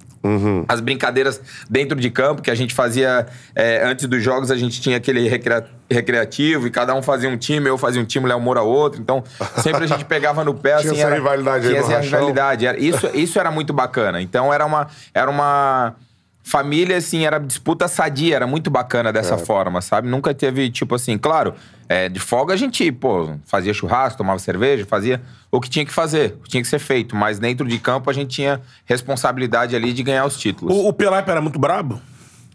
[0.69, 3.27] As brincadeiras dentro de campo que a gente fazia
[3.57, 7.37] é, antes dos jogos, a gente tinha aquele recrea- recreativo e cada um fazia um
[7.37, 9.01] time, eu fazia um time, o Léo Moura outro.
[9.01, 9.25] Então,
[9.61, 11.01] sempre a gente pegava no pé, Tinha assim.
[11.01, 12.19] essa era, rivalidade aí tinha no essa rachão.
[12.21, 12.67] rivalidade.
[12.67, 14.23] Era- Isso, isso era muito bacana.
[14.23, 15.97] Então, era uma, era uma
[16.43, 20.09] família, assim, era disputa sadia, era muito bacana dessa forma, sabe?
[20.09, 21.55] Nunca teve, tipo assim, claro,
[21.89, 25.21] é, de folga a gente, pô, fazia churrasco, tomava cerveja, fazia
[25.51, 27.15] o que tinha que fazer, o que tinha que ser feito.
[27.15, 30.75] Mas dentro de campo a gente tinha responsabilidade ali de ganhar os títulos.
[30.75, 32.01] O, o Pelaipe era muito brabo?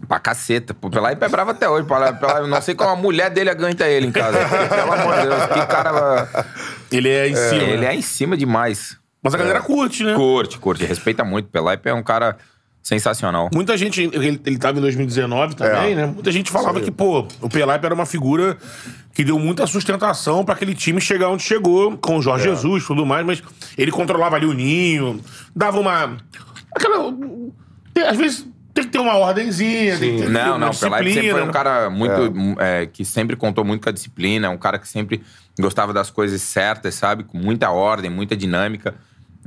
[0.07, 0.73] Pra caceta.
[0.73, 1.88] Pô, Pelaipe é bravo até hoje.
[1.88, 4.38] Pelaipe, Pelaipe, não sei como a mulher dele aguenta ele em casa.
[4.67, 6.45] Pelo amor de Deus, que cara...
[6.91, 7.63] Ele é em cima.
[7.63, 7.88] Ele né?
[7.88, 8.97] é em cima demais.
[9.21, 10.13] Mas a galera curte, né?
[10.13, 10.85] Curte, curte.
[10.85, 11.49] Respeita muito.
[11.49, 12.38] Pelaipe é um cara
[12.88, 13.49] sensacional.
[13.53, 15.95] Muita gente, ele, ele tava em 2019 também, É.
[15.95, 16.05] né?
[16.05, 18.57] Muita gente falava que, pô, o Pelaipe era uma figura
[19.13, 22.88] que deu muita sustentação pra aquele time chegar onde chegou, com o Jorge Jesus e
[22.88, 23.43] tudo mais, mas
[23.77, 25.19] ele controlava ali o ninho,
[25.53, 26.15] dava uma.
[26.73, 27.13] Aquela.
[28.09, 30.79] Às vezes tem que ter uma ordenzinha, tem que ter Não, uma não, o Pelaipe
[30.79, 31.51] sempre disciplina, foi um né?
[31.51, 32.61] cara muito.
[32.61, 35.21] é, que sempre contou muito com a disciplina, um cara que sempre
[35.59, 37.25] gostava das coisas certas, sabe?
[37.25, 38.95] Com muita ordem, muita dinâmica,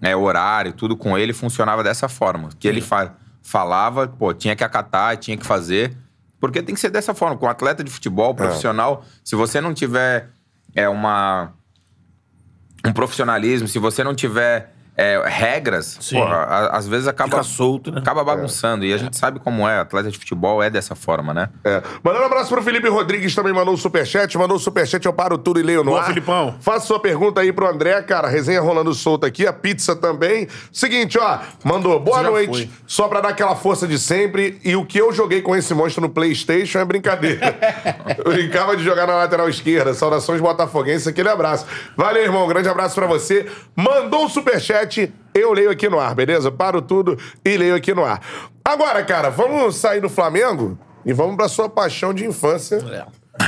[0.03, 2.51] é, horário, tudo com ele funcionava dessa forma.
[2.59, 3.15] Que ele fa-
[3.51, 5.97] falava, pô, tinha que acatar, tinha que fazer.
[6.39, 7.37] Porque tem que ser dessa forma.
[7.37, 10.31] Com atleta de futebol profissional, se você não tiver
[10.75, 11.53] é, uma,
[12.87, 16.17] um profissionalismo, se você não tiver é, regras, Sim.
[16.17, 17.31] porra, a- às vezes acaba.
[17.31, 17.99] Fica solto, né?
[18.01, 18.85] Acaba bagunçando.
[18.85, 19.79] E a gente sabe como é.
[19.81, 21.49] Atleta de futebol é dessa forma, né?
[21.65, 21.83] É.
[22.03, 24.37] Mandando um abraço pro Felipe Rodrigues, também mandou um superchat.
[24.37, 26.07] Mandou o superchat, eu paro tudo e leio no Boa, ar.
[26.09, 26.55] Filipão.
[26.61, 28.29] Faça sua pergunta aí pro André, cara.
[28.29, 30.49] Resenha rolando solta aqui, a pizza também.
[30.73, 32.67] Seguinte, ó, mandou boa noite.
[32.67, 32.71] foi.
[32.87, 34.61] Só pra dar aquela força de sempre.
[34.65, 37.57] E o que eu joguei com esse monstro no PlayStation é brincadeira.
[38.19, 39.95] eu brincava de jogar na lateral esquerda.
[39.95, 41.67] Saudações botafoguenses, aquele abraço.
[41.97, 42.47] Valeu, irmão.
[42.49, 43.47] Grande abraço pra você.
[43.77, 44.90] Mandou um superchat,
[45.35, 46.51] eu leio aqui no ar, beleza?
[46.51, 48.21] Paro tudo e leio aqui no ar.
[48.65, 52.79] Agora, cara, vamos sair do Flamengo e vamos pra sua paixão de infância,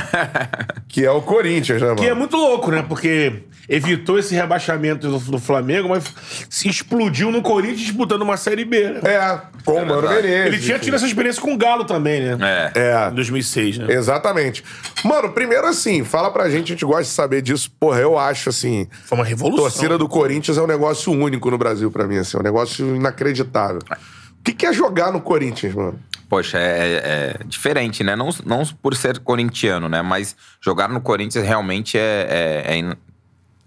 [0.87, 1.99] que é o Corinthians, né, mano?
[1.99, 2.83] Que é muito louco, né?
[2.87, 6.03] Porque evitou esse rebaixamento do, do Flamengo, mas
[6.49, 8.99] se explodiu no Corinthians disputando uma Série B, né?
[9.03, 10.27] É, com o Mano verdade.
[10.27, 10.53] Menezes.
[10.53, 12.71] Ele tinha tido essa experiência com o Galo também, né?
[12.75, 12.79] É.
[12.79, 13.09] É.
[13.09, 13.93] Em 2006, né?
[13.93, 14.63] Exatamente.
[15.03, 17.71] Mano, primeiro assim, fala pra gente, a gente gosta de saber disso.
[17.79, 19.63] Porra, eu acho assim, Foi uma revolução.
[19.63, 22.95] torcida do Corinthians é um negócio único no Brasil pra mim, assim, é um negócio
[22.95, 23.79] inacreditável.
[23.89, 25.97] O que, que é jogar no Corinthians, mano?
[26.33, 28.15] Poxa, é, é diferente, né?
[28.15, 30.01] Não, não por ser corintiano, né?
[30.01, 32.95] Mas jogar no Corinthians realmente é, é, é in-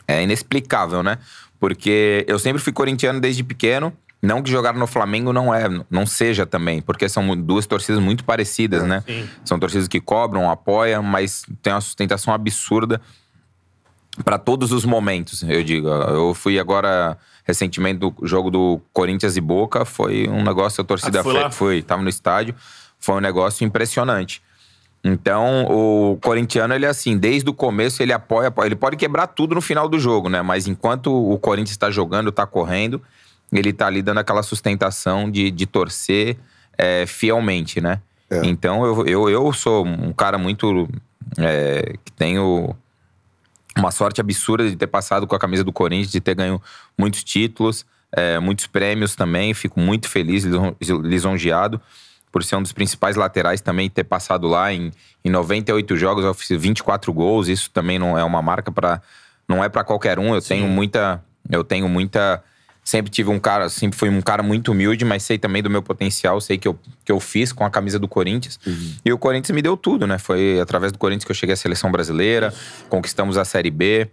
[0.09, 1.17] é inexplicável, né?
[1.61, 3.93] Porque eu sempre fui corintiano desde pequeno.
[4.21, 8.25] Não que jogar no Flamengo não é, não seja também, porque são duas torcidas muito
[8.25, 9.05] parecidas, né?
[9.45, 13.01] São torcidas que cobram, apoiam, mas tem uma sustentação absurda
[14.25, 15.87] para todos os momentos, eu digo.
[15.87, 17.17] Eu fui agora
[17.47, 21.51] recentemente do jogo do Corinthians e Boca, foi um negócio, a torcida Ah, foi foi,
[21.51, 22.55] foi, tava no estádio,
[22.99, 24.43] foi um negócio impressionante.
[25.05, 28.67] Então, o corintiano, ele é assim, desde o começo ele apoia, apoia.
[28.67, 30.43] ele pode quebrar tudo no final do jogo, né?
[30.43, 33.01] Mas enquanto o Corinthians está jogando, está correndo,
[33.53, 36.37] ele tá ali dando aquela sustentação de, de torcer
[36.77, 38.01] é, fielmente, né?
[38.43, 40.89] Então, eu, eu, eu sou um cara muito.
[41.39, 42.75] é, que tenho
[43.77, 46.61] uma sorte absurda de ter passado com a camisa do Corinthians, de ter ganho
[46.97, 49.53] muitos títulos, é, muitos prêmios também.
[49.55, 51.81] Fico muito feliz, lison- lisonjeado,
[52.33, 54.93] por ser um dos principais laterais também, ter passado lá em,
[55.25, 59.01] em 98 jogos, eu fiz 24 gols, isso também não é uma marca para
[59.49, 60.35] não é para qualquer um.
[60.35, 60.49] Eu Sim.
[60.49, 62.43] tenho muita eu tenho muita
[62.87, 65.83] sempre tive um cara, sempre fui um cara muito humilde, mas sei também do meu
[65.83, 68.61] potencial, sei que eu, que eu fiz com a camisa do Corinthians.
[68.65, 68.95] Uhum.
[69.05, 70.19] E o Corinthians me deu tudo, né?
[70.19, 72.55] Foi através do Corinthians que eu cheguei à seleção brasileira,
[72.89, 74.09] conquistamos a Série B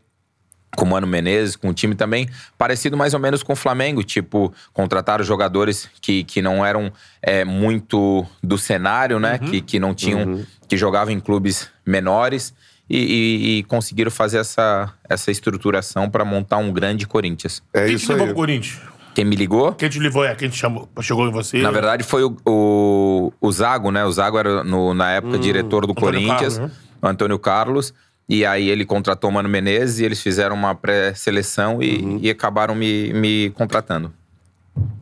[0.76, 4.02] com o Mano Menezes, com um time também parecido mais ou menos com o Flamengo,
[4.02, 9.38] tipo, contrataram jogadores que, que não eram é, muito do cenário, né?
[9.40, 9.52] Uhum.
[9.52, 10.46] Que, que não tinham, uhum.
[10.68, 12.52] que jogavam em clubes menores
[12.90, 17.64] e, e, e conseguiram fazer essa, essa estruturação para montar um grande Corinthians.
[17.74, 18.80] É Quem isso te levou pro Corinthians?
[19.14, 19.74] Quem me ligou?
[19.74, 21.62] Quem te levou, é, quem te chamou, chegou em você?
[21.62, 24.04] Na verdade foi o, o, o Zago, né?
[24.04, 26.72] O Zago era no, na época hum, diretor do Antônio Corinthians, Carlos, né?
[27.02, 27.94] Antônio Carlos.
[28.28, 32.20] E aí ele contratou o Mano Menezes e eles fizeram uma pré-seleção e, uhum.
[32.22, 34.12] e, acabaram me, me contratando.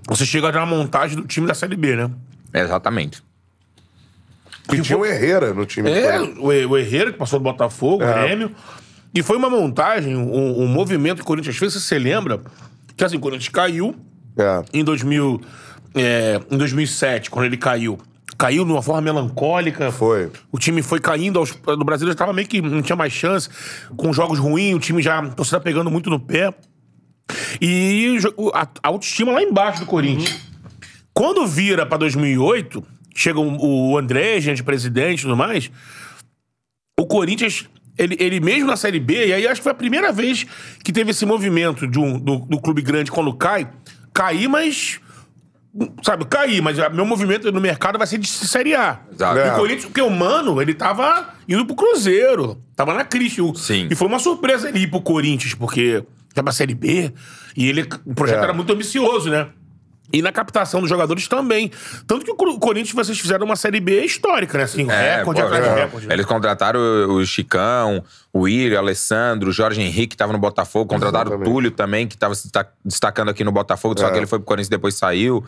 [0.08, 2.12] Você chega na montagem do time da Série B, né?
[2.54, 3.24] Exatamente.
[4.76, 5.90] Que tinha o Herrera no time.
[5.92, 8.24] É, o, o Herrera que passou do Botafogo, é.
[8.26, 8.52] Grêmio.
[9.14, 12.40] E foi uma montagem, um, um movimento que o Corinthians fez, você lembra?
[12.96, 13.96] Que assim, o Corinthians caiu
[14.38, 14.64] é.
[14.74, 15.42] em, 2000,
[15.96, 17.98] é, em 2007, quando ele caiu.
[18.38, 19.92] Caiu de uma forma melancólica.
[19.92, 20.32] Foi.
[20.52, 21.38] O time foi caindo.
[21.38, 23.50] Aos, no Brasil já estava meio que não tinha mais chance.
[23.96, 25.22] Com jogos ruins, o time já.
[25.22, 26.52] Você tá pegando muito no pé.
[27.62, 28.18] E
[28.54, 30.32] a, a autoestima lá embaixo do Corinthians.
[30.32, 30.40] Uhum.
[31.14, 32.84] Quando vira pra 2008,
[33.16, 35.72] chega o, André, gente presidente e tudo mais.
[37.00, 40.12] O Corinthians ele, ele mesmo na Série B, e aí acho que foi a primeira
[40.12, 40.46] vez
[40.84, 43.70] que teve esse movimento de um, do, do clube grande quando cai,
[44.14, 45.00] cair, mas.
[46.04, 49.00] Sabe, cair, mas meu movimento no mercado vai ser de Série A.
[49.10, 49.38] Exato.
[49.38, 49.56] E o é.
[49.56, 52.62] Corinthians, porque o Mano, ele tava indo pro Cruzeiro.
[52.76, 53.38] Tava na crise.
[53.56, 53.88] Sim.
[53.90, 56.04] E foi uma surpresa ele ir pro Corinthians, porque
[56.34, 57.14] tava Série B.
[57.56, 58.44] E ele, o projeto é.
[58.44, 59.48] era muito ambicioso, né?
[60.14, 61.72] E na captação dos jogadores também.
[62.06, 64.66] Tanto que o Corinthians, vocês fizeram uma Série B histórica, né?
[64.66, 65.74] Assim, é, recorde pô, atrás é.
[65.74, 66.08] de recorde.
[66.12, 68.04] Eles contrataram o Chicão,
[68.34, 70.88] o William, o Alessandro, o Jorge Henrique, que tava no Botafogo.
[70.88, 71.50] Contrataram Exatamente.
[71.50, 72.50] o Túlio também, que tava se
[72.84, 73.98] destacando aqui no Botafogo.
[73.98, 74.12] Só é.
[74.12, 75.44] que ele foi pro Corinthians e depois saiu.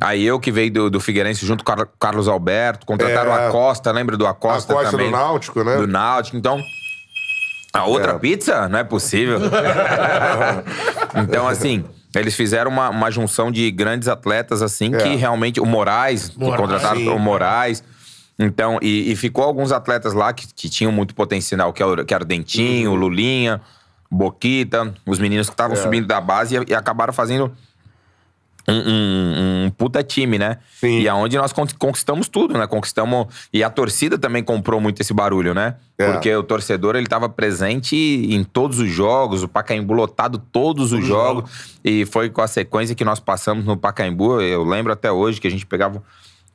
[0.00, 2.86] Aí eu que veio do, do Figueirense junto com o Carlos Alberto.
[2.86, 3.46] Contrataram é.
[3.46, 5.10] o Acosta, lembra do Acosta, Acosta também?
[5.10, 5.76] do Náutico, né?
[5.76, 6.36] Do Náutico.
[6.36, 6.62] Então...
[7.72, 8.18] A outra é.
[8.18, 8.68] pizza?
[8.68, 9.38] Não é possível.
[11.22, 11.84] então, assim...
[12.20, 14.98] Eles fizeram uma, uma junção de grandes atletas, assim, é.
[14.98, 15.60] que realmente.
[15.60, 17.08] O Moraes, Moraes contrataram sim.
[17.08, 17.82] o Moraes.
[18.38, 22.12] Então, e, e, ficou alguns atletas lá que, que tinham muito potencial, que era, que
[22.12, 22.96] era o Dentinho, uhum.
[22.96, 23.62] Lulinha,
[24.10, 25.80] Boquita, os meninos que estavam é.
[25.80, 27.50] subindo da base e, e acabaram fazendo
[28.68, 30.58] um, um, um, puta time, né?
[30.80, 31.00] Sim.
[31.00, 32.66] E aonde nós conquistamos tudo, né?
[32.66, 33.26] Conquistamos.
[33.52, 35.76] E a torcida também comprou muito esse barulho, né?
[35.96, 36.12] É.
[36.12, 41.04] Porque o torcedor ele tava presente em todos os jogos, o Pacaembu lotado todos os
[41.06, 41.78] jogos.
[41.84, 44.40] E foi com a sequência que nós passamos no Pacaembu.
[44.40, 46.02] Eu lembro até hoje que a gente pegava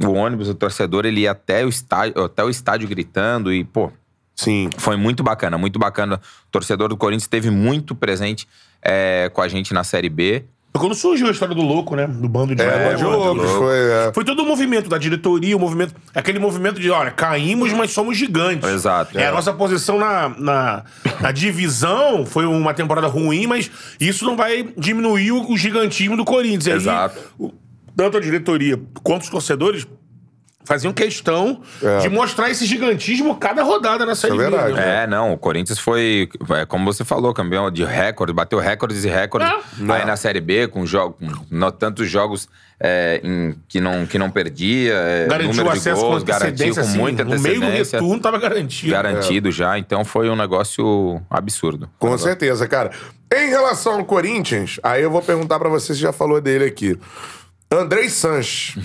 [0.05, 3.91] o ônibus, o torcedor, ele ia até o estádio, até o estádio gritando e, pô.
[4.35, 4.69] Sim.
[4.77, 6.15] Foi muito bacana, muito bacana.
[6.47, 8.47] O torcedor do Corinthians esteve muito presente
[8.81, 10.45] é, com a gente na Série B.
[10.73, 12.07] Foi quando surgiu a história do louco, né?
[12.07, 13.51] Do bando de é, de loucos.
[13.51, 14.11] Foi, é.
[14.13, 15.93] foi todo o movimento da diretoria, o movimento.
[16.15, 18.69] Aquele movimento de, olha, caímos, mas somos gigantes.
[18.69, 19.19] Exato.
[19.19, 19.27] É, é.
[19.27, 20.83] A nossa posição na, na,
[21.19, 23.69] na, divisão foi uma temporada ruim, mas
[23.99, 26.83] isso não vai diminuir o, o gigantismo do Corinthians.
[26.83, 27.19] Exato.
[27.37, 27.51] Aí,
[27.93, 29.85] tanto a diretoria quanto os torcedores
[30.63, 31.99] faziam questão é.
[31.99, 34.73] de mostrar esse gigantismo cada rodada na Série é verdade.
[34.73, 35.03] Né?
[35.03, 39.09] É, não, o Corinthians foi, é, como você falou, campeão de recorde, bateu recordes e
[39.09, 39.91] recordes é.
[39.91, 41.17] aí na Série B, com, jogo,
[41.49, 42.47] com tantos jogos
[42.79, 46.97] é, em, que, não, que não perdia, é, garantiu número de gols, garantiu com assim,
[46.97, 47.59] muita antecedência.
[47.59, 48.91] No meio do retorno tava garantido.
[48.91, 49.51] Garantido é.
[49.51, 51.89] já, então foi um negócio absurdo.
[51.99, 52.91] Com certeza, cara.
[53.33, 56.97] Em relação ao Corinthians, aí eu vou perguntar para você, você já falou dele aqui.
[57.71, 58.75] Andrei Sanches.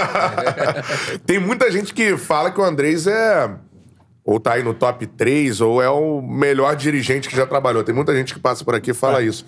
[1.26, 3.50] Tem muita gente que fala que o Andrés é.
[4.24, 7.82] Ou tá aí no top 3, ou é o melhor dirigente que já trabalhou.
[7.82, 9.24] Tem muita gente que passa por aqui e fala é.
[9.24, 9.44] isso.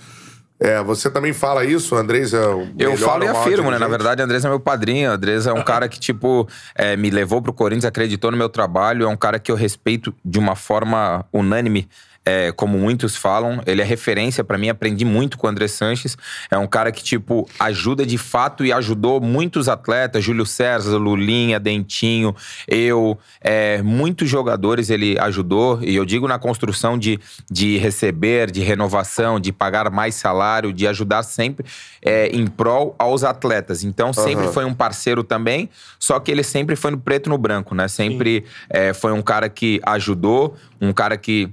[0.61, 3.79] É, você também fala isso, Andrés é o Eu falo e afirmo, né?
[3.79, 5.11] Na verdade, o Andrés é meu padrinho.
[5.11, 8.49] O Andrés é um cara que, tipo, é, me levou pro Corinthians, acreditou no meu
[8.49, 9.05] trabalho.
[9.05, 11.89] É um cara que eu respeito de uma forma unânime
[12.27, 14.69] é, como muitos falam, ele é referência para mim.
[14.69, 16.17] Aprendi muito com o André Sanches.
[16.51, 20.25] É um cara que, tipo, ajuda de fato e ajudou muitos atletas.
[20.25, 22.35] Júlio César, Lulinha, Dentinho,
[22.67, 23.19] eu.
[23.41, 25.81] É, muitos jogadores ele ajudou.
[25.83, 27.21] E eu digo na construção de,
[27.51, 31.67] de receber, de renovação, de pagar mais salário, de ajudar sempre
[32.01, 33.85] é, em prol aos atletas.
[33.85, 34.53] Então, sempre uhum.
[34.53, 35.69] foi um parceiro também.
[35.99, 37.87] Só que ele sempre foi no preto e no branco, né?
[37.87, 41.53] Sempre é, foi um cara que ajudou, um cara que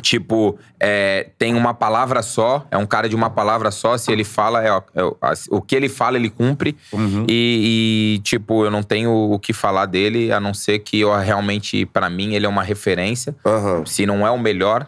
[0.00, 3.98] Tipo, é, tem uma palavra só, é um cara de uma palavra só.
[3.98, 5.02] Se ele fala, é, é,
[5.50, 6.76] o que ele fala, ele cumpre.
[6.90, 7.26] Uhum.
[7.28, 11.14] E, e, tipo, eu não tenho o que falar dele, a não ser que eu
[11.18, 13.36] realmente, para mim, ele é uma referência.
[13.44, 13.84] Aham.
[13.84, 14.86] Se não é o melhor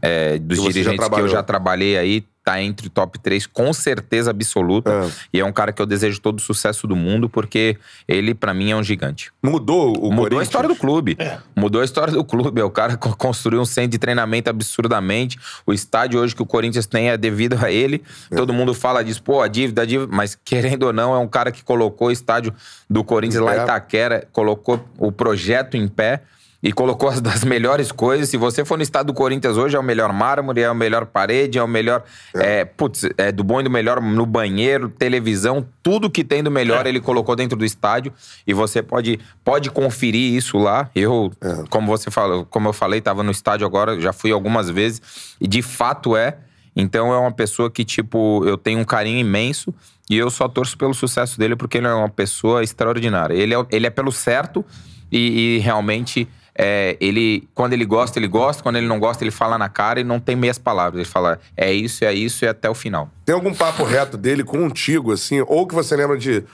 [0.00, 3.72] é, dos Que dirigentes que eu já trabalhei aí, tá entre o top 3 com
[3.72, 4.90] certeza absoluta.
[4.90, 5.10] É.
[5.34, 7.76] E é um cara que eu desejo todo o sucesso do mundo, porque
[8.08, 9.30] ele, pra mim, é um gigante.
[9.42, 11.16] Mudou o Mudou a história do clube.
[11.54, 12.60] Mudou a história do clube.
[12.60, 15.38] É O cara co- construiu um centro de treinamento absurdamente.
[15.66, 18.02] O estádio hoje que o Corinthians tem é devido a ele.
[18.34, 20.10] Todo mundo fala disso, pô, a dívida, a dívida.
[20.14, 22.54] Mas querendo ou não, é um cara que colocou o estádio
[22.88, 26.22] do Corinthians lá em Itaquera, colocou o projeto em pé.
[26.62, 28.28] E colocou as das melhores coisas.
[28.28, 31.06] Se você for no estado do Corinthians hoje, é o melhor mármore, é o melhor
[31.06, 32.02] parede, é o melhor.
[32.34, 32.64] É.
[32.64, 36.86] putz, é do bom e do melhor no banheiro, televisão, tudo que tem do melhor
[36.86, 38.12] ele colocou dentro do estádio.
[38.46, 40.90] E você pode, pode conferir isso lá.
[40.94, 41.32] Eu,
[41.70, 45.00] como você falou, como eu falei, estava no estádio agora, já fui algumas vezes.
[45.40, 46.36] E de fato é.
[46.76, 49.74] Então é uma pessoa que, tipo, eu tenho um carinho imenso.
[50.10, 53.32] E eu só torço pelo sucesso dele porque ele é uma pessoa extraordinária.
[53.32, 54.64] Ele é, ele é pelo certo
[55.10, 56.28] e, e realmente
[56.62, 58.62] é, ele, quando ele gosta, ele gosta.
[58.62, 61.00] Quando ele não gosta, ele fala na cara e não tem meias palavras.
[61.00, 63.08] Ele fala, é isso, é isso e até o final.
[63.24, 65.42] Tem algum papo reto dele contigo, assim?
[65.46, 66.44] Ou que você lembra de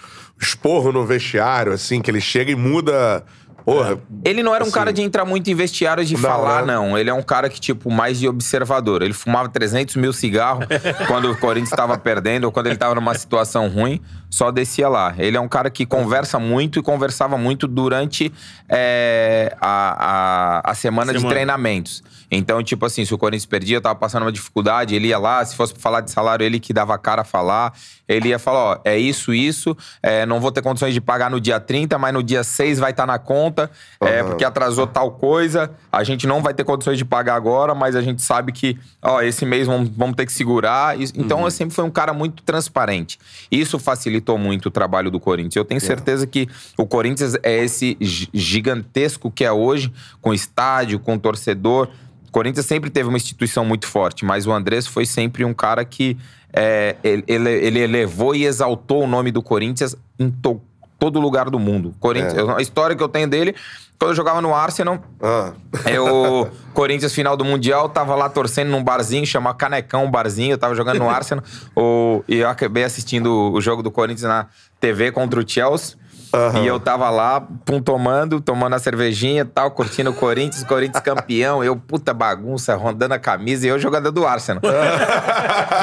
[0.40, 3.24] esporro no vestiário, assim, que ele chega e muda...
[3.66, 6.64] Porra, Ele não era um Assim, cara de entrar muito em vestiários de não, falar,
[6.64, 6.72] né?
[6.72, 6.96] não.
[6.96, 9.02] Ele é um cara que, tipo, mais de observador.
[9.02, 10.64] Ele fumava 300 mil cigarros
[11.08, 15.12] quando o Corinthians estava perdendo ou quando ele estava numa situação ruim, só descia lá.
[15.18, 18.32] Ele é um cara que conversa muito e conversava muito durante
[18.68, 21.34] é, a, a, a semana, de Semana.
[21.34, 22.04] treinamentos.
[22.30, 25.54] Então, tipo assim, se o Corinthians perdia, tava passando uma dificuldade, ele ia lá, se
[25.54, 27.72] fosse pra falar de salário, ele que dava a cara a falar.
[28.08, 31.40] Ele ia falar, ó, é isso, isso, é, não vou ter condições de pagar no
[31.40, 33.55] dia 30, mas no dia 6 vai estar na conta,
[34.00, 34.28] é, Aham.
[34.28, 38.02] porque atrasou tal coisa, a gente não vai ter condições de pagar agora, mas a
[38.02, 41.00] gente sabe que, ó, esse mês vamos, vamos ter que segurar.
[41.14, 43.18] Então, eu sempre foi um cara muito transparente.
[43.50, 45.56] Isso facilitou muito o trabalho do Corinthians.
[45.56, 50.98] Eu tenho certeza que o Corinthians é esse gi- gigantesco que é hoje, com estádio,
[50.98, 51.88] com torcedor.
[52.28, 55.84] O Corinthians sempre teve uma instituição muito forte, mas o Andrés foi sempre um cara
[55.84, 56.16] que
[56.52, 60.60] é, ele, ele- ele elevou e exaltou o nome do Corinthians em to-
[60.98, 61.94] todo lugar do mundo.
[62.00, 63.54] Corinthians, A história que eu tenho dele,
[63.98, 65.52] quando eu jogava no Arsenal, ah,
[65.90, 70.74] eu, Corinthians final do Mundial, tava lá torcendo num barzinho, chama Canecão barzinho, eu tava
[70.74, 71.44] jogando no Arsenal,
[71.74, 74.46] o, e eu acabei assistindo o jogo do Corinthians na
[74.80, 75.96] TV contra o Chelsea.
[76.36, 76.62] Aham.
[76.62, 81.02] E eu tava lá, pum, tomando, tomando a cervejinha e tal, curtindo o Corinthians, Corinthians
[81.02, 81.62] campeão.
[81.64, 84.60] Eu, puta bagunça, rondando a camisa e eu jogador do Arsenal.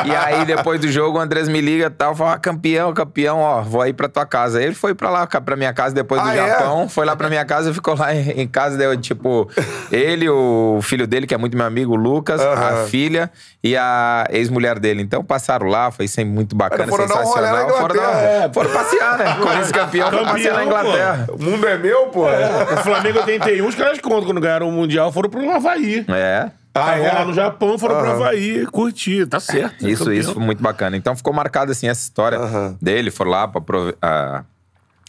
[0.06, 3.40] e aí, depois do jogo, o Andrés me liga e tal, fala: ah, campeão, campeão,
[3.40, 4.62] ó, vou aí pra tua casa.
[4.62, 6.48] Ele foi pra lá, pra minha casa depois do Ah, é?
[6.50, 8.78] Japão, foi lá pra minha casa e ficou lá em, em casa.
[8.78, 9.50] Deu, tipo,
[9.92, 12.84] ele, o filho dele, que é muito meu amigo, o Lucas, Aham.
[12.84, 13.32] a filha
[13.64, 15.02] e a ex-mulher dele.
[15.02, 17.70] Então passaram lá, foi sempre muito bacana, Foram sensacional.
[17.70, 18.52] foram, Inglaterra.
[18.54, 19.36] foram passear, né?
[19.42, 20.66] Corinthians campeão, foi Campeão, na pô.
[20.66, 21.28] Inglaterra.
[21.32, 22.26] o mundo é meu, pô.
[22.26, 26.06] O Flamengo 81, os caras contam quando ganharam o Mundial, foram pro Havaí.
[26.10, 26.52] É.
[26.76, 27.12] Ah, Estavam é?
[27.14, 28.16] lá no Japão, foram pro Aham.
[28.16, 29.88] Havaí, curtir, tá certo.
[29.88, 30.20] Isso, campeão.
[30.20, 30.98] isso foi muito bacana.
[30.98, 32.76] Então ficou marcado assim essa história Aham.
[32.82, 33.62] dele, foram lá pra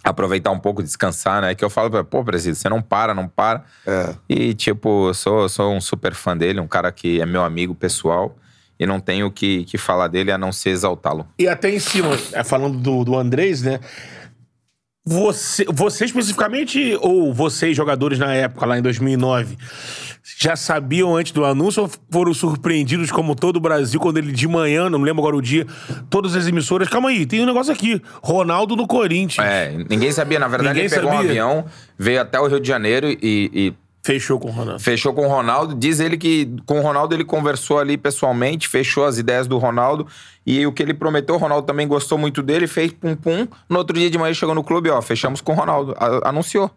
[0.02, 1.54] aproveitar um pouco, descansar, né?
[1.54, 3.64] Que eu falo, pra, pô, Presido, você não para, não para.
[3.86, 4.14] É.
[4.28, 7.74] E, tipo, eu sou, sou um super fã dele, um cara que é meu amigo
[7.74, 8.36] pessoal.
[8.78, 11.26] E não tenho o que, que falar dele a não ser exaltá-lo.
[11.38, 13.78] E até em cima, é, falando do, do Andrés, né?
[15.06, 19.58] Você, você especificamente, ou vocês, jogadores na época, lá em 2009,
[20.38, 24.48] já sabiam antes do anúncio ou foram surpreendidos, como todo o Brasil, quando ele de
[24.48, 25.66] manhã, não me lembro agora o dia,
[26.08, 26.88] todas as emissoras.
[26.88, 29.46] Calma aí, tem um negócio aqui: Ronaldo no Corinthians.
[29.46, 30.38] É, ninguém sabia.
[30.38, 31.30] Na verdade, Ninguém ele pegou um sabia.
[31.30, 31.64] avião,
[31.98, 33.74] veio até o Rio de Janeiro e, e
[34.04, 34.80] Fechou com o Ronaldo.
[34.82, 35.74] fechou com o Ronaldo.
[35.74, 40.06] Diz ele que com o Ronaldo ele conversou ali pessoalmente, fechou as ideias do Ronaldo.
[40.44, 43.48] E o que ele prometeu, o Ronaldo também gostou muito dele, fez pum-pum.
[43.66, 45.94] No outro dia de manhã ele chegou no clube, ó, fechamos com o Ronaldo.
[45.98, 46.70] A- anunciou.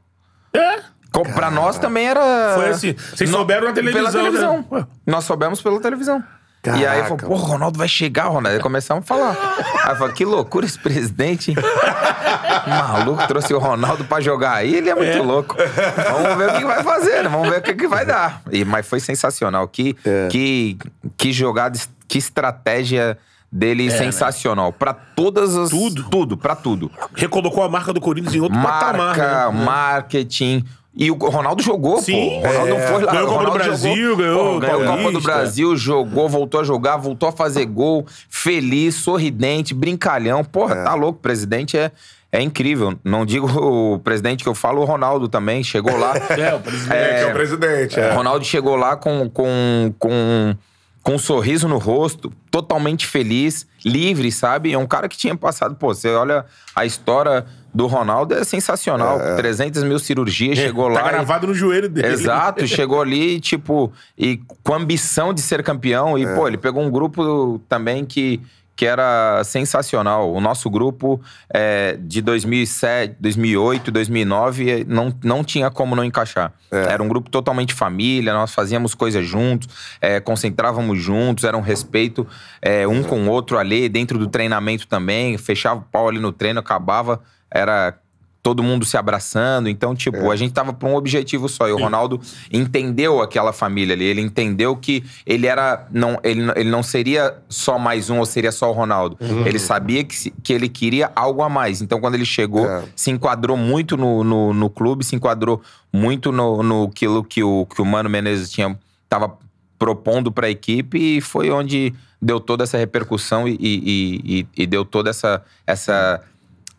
[0.53, 0.79] É.
[1.11, 2.53] Com- Pra nós também era.
[2.55, 2.93] Foi assim.
[2.93, 4.65] Vocês souberam na televisão, Pela televisão.
[4.71, 4.87] né?
[5.05, 6.23] Nós soubemos pela televisão.
[6.65, 8.57] E aí Caraca, falou, pô, o Ronaldo vai chegar, Ronaldo.
[8.57, 9.37] Aí começamos a falar.
[9.85, 11.57] aí eu que loucura esse presidente, hein?
[12.67, 15.55] Maluco, trouxe o Ronaldo pra jogar aí, ele é muito louco.
[15.55, 17.29] Vamos ver o que vai fazer, né?
[17.29, 18.41] Vamos ver o que, que vai dar.
[18.51, 19.67] E, mas foi sensacional.
[19.67, 20.27] Que, É.
[20.29, 20.77] que,
[21.15, 23.17] que jogada, que estratégia
[23.51, 24.73] dele sensacional.
[24.73, 25.69] Pra todas as.
[25.69, 26.03] Tudo.
[26.09, 28.93] Tudo, pra tudo Recolocou a marca do Corinthians em outro patamar.
[29.17, 29.65] marca, né?
[29.65, 30.65] marketing.
[30.97, 32.41] E o Ronaldo jogou, Sim.
[32.41, 32.47] pô.
[32.47, 32.79] O Ronaldo É.
[32.79, 33.11] não foi lá.
[33.11, 35.21] Ganhou o a Copa do Ronaldo Brasil, jogou, ganhou pô, ganhou a Copa do.
[35.21, 40.43] Brasil, jogou, voltou a jogar, voltou a fazer gol, feliz, sorridente, brincalhão.
[40.43, 41.19] Porra, tá louco.
[41.19, 41.91] O presidente é,
[42.31, 42.97] é incrível.
[43.03, 45.63] Não digo o presidente que eu falo, o Ronaldo também.
[45.63, 46.13] Chegou lá.
[46.37, 46.93] É, o presidente.
[46.95, 47.99] É, é o presidente.
[47.99, 48.11] É.
[48.11, 50.55] O Ronaldo chegou lá com, com, com,
[51.03, 54.73] com um sorriso no rosto, totalmente feliz, livre, sabe?
[54.73, 55.75] É um cara que tinha passado.
[55.75, 56.43] Pô, você olha
[56.75, 59.19] a história do Ronaldo, é sensacional.
[59.35, 61.07] 300 mil cirurgias, chegou tá lá.
[61.07, 62.07] e- gravado no joelho dele.
[62.07, 66.17] Exato, chegou ali, tipo, e com ambição de ser campeão.
[66.17, 68.41] E, pô, ele pegou um grupo também que,
[68.75, 70.31] que era sensacional.
[70.31, 71.19] O nosso grupo
[71.49, 76.53] é, de 2007, 2008, 2009 eh, não, não tinha como não encaixar.
[76.71, 79.67] Era um grupo totalmente família, nós fazíamos coisas juntos,
[79.99, 82.27] eh, concentrávamos juntos, era um respeito
[82.61, 85.37] eh, um com o outro ali, dentro do treinamento também.
[85.37, 87.19] Fechava o pau ali no treino, acabava,
[87.51, 87.97] era
[88.43, 89.67] todo mundo se abraçando.
[89.67, 91.67] Então, tipo, a gente tava pra um objetivo só.
[91.67, 94.05] E o Ronaldo entendeu aquela família ali.
[94.05, 95.85] Ele entendeu que ele era.
[95.91, 99.17] Não, ele, ele não seria só mais um ou seria só o Ronaldo.
[99.45, 101.81] Ele sabia que, que ele queria algo a mais.
[101.81, 102.83] Então, quando ele chegou, É.
[102.95, 105.61] se enquadrou muito no, no, no clube, se enquadrou
[105.91, 108.79] muito no, no aquilo que o, que o Mano Menezes tinha.
[109.09, 109.37] Tava
[109.77, 114.65] propondo para a equipe e foi onde deu toda essa repercussão e, e- e- e
[114.65, 116.19] deu toda essa, essa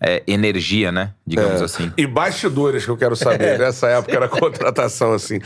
[0.01, 1.15] é, energia, né?
[1.29, 1.93] Digamos assim.
[1.97, 5.39] E bastidores que eu quero saber nessa época era contratação, assim.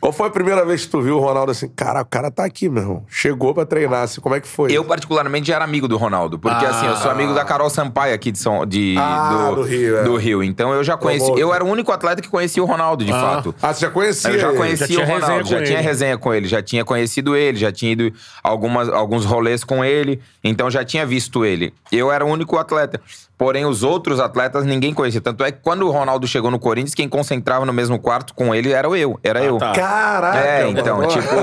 [0.00, 1.68] Qual foi a primeira vez que tu viu o Ronaldo assim?
[1.68, 3.04] Cara, o cara tá aqui, meu irmão.
[3.08, 4.20] Chegou pra treinar, assim.
[4.20, 4.72] Como é que foi?
[4.72, 6.38] Eu, particularmente, já era amigo do Ronaldo.
[6.38, 9.98] Porque, assim, eu sou amigo da Carol Sampaio aqui de São, de, Ah, do Rio,
[9.98, 10.02] é.
[10.04, 10.42] do Rio.
[10.42, 11.30] Então, eu já conheci...
[11.38, 13.54] Eu era o único atleta que conhecia o Ronaldo, de fato.
[13.62, 14.30] Ah, você já conhecia?
[14.30, 17.36] Eu já conhecia Já tinha o Ronaldo, já tinha resenha com ele, já tinha conhecido
[17.36, 18.12] ele, já tinha ido
[18.42, 21.72] algumas, alguns rolês com ele, então já tinha visto ele.
[21.90, 23.00] Eu era o único atleta.
[23.36, 25.20] Porém, os outros atletas ninguém conhecia.
[25.28, 28.54] Tanto é que quando o Ronaldo chegou no Corinthians, quem concentrava no mesmo quarto com
[28.54, 29.20] ele era eu.
[29.22, 29.58] Era eu.
[29.58, 29.72] tá.
[29.72, 31.34] Caraca, É, então, tipo,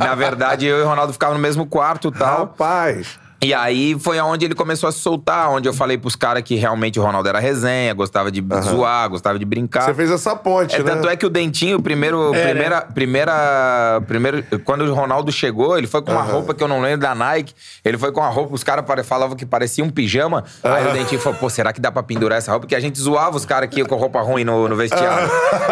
[0.00, 2.38] na verdade, eu e o Ronaldo ficávamos no mesmo quarto e tal.
[2.38, 3.18] Rapaz.
[3.42, 6.54] E aí foi aonde ele começou a se soltar, onde eu falei pros caras que
[6.54, 9.82] realmente o Ronaldo era resenha, gostava de zoar, gostava de brincar.
[9.82, 10.84] Você fez essa ponte, É, né?
[10.84, 15.86] tanto é que o Dentinho, primeiro, É, primeira, primeira, primeiro, quando o Ronaldo chegou, ele
[15.86, 17.54] foi com uma roupa que eu não lembro da Nike.
[17.84, 20.42] Ele foi com uma roupa, os caras falavam que parecia um pijama.
[20.64, 22.62] Aí o Dentinho falou, pô, será que dá pra pendurar essa roupa?
[22.66, 25.28] Porque a gente zoava os caras que iam com roupa ruim no, no vestiário.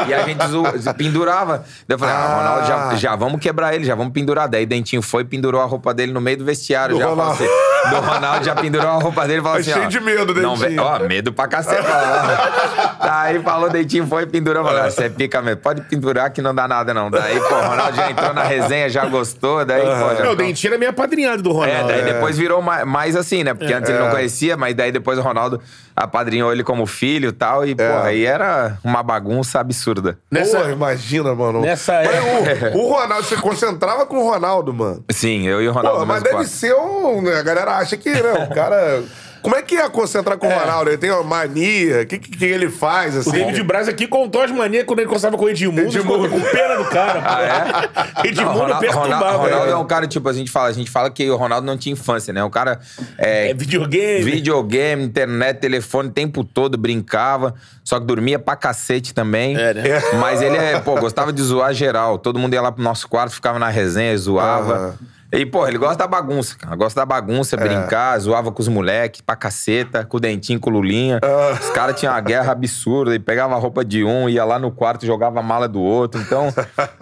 [0.06, 0.64] e a gente zo-
[0.96, 1.64] pendurava.
[1.88, 4.48] Daí eu falei, ah, Ronaldo, já, já vamos quebrar ele, já vamos pendurar.
[4.48, 6.94] Daí o Dentinho foi e pendurou a roupa dele no meio do vestiário.
[6.96, 7.42] Do já falou Ronaldo.
[7.44, 7.53] assim,
[7.90, 10.56] do Ronaldo já pendurou a roupa dele e falou assim, cheio ó, de medo, não,
[10.56, 10.76] Dentinho.
[10.76, 11.86] vê- Ó, medo pra cacete.
[13.00, 14.64] Aí falou, Dentinho foi e pendurou.
[14.64, 15.60] Falou, "Ah, você é pica mesmo.
[15.60, 17.10] Pode pendurar que não dá nada, não.
[17.10, 19.64] Daí, pô, o Ronaldo já entrou na resenha, já gostou.
[19.64, 20.24] Daí, pô, já...
[20.24, 21.88] Não, o Dentinho era meio apadrinhado do É, Ronaldo.
[21.88, 23.52] daí depois virou mais, mais assim, né?
[23.54, 25.60] Porque antes ele não conhecia, mas daí depois o Ronaldo
[25.96, 27.66] apadrinhou ele como filho e tal.
[27.66, 30.18] E, pô, aí era uma bagunça absurda.
[30.30, 31.60] Nessa- Porra, imagina, mano.
[31.60, 35.04] Nessa Mas o, o Ronaldo, você concentrava com o Ronaldo, mano.
[35.10, 36.48] Sim, eu e o Ronaldo Pô, mas deve quarto.
[36.50, 37.22] ser um.
[37.22, 39.02] né, A galera acha que, né, o cara.
[39.44, 40.88] Como é que é concentrar com o Ronaldo?
[40.88, 42.00] Ele tem uma mania?
[42.00, 43.28] O que, que, que ele faz, assim?
[43.28, 45.82] O David Braz aqui contou as manias quando ele conversava com o Edmundo.
[45.82, 46.30] Edmundo.
[46.30, 47.20] Com pena do cara.
[47.20, 48.24] pô.
[48.24, 49.16] Não, Edmundo Ronaldo, perturbava.
[49.16, 49.72] Ronaldo, Ronaldo é.
[49.72, 51.92] é um cara, tipo, a gente fala, a gente fala que o Ronaldo não tinha
[51.92, 52.42] infância, né?
[52.42, 52.80] O cara
[53.18, 54.24] é, É videogame.
[54.24, 57.54] videogame, internet, telefone o tempo todo, brincava,
[57.84, 59.58] só que dormia pra cacete também.
[59.58, 59.82] É, né?
[60.18, 62.18] Mas ele é, pô, gostava de zoar geral.
[62.18, 64.74] Todo mundo ia lá pro nosso quarto, ficava na resenha, zoava.
[64.74, 65.13] Aham.
[65.34, 66.76] E, pô, ele gosta da bagunça, cara.
[66.76, 70.72] Gosta da bagunça, brincar, zoava com os moleques, pra caceta, com o dentinho, com o
[70.72, 71.20] Lulinha.
[71.60, 74.70] Os caras tinham uma guerra absurda, e pegava a roupa de um, ia lá no
[74.70, 76.20] quarto, jogava a mala do outro.
[76.20, 76.52] Então,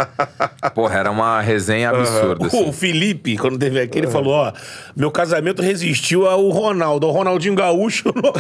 [0.75, 2.47] porra, era uma resenha absurda.
[2.47, 2.69] assim.
[2.69, 4.53] O Felipe, quando teve aqui, ele falou: ó,
[4.97, 7.07] meu casamento resistiu ao Ronaldo.
[7.09, 8.33] O Ronaldinho Gaúcho não,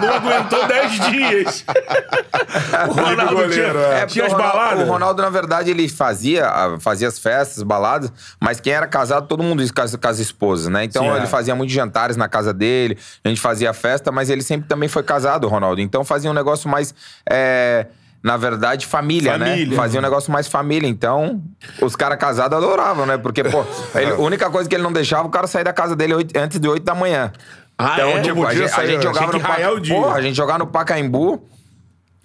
[0.00, 1.64] não aguentou 10 dias.
[2.88, 4.00] o Ronaldo goleiro, tinha, é.
[4.00, 4.88] É, tinha as o Ronaldo, baladas.
[4.88, 9.25] o Ronaldo, na verdade, ele fazia, ah, fazia as festas, baladas, mas quem era casado,
[9.26, 10.84] todo mundo ia com as, com as esposas, né?
[10.84, 11.26] Então Sim, ele é.
[11.26, 15.02] fazia muitos jantares na casa dele, a gente fazia festa, mas ele sempre também foi
[15.02, 15.80] casado, Ronaldo.
[15.80, 16.94] Então fazia um negócio mais.
[17.28, 17.86] é,
[18.22, 19.50] na verdade, família, né?
[19.50, 19.76] Família.
[19.76, 20.88] Fazia um negócio mais família.
[20.88, 21.40] Então,
[21.80, 23.16] os caras casados adoravam, né?
[23.16, 25.94] Porque, pô, ele- a única coisa que ele não deixava o cara sair da casa
[25.94, 27.30] dele oito- antes de 8 da manhã.
[27.78, 28.20] Ah, então, é?
[28.22, 29.02] tipo, a gente, a gente né?
[29.02, 29.94] jogava no que raiar Paca- o dia.
[29.94, 31.44] Pô, a gente jogava no Pacaembu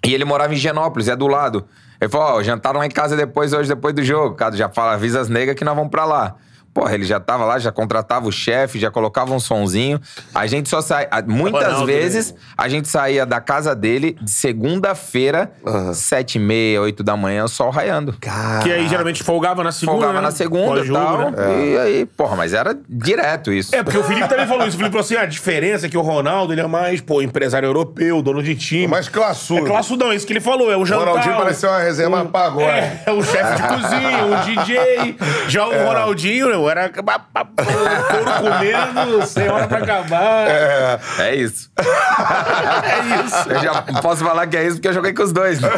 [0.04, 1.66] e ele morava em Genópolis, é do lado.
[2.00, 4.34] Ele falou, ó, jantaram lá em casa depois, hoje, depois do jogo.
[4.34, 6.34] Cara, já fala, avisa as negas que nós vamos pra lá.
[6.74, 10.00] Porra, ele já tava lá, já contratava o chefe, já colocava um sonzinho.
[10.34, 11.06] A gente só sai.
[11.10, 15.52] a- Muitas Ronaldo, vezes a gente saía da casa dele de segunda-feira,
[15.94, 18.14] sete e meia, oito da manhã, o sol raiando.
[18.62, 19.92] Que aí geralmente folgava na segunda.
[19.98, 20.20] Folgava né?
[20.22, 21.30] na segunda e tal.
[21.30, 21.66] né?
[21.66, 23.74] E aí, porra, mas era direto isso.
[23.74, 24.76] É, porque o Felipe também falou isso.
[24.76, 27.66] O Felipe falou assim: a diferença é que o Ronaldo ele é mais, pô, empresário
[27.66, 28.86] europeu, dono de time.
[28.86, 29.66] Mais classudo.
[29.66, 30.72] É classudão, é isso que ele falou.
[30.72, 31.06] É o O jantar.
[31.08, 32.66] Ronaldinho o- parecia uma resenha mais pagode.
[32.66, 35.16] É, é o chefe de cozinha, o DJ.
[35.48, 40.48] Já o Ronaldinho, eu era couro comendo, sem hora pra acabar.
[40.48, 41.70] É, É isso.
[43.24, 43.50] isso.
[43.50, 45.60] Eu já posso falar que é isso porque eu joguei com os dois.
[45.60, 45.68] Né?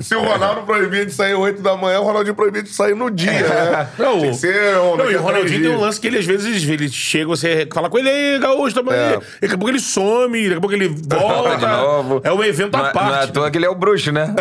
[0.00, 3.10] Se o Ronaldo proibia de sair 8 da manhã, o Ronaldinho proibia de sair no
[3.10, 3.88] dia, né?
[3.98, 6.26] Não, Tem que ser, ó, Não, e o Ronaldinho tem um lance que ele, às
[6.26, 8.86] vezes, ele chega, você fala com ele, ei, gaúcho, aí.
[8.96, 9.18] É.
[9.40, 11.56] Daqui a pouco ele some, daqui a pouco ele volta.
[11.56, 12.20] de novo.
[12.24, 13.32] É um evento Não, à é- não é à parte.
[13.32, 14.34] toa que ele é o bruxo, né?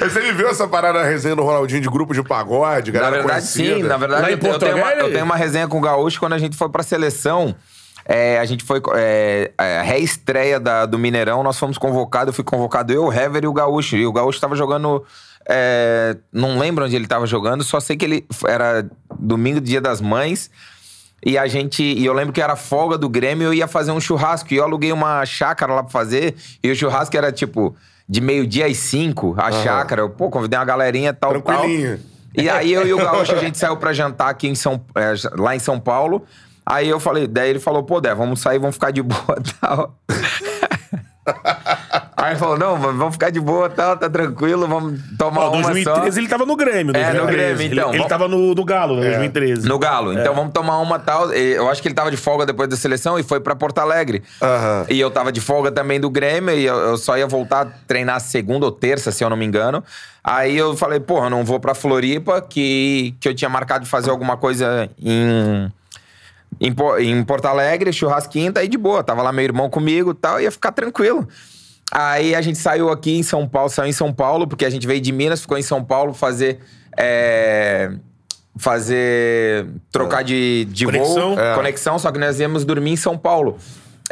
[0.00, 3.40] Mas ele viu essa parada, resenha do Ronaldinho de grupo de pagode, Na galera verdade,
[3.52, 3.76] conhecida?
[3.76, 3.82] sim.
[3.82, 6.34] Na verdade, Lá em eu, tenho uma, eu tenho uma resenha com o Gaúcho quando
[6.34, 7.54] a gente foi pra seleção.
[8.04, 8.80] É, a gente foi.
[8.94, 12.28] É, é, a reestreia da- do Mineirão, nós fomos convocados.
[12.28, 13.96] Eu fui convocado eu, o Hever e o Gaúcho.
[13.96, 15.04] E o Gaúcho tava jogando.
[15.48, 18.86] é, não lembro onde ele tava jogando, só sei que ele era
[19.18, 20.50] domingo, dia das mães.
[21.24, 21.82] E a gente.
[21.82, 24.52] E eu lembro que era folga do Grêmio, eu ia fazer um churrasco.
[24.54, 26.36] E eu aluguei uma chácara lá pra fazer.
[26.62, 27.74] E o churrasco era tipo
[28.08, 30.02] de meio-dia às cinco, a chácara.
[30.02, 31.42] Eu, pô, convidei uma galerinha tal, tal.
[31.42, 31.98] Tranquilinho.
[32.34, 35.14] E aí eu e o Gaúcho, a gente saiu pra jantar aqui em São, é,
[35.36, 36.24] lá em São Paulo.
[36.64, 39.52] Aí eu falei, daí ele falou, pô, Dé, vamos sair, vamos ficar de boa e
[39.60, 39.96] tal.
[42.16, 45.62] Aí ele falou, não, vamos ficar de boa tal, tá tranquilo, vamos tomar Ó, uma
[45.70, 46.18] 2013 só.
[46.18, 46.96] ele tava no Grêmio.
[46.96, 47.28] É, no 2013.
[47.28, 47.88] Grêmio, então.
[47.90, 49.68] Ele, ele tava no, no Galo, né, 2013.
[49.68, 50.14] No Galo.
[50.14, 51.30] Então vamos tomar uma tal.
[51.32, 54.22] Eu acho que ele tava de folga depois da seleção e foi pra Porto Alegre.
[54.40, 54.86] Aham.
[54.88, 57.66] E eu tava de folga também do Grêmio e eu, eu só ia voltar a
[57.86, 59.84] treinar segunda ou terça, se eu não me engano.
[60.24, 63.90] Aí eu falei, porra, eu não vou pra Floripa, que, que eu tinha marcado de
[63.90, 65.70] fazer alguma coisa em.
[66.58, 69.04] Em, em Porto Alegre, churrasquinho, daí de boa.
[69.04, 71.28] Tava lá meu irmão comigo e tal, ia ficar tranquilo.
[71.92, 74.86] Aí a gente saiu aqui em São Paulo, saiu em São Paulo, porque a gente
[74.86, 76.58] veio de Minas, ficou em São Paulo fazer.
[76.98, 77.90] é,
[78.58, 79.66] fazer.
[79.92, 81.34] trocar de, de Conexão.
[81.34, 81.54] voo, É.
[81.54, 83.58] conexão, só que nós íamos dormir em São Paulo.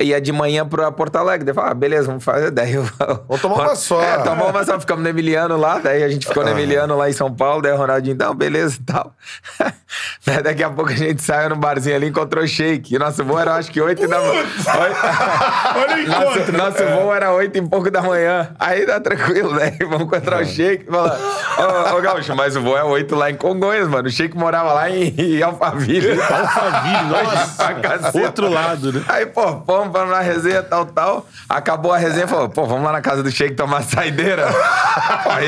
[0.01, 1.45] Ia de manhã pra Porto Alegre.
[1.45, 2.51] Daí eu falei, ah, beleza, vamos fazer.
[2.51, 2.83] Daí eu...
[3.29, 4.03] Vamos tomar uma só.
[4.03, 4.81] É, tomar uma só.
[4.81, 5.79] Ficamos no Emiliano lá.
[5.79, 7.63] Daí a gente ficou no Emiliano lá em São Paulo.
[7.63, 9.13] Daí o Ronaldinho, então, beleza e tal.
[10.27, 12.95] daí daqui a pouco a gente saiu no barzinho ali e encontrou o Shake.
[12.95, 14.43] E nosso voo era acho que 8 da manhã.
[15.77, 16.59] Olha o Nosso, encontro.
[16.59, 18.51] nosso voo era 8 e pouco da manhã.
[18.59, 19.77] Aí tá tranquilo, né?
[19.89, 21.19] Vamos encontrar o Shake e falar:
[21.93, 24.09] Ô, ô Gaúcho, mas o voo é 8 lá em Congonhas, mano.
[24.09, 26.21] O Shake morava lá em, em Alphaville.
[26.21, 28.19] Alphaville, nossa.
[28.19, 29.05] Outro lado, né?
[29.09, 29.63] Aí, pô,
[29.93, 31.27] fomos pra na resenha, tal, tal.
[31.49, 34.47] Acabou a resenha, falou, pô, vamos lá na casa do Sheik tomar saideira.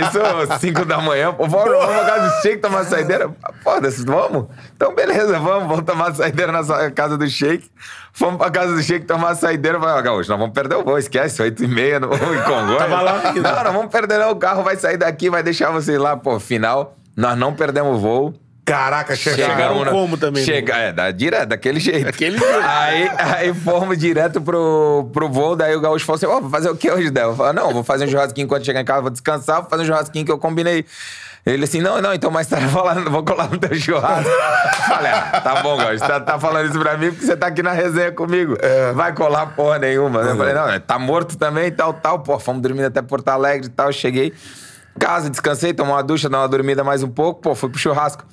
[0.01, 3.31] isso 5 da manhã, pô, vamos, vamos na casa do Sheik tomar saideira.
[3.63, 4.47] Foda-se, vamos?
[4.75, 7.71] Então, beleza, vamos, vamos tomar saideira na sa- casa do Sheik.
[8.13, 9.79] Fomos pra casa do Sheik tomar saideira.
[9.79, 12.79] Falei, ó, Gaúcho, nós vamos perder o voo, esquece, 8 e meia no, em Congonhas.
[12.79, 13.53] Tava lá ainda.
[13.53, 16.39] Não, não vamos perder não, o carro vai sair daqui, vai deixar vocês lá, pô,
[16.41, 16.97] final.
[17.17, 18.35] Nós não perdemos o voo.
[18.67, 19.55] Caraca, chegaram.
[19.55, 20.45] Chegaram na- como também, né?
[20.45, 22.07] Chega, é, da, direto, daquele jeito.
[22.07, 22.53] Daquele jeito.
[22.67, 26.69] Aí, aí fomos direto pro, pro voo, daí o Gaúcho falou assim: Ó, vou fazer
[26.69, 27.29] o que hoje, Del?
[27.31, 29.85] Eu falei, não, vou fazer um churrasquinho quando chegar em casa, vou descansar, vou fazer
[29.85, 30.85] um churrasquinho que eu combinei.
[31.47, 34.29] Ele assim, não, não, então mais tarde eu vou, lá, vou colar no teu churrasco.
[34.89, 37.63] Falei, ah, tá bom, Gaúcho, tá, tá falando isso pra mim porque você tá aqui
[37.63, 38.57] na resenha comigo.
[38.97, 40.23] Vai colar porra nenhuma.
[40.23, 42.19] Eu falei, não, tá morto também tal, tal.
[42.19, 43.93] Pô, fomos dormindo até Porto Alegre e tal.
[43.93, 44.33] Cheguei,
[44.99, 48.25] casa, descansei, tomei uma ducha, dei uma dormida mais um pouco, pô, fui pro churrasco.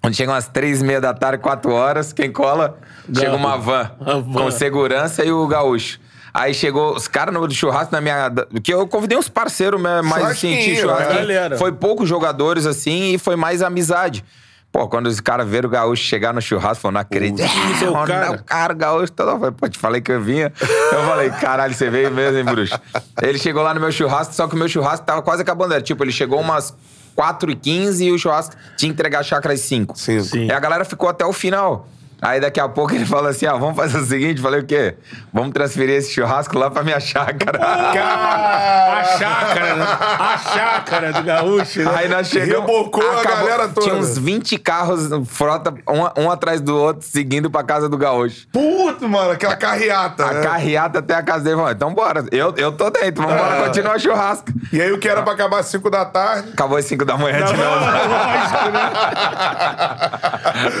[0.00, 2.78] Quando chega umas três e meia da tarde, quatro horas, quem cola?
[3.14, 4.32] Chega uma van, A van.
[4.32, 6.00] com segurança e o gaúcho.
[6.32, 8.32] Aí chegou os caras no churrasco na minha.
[8.62, 10.82] Que eu convidei uns parceiros né, mais assim, né?
[10.82, 11.58] Galera.
[11.58, 14.24] Foi poucos jogadores assim e foi mais amizade.
[14.72, 17.42] Pô, quando os caras viram o gaúcho chegar no churrasco, falaram, não acredito.
[17.42, 18.72] É o Não, cara.
[18.72, 19.10] o gaúcho.
[19.12, 19.30] Todo...
[19.30, 20.52] Eu falei, Pô, te falei que eu vinha.
[20.60, 22.78] Eu falei, caralho, você veio mesmo, hein, bruxo?
[23.20, 25.74] Ele chegou lá no meu churrasco, só que o meu churrasco tava quase acabando.
[25.74, 26.72] Era, tipo, ele chegou umas
[27.16, 29.98] 4h15 e o churrasco tinha que entregar a chácara às 5.
[29.98, 30.22] Sim.
[30.22, 30.46] Sim.
[30.46, 31.88] E a galera ficou até o final.
[32.22, 34.40] Aí daqui a pouco ele falou assim: ah, vamos fazer o seguinte.
[34.40, 34.94] Falei, o quê?
[35.32, 37.58] Vamos transferir esse churrasco lá pra minha chácara.
[37.62, 39.86] A chácara, né?
[40.18, 41.90] A chácara do gaúcho, né?
[41.96, 42.66] Aí nós chegamos.
[42.66, 43.80] Rebocou a galera toda.
[43.86, 48.46] Tinha uns 20 carros, frota, um, um atrás do outro, seguindo pra casa do gaúcho.
[48.52, 50.24] Puto, mano, aquela carreata.
[50.26, 50.42] A né?
[50.42, 51.56] carreata até a casa dele.
[51.56, 52.24] Falou, então bora.
[52.30, 53.64] Eu, eu tô dentro, vamos embora Ah.
[53.66, 54.46] continuar o churrasco.
[54.72, 56.50] E aí o que era pra acabar às 5 da tarde.
[56.52, 57.84] Acabou às 5 da manhã de Não, novo.
[57.84, 58.90] lógico, né?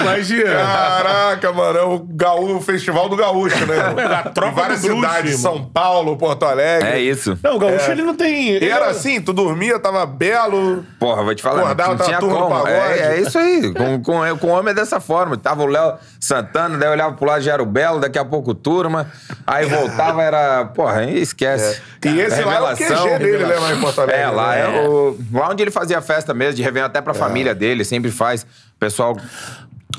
[0.00, 0.50] Imagina.
[0.54, 3.76] Caralho, Caraca, mano, é o, gaú, o Festival do Gaúcho, né?
[4.10, 5.40] A tropa Em várias do Bruce, cidades.
[5.40, 6.88] São Paulo, Porto Alegre.
[6.88, 7.38] É isso.
[7.42, 8.48] Não, o Gaúcho ele não tem.
[8.48, 10.84] E ele era é- assim, tu dormia, tava belo.
[10.98, 12.54] Porra, vou te falar, Acordava, não, tava tinha turma do como.
[12.54, 12.72] pagode.
[12.72, 13.72] É, é isso aí.
[13.74, 15.36] Com, com, com o homem é dessa forma.
[15.36, 18.24] Tava o Léo Santana, daí eu olhava pro lado já era o Belo, daqui a
[18.24, 19.10] pouco o Turma.
[19.46, 20.64] Aí voltava, era.
[20.66, 21.80] Porra, aí esquece.
[22.04, 24.22] E esse lá é o QG dele, né, lá em Porto Alegre.
[24.22, 24.60] É, lá né?
[24.60, 25.16] é o.
[25.32, 28.46] Lá onde ele fazia festa mesmo, de Réveillon até pra família dele, sempre faz.
[28.78, 29.14] Pessoal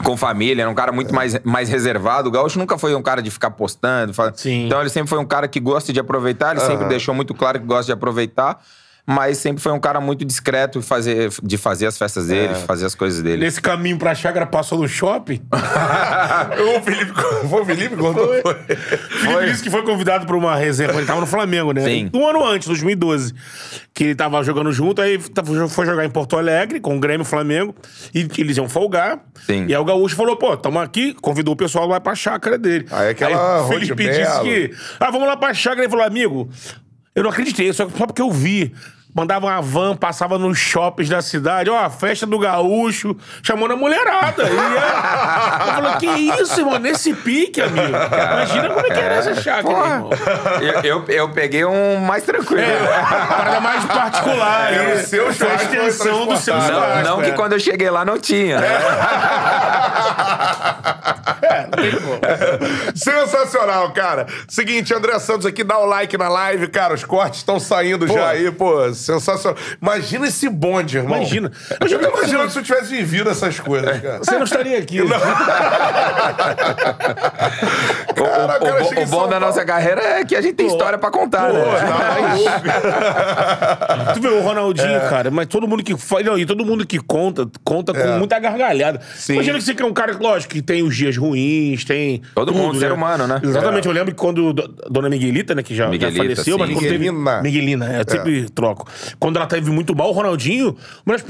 [0.03, 2.30] com família, era um cara muito mais, mais reservado.
[2.30, 4.13] O Gaúcho nunca foi um cara de ficar postando.
[4.13, 4.65] fa- Sim.
[4.68, 7.59] Então ele sempre foi um cara que gosta de aproveitar, ele sempre deixou muito claro
[7.59, 8.61] que gosta de aproveitar.
[9.11, 12.61] Mas sempre foi um cara muito discreto de fazer, de fazer as festas dele, de
[12.61, 13.43] fazer as coisas dele.
[13.43, 15.41] Nesse caminho pra chácara passou no shopping.
[15.51, 17.11] o Felipe,
[17.49, 18.27] foi o Felipe contou.
[18.41, 18.55] Foi.
[18.77, 20.97] Felipe disse que foi convidado pra uma reserva.
[20.97, 21.83] Ele tava no Flamengo, né?
[21.83, 22.09] Sim.
[22.13, 23.33] Um ano antes, 2012.
[23.93, 27.21] Que ele tava jogando junto, aí tava- foi jogar em Porto Alegre com o Grêmio
[27.23, 27.75] e o Flamengo.
[28.13, 29.19] E eles iam folgar.
[29.45, 29.65] Sim.
[29.67, 32.85] E aí o Gaúcho falou: pô, tamo aqui, convidou o pessoal lá pra chácara dele.
[32.91, 34.71] Aí aquela o Felipe disse que.
[34.99, 35.81] Ah, vamos lá pra chácara.
[35.83, 36.49] Ele falou: amigo,
[37.13, 38.73] eu não acreditei, só, só porque eu vi.
[39.13, 43.75] Mandava uma van, passava nos shoppings da cidade, ó, a festa do gaúcho, chamando a
[43.75, 44.43] mulherada.
[44.43, 47.89] E é- eu falei, que isso, irmão, nesse pique, amigo.
[47.89, 50.09] Imagina como é que era essa chácara, irmão.
[50.61, 52.61] Eu, eu, eu peguei um mais tranquilo.
[52.61, 52.77] É,
[53.27, 54.73] parada mais particular.
[54.73, 55.03] É, o né?
[55.03, 56.55] seu Foi a churrasco foi extensão do seu.
[56.55, 57.25] Não, churrasco, não é.
[57.25, 58.59] que quando eu cheguei lá não tinha.
[58.59, 58.67] né?
[61.41, 62.21] É, não tem como.
[62.95, 64.27] Sensacional, cara.
[64.47, 66.93] Seguinte, André Santos aqui, dá o like na live, cara.
[66.93, 68.93] Os cortes estão saindo já aí, pô.
[69.01, 69.57] Sensacional.
[69.81, 71.17] Imagina esse bonde, irmão.
[71.17, 71.51] Imagina.
[71.79, 74.19] Eu já tô imaginando se eu tivesse vivido essas coisas, cara.
[74.19, 74.99] Você não estaria aqui.
[78.11, 80.53] O, Cara, o- cara, o- em o bom da nossa carreira é que a gente
[80.55, 81.63] tem história pra contar, Pô, né?
[83.95, 86.85] tá Tu vê o Ronaldinho, cara, mas todo mundo que fala, não, e todo mundo
[86.85, 88.17] que conta, conta com É.
[88.17, 89.01] muita gargalhada.
[89.15, 89.33] Sim.
[89.33, 92.21] Imagina que você é um cara, lógico, que tem os dias ruins, tem.
[92.35, 93.39] Todo mundo, ser humano, né?
[93.43, 93.87] Exatamente.
[93.87, 96.73] Eu lembro que quando do- Dona Miguelita, né, que já, já faleceu, mas sim.
[96.75, 96.97] quando teve.
[97.11, 97.41] Miguelina.
[97.41, 98.87] Miguelina, é, eu sempre troco.
[99.19, 100.76] Quando ela teve muito mal, o Ronaldinho.
[101.05, 101.23] Mas.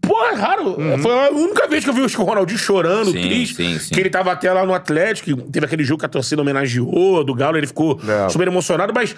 [0.00, 0.76] Pô, é raro.
[1.02, 3.56] Foi a única vez que eu vi o Ronaldinho chorando, Sim, triste.
[3.56, 3.92] sim, sim.
[3.94, 7.34] Que ele tava até lá no Atlético, teve aquele jogo que a torcida homenageou do
[7.34, 8.28] Galo, ele ficou É.
[8.28, 9.16] super emocionado, mas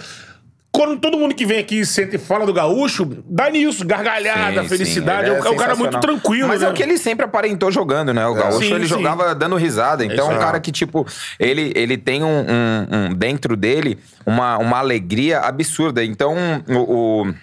[0.73, 4.69] quando todo mundo que vem aqui sente e fala do gaúcho, dá nisso, gargalhada, Sim,
[4.69, 5.29] felicidade.
[5.29, 6.69] sim, é, um- é um cara muito tranquilo, Mas né?
[6.69, 8.27] é o que ele sempre aparentou jogando, né?
[8.27, 10.05] O Gaúcho, Sim, ele jogava dando risada.
[10.05, 11.07] Então é um cara que, tipo,
[11.39, 16.03] ele, ele tem um, um- um- dentro dele uma, uma alegria absurda.
[16.05, 16.35] Então,
[16.69, 17.27] o.
[17.27, 17.35] o-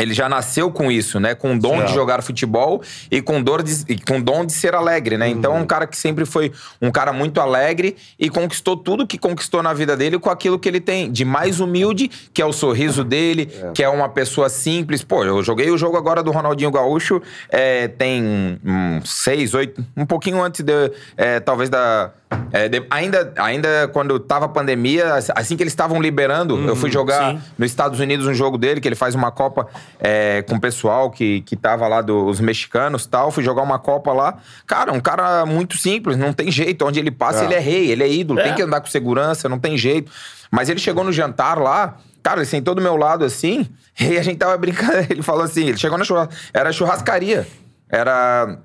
[0.00, 1.34] ele já nasceu com isso, né?
[1.34, 4.74] Com o dom de jogar futebol e com, dor de, e com dom de ser
[4.74, 5.28] alegre, né?
[5.28, 9.18] Então, é um cara que sempre foi um cara muito alegre e conquistou tudo que
[9.18, 12.52] conquistou na vida dele com aquilo que ele tem de mais humilde, que é o
[12.52, 15.02] sorriso dele, que é uma pessoa simples.
[15.04, 20.06] Pô, eu joguei o jogo agora do Ronaldinho Gaúcho, é, tem hum, seis, oito, um
[20.06, 22.10] pouquinho antes de, é, talvez da...
[22.52, 26.90] é, de- ainda, ainda quando tava a pandemia, assim que eles estavam liberando, eu fui
[26.90, 27.40] jogar sim.
[27.58, 29.68] nos Estados Unidos um jogo dele, que ele faz uma Copa
[29.98, 33.30] é, com o pessoal que, que tava lá, dos mexicanos e tal.
[33.30, 34.38] Fui jogar uma Copa lá.
[34.66, 36.86] Cara, um cara muito simples, não tem jeito.
[36.86, 37.44] Onde ele passa, É.
[37.46, 38.40] ele é rei, ele é ídolo.
[38.40, 38.44] É.
[38.44, 40.10] Tem que andar com segurança, não tem jeito.
[40.50, 43.68] Mas ele chegou no jantar lá, cara, ele sentou do meu lado assim,
[44.00, 44.98] e a gente tava brincando.
[45.10, 46.50] Ele falou assim: ele chegou na churrascaria.
[46.52, 47.46] Era churrascaria.
[47.88, 48.58] Era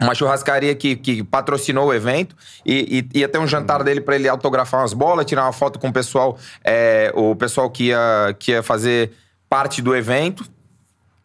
[0.00, 2.34] uma churrascaria que, que patrocinou o evento
[2.66, 5.78] e, e ia ter um jantar dele pra ele autografar umas bolas, tirar uma foto
[5.78, 9.12] com o pessoal, é, o pessoal que ia, que ia fazer
[9.48, 10.44] parte do evento.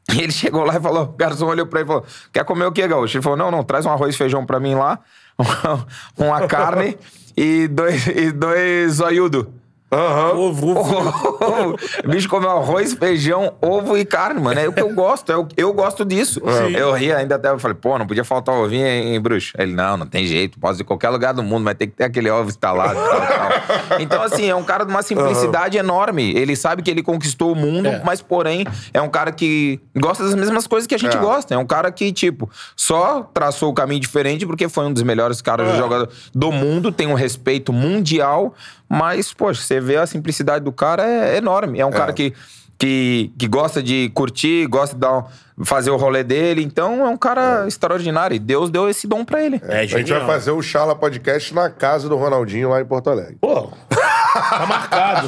[0.10, 2.72] Ele chegou lá e falou, o garçom olhou pra ele e falou, quer comer o
[2.72, 3.18] quê, Gaúcho?
[3.18, 5.00] Ele falou, não, não, traz um arroz e feijão pra mim lá,
[6.18, 6.98] uma carne
[7.36, 9.54] e dois, e dois zoiudo.
[9.90, 10.34] Aham.
[10.38, 11.76] Ovo, ovo.
[12.10, 14.60] bicho comeu arroz, feijão, ovo e carne, mano.
[14.60, 15.32] É o que eu gosto.
[15.32, 16.42] É o, eu gosto disso.
[16.78, 17.50] Eu ri ainda até.
[17.50, 19.54] Eu falei, pô, não podia faltar ovinho, hein, bruxo?
[19.58, 20.60] Ele, não, não tem jeito.
[20.60, 22.96] Posso ir em qualquer lugar do mundo, mas tem que ter aquele ovo instalado.
[22.96, 23.98] Tal, tal.
[24.00, 26.32] Então, assim, é um cara de uma simplicidade enorme.
[26.36, 28.02] Ele sabe que ele conquistou o mundo, É.
[28.06, 31.20] mas, porém, é um cara que gosta das mesmas coisas que a gente É.
[31.20, 31.54] gosta.
[31.56, 35.42] É um cara que, tipo, só traçou o caminho diferente porque foi um dos melhores
[35.42, 35.78] caras É.
[35.78, 38.54] jogadores do mundo, tem um respeito mundial.
[38.90, 41.80] Mas, poxa, você vê a simplicidade do cara é enorme.
[41.80, 42.34] É um cara que,
[42.78, 45.26] que, que gosta de curtir, gosta de dar um-
[45.66, 46.64] fazer o rolê dele.
[46.64, 48.36] Então, é um cara extraordinário.
[48.36, 49.60] E Deus deu esse dom pra ele.
[49.68, 53.10] É, A gente vai fazer o Chala Podcast na casa do Ronaldinho lá em Porto
[53.10, 53.38] Alegre.
[53.42, 55.28] Pô, tá marcado.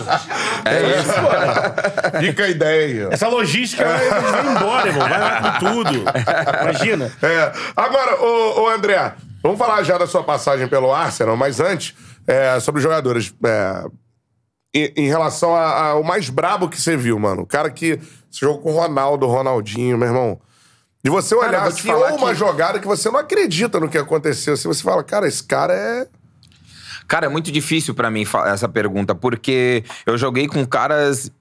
[0.66, 1.14] É isso.
[1.14, 3.10] Pô, Fica a ideia aí, ó.
[3.12, 5.10] essa logística vão embora, irmão.
[5.10, 6.04] Vai lá com tudo.
[6.62, 7.12] Imagina.
[7.22, 7.52] É.
[7.76, 11.96] Agora, ô, ô, André, vamos falar já da sua passagem pelo Arsenal, mas antes,
[12.30, 13.34] é, sobre os jogadores.
[13.44, 13.86] é,
[14.74, 17.42] em, em relação ao mais brabo que você viu, mano.
[17.42, 17.96] O cara que
[18.30, 20.40] você jogou com o Ronaldo, o Ronaldinho, meu irmão.
[21.04, 23.98] De você olhar te assim, ou uma que- jogada que você não acredita no que
[23.98, 24.54] aconteceu.
[24.54, 26.08] Assim, você fala, cara, esse cara é.
[27.08, 31.32] Cara, é muito difícil pra mim essa pergunta, porque eu joguei com caras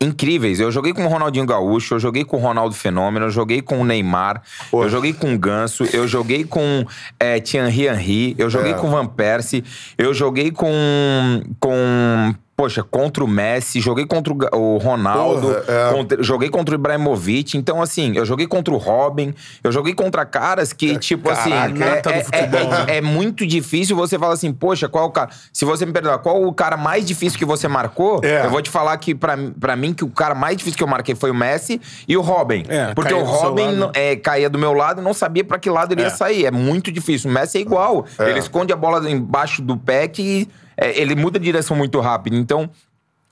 [0.00, 0.60] incríveis.
[0.60, 3.80] Eu joguei com o Ronaldinho Gaúcho, eu joguei com o Ronaldo Fenômeno, eu joguei com
[3.80, 4.42] o Neymar,
[4.72, 6.84] eu joguei com o Ganso, eu joguei com
[7.18, 8.74] é, Thierry Henry, eu joguei É.
[8.74, 9.64] com o Van Persie,
[9.96, 15.92] eu joguei com com Poxa, contra o Messi, joguei contra o Ronaldo, Porra, é.
[15.92, 17.58] contra- joguei contra o Ibrahimovic.
[17.58, 21.84] Então, assim, eu joguei contra o Robin, eu joguei contra caras que, tipo assim, caraca,
[21.84, 22.84] é, nata do é- futebol, é- né?
[22.98, 25.30] é muito difícil você falar assim, poxa, qual é o cara.
[25.52, 28.20] Se você me perdoar, qual o cara mais difícil que você marcou?
[28.22, 28.46] É.
[28.46, 30.88] Eu vou te falar que, pra, pra mim, que o cara mais difícil que eu
[30.88, 32.62] marquei foi o Messi e o Robin.
[32.68, 33.76] É, porque o Robin lado.
[33.76, 36.04] não- é, caía do meu lado e não sabia pra que lado ele É.
[36.04, 36.46] ia sair.
[36.46, 37.28] É muito difícil.
[37.28, 38.06] O Messi é igual.
[38.20, 42.36] Ele esconde a bola embaixo do pé que é, ele muda de direção muito rápido.
[42.36, 42.70] Então.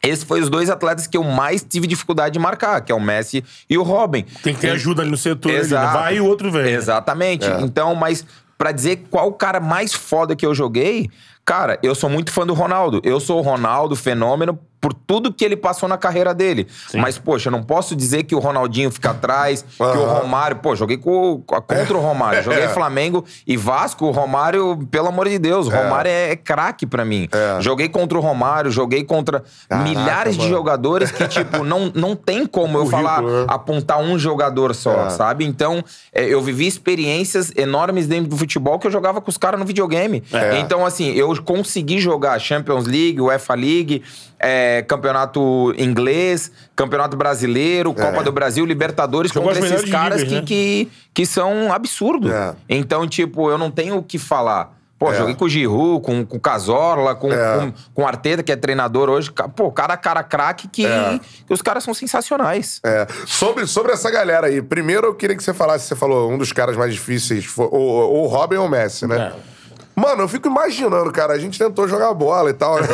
[0.05, 2.99] Esses foram os dois atletas que eu mais tive dificuldade de marcar, que é o
[3.01, 4.25] Messi e o Robin.
[4.43, 5.49] Tem que ter E- ajuda ali no setor.
[5.51, 5.65] ali, né?
[5.65, 5.93] Exato.
[5.97, 6.73] Vai e o outro vem.
[6.75, 7.47] Exatamente.
[7.47, 7.61] É.
[7.61, 8.27] Então, mas
[8.59, 11.09] pra dizer qual o cara mais foda que eu joguei,
[11.45, 13.01] cara, eu sou muito fã do Ronaldo.
[13.05, 16.67] Eu sou o Ronaldo, fenômeno, por tudo que ele passou na carreira dele.
[16.95, 20.05] Mas, poxa, eu não posso dizer que o Ronaldinho fica atrás, que o.
[20.05, 20.57] Romário.
[20.57, 22.43] Pô, joguei com, contra o Romário.
[22.43, 22.69] Joguei É.
[22.69, 24.07] Flamengo e Vasco.
[24.07, 27.29] O Romário, pelo amor de Deus, o Romário é, é craque pra mim.
[27.31, 27.61] É.
[27.61, 30.51] Joguei contra o Romário, joguei contra Caraca, milhares de mano.
[30.53, 33.45] jogadores que, tipo, não, não tem como eu falar, né?
[33.47, 35.11] apontar um jogador só, É.
[35.11, 35.45] sabe?
[35.45, 39.61] Então, é, eu vivi experiências enormes dentro do futebol que eu jogava com os caras
[39.61, 40.25] no videogame.
[40.33, 40.59] É.
[40.59, 44.03] Então, assim, eu consegui jogar Champions League, UEFA League,
[44.39, 50.43] é, campeonato inglês, campeonato brasileiro, Copa do Brasil, Libertadores, Jogou contra esses caras que, né?
[50.45, 52.31] que, que são absurdos.
[52.33, 52.55] É.
[52.69, 54.77] Então, tipo, eu não tenho o que falar.
[54.99, 55.17] Pô, É.
[55.17, 57.59] joguei com o Giroud, com, com o Cazorla, com, É.
[57.59, 59.33] com, com o Arteta, que é treinador hoje.
[59.57, 61.19] Pô, cara, cara craque que, É.
[61.45, 62.81] que os caras são sensacionais.
[62.85, 63.07] É.
[63.27, 66.53] Sobre, sobre essa galera aí, primeiro eu queria que você falasse, você falou, um dos
[66.53, 69.33] caras mais difíceis, foi, ou, ou o Robin ou o Messi, né?
[69.37, 69.53] É.
[69.95, 72.81] Mano, eu fico imaginando, cara, a gente tentou jogar bola e tal.
[72.81, 72.89] né?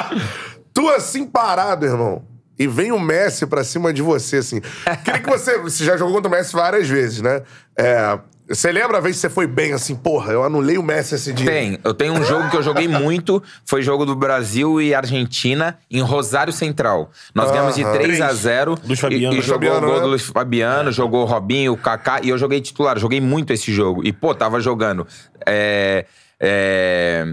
[0.72, 2.22] tu assim parado, irmão.
[2.58, 4.60] E vem o Messi pra cima de você, assim.
[5.04, 5.58] Queria que você.
[5.58, 7.42] Você já jogou contra o Messi várias vezes, né?
[7.74, 11.14] É, você lembra a vez que você foi bem assim, porra, eu anulei o Messi
[11.14, 11.46] esse dia?
[11.48, 11.78] Tem.
[11.84, 16.00] Eu tenho um jogo que eu joguei muito, foi jogo do Brasil e Argentina em
[16.00, 17.12] Rosário Central.
[17.32, 17.92] Nós ganhamos de Aham.
[17.92, 19.36] 3 a 0 Luiz Fabiano.
[19.36, 20.02] E, e jogou Fabiano, o gol né?
[20.02, 22.20] do Luiz Fabiano, jogou o Robinho, o Kaká.
[22.24, 22.98] E eu joguei titular.
[22.98, 24.04] Joguei muito esse jogo.
[24.04, 25.06] E, pô, tava jogando...
[25.46, 26.04] é,
[26.40, 27.24] é,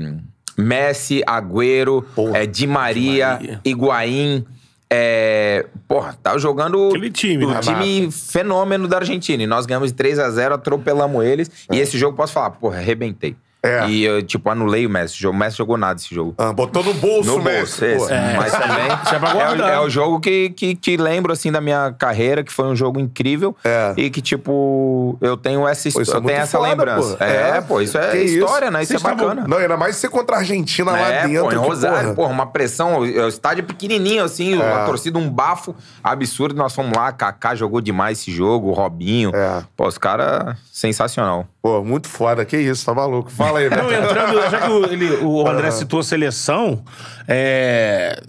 [0.57, 2.39] Messi, Agüero, Porra.
[2.39, 3.61] é, Di Maria, Maria.
[3.63, 4.45] Higuaín...
[4.89, 7.59] É, porra, tava jogando Aquele time, o né?
[7.59, 9.43] time fenômeno da Argentina.
[9.43, 11.51] E nós ganhamos de 3 a 0 atropelamos eles.
[11.69, 13.35] E esse jogo, posso falar, porra, arrebentei.
[13.67, 13.87] É.
[13.89, 15.25] E eu, tipo, anulei o Messi.
[15.27, 16.33] O Messi jogou nada esse jogo.
[16.37, 17.57] Ah, botou no bolso No o Messi.
[17.81, 18.07] bolso, esse.
[18.07, 18.37] pô.
[18.37, 18.87] Mas também
[19.67, 22.65] é é, o, é jogo que, que, que lembro, assim, da minha carreira, que foi
[22.65, 23.55] um jogo incrível.
[23.63, 23.93] É.
[23.97, 27.17] E que, tipo, eu tenho essa, Pô, é eu tenho essa foda, lembrança.
[27.17, 27.23] pô.
[27.23, 27.61] É, É.
[27.61, 28.73] pô, isso é Que história, isso?
[28.73, 28.83] né?
[28.83, 29.47] Isso é Vocês estavam- bacana.
[29.47, 31.43] Não, ainda mais ser contra a Argentina lá É, dentro.
[31.45, 32.31] pô, em Rosário, porra.
[32.31, 34.71] uma pressão, o estádio é pequenininho, assim, É.
[34.73, 36.55] a torcida um bafo absurdo.
[36.55, 39.31] Nós fomos lá, Kaká jogou demais esse jogo, o Robinho.
[39.35, 39.63] É.
[39.75, 41.45] Pô, os caras, sensacional.
[41.67, 42.45] Pô, muito foda.
[42.45, 43.29] Que isso, tá maluco.
[43.29, 43.93] Fala aí, Não, Beto.
[44.05, 46.81] entrando, já que o, ele- o André citou a seleção,
[47.27, 48.23] é,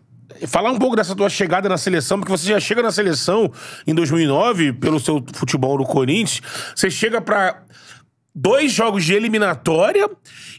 [0.49, 3.51] falar um pouco dessa tua chegada na seleção, porque você já chega na seleção
[3.87, 6.41] em 2009, pelo seu futebol no Corinthians,
[6.75, 7.63] você chega pra
[8.35, 10.09] dois jogos de eliminatória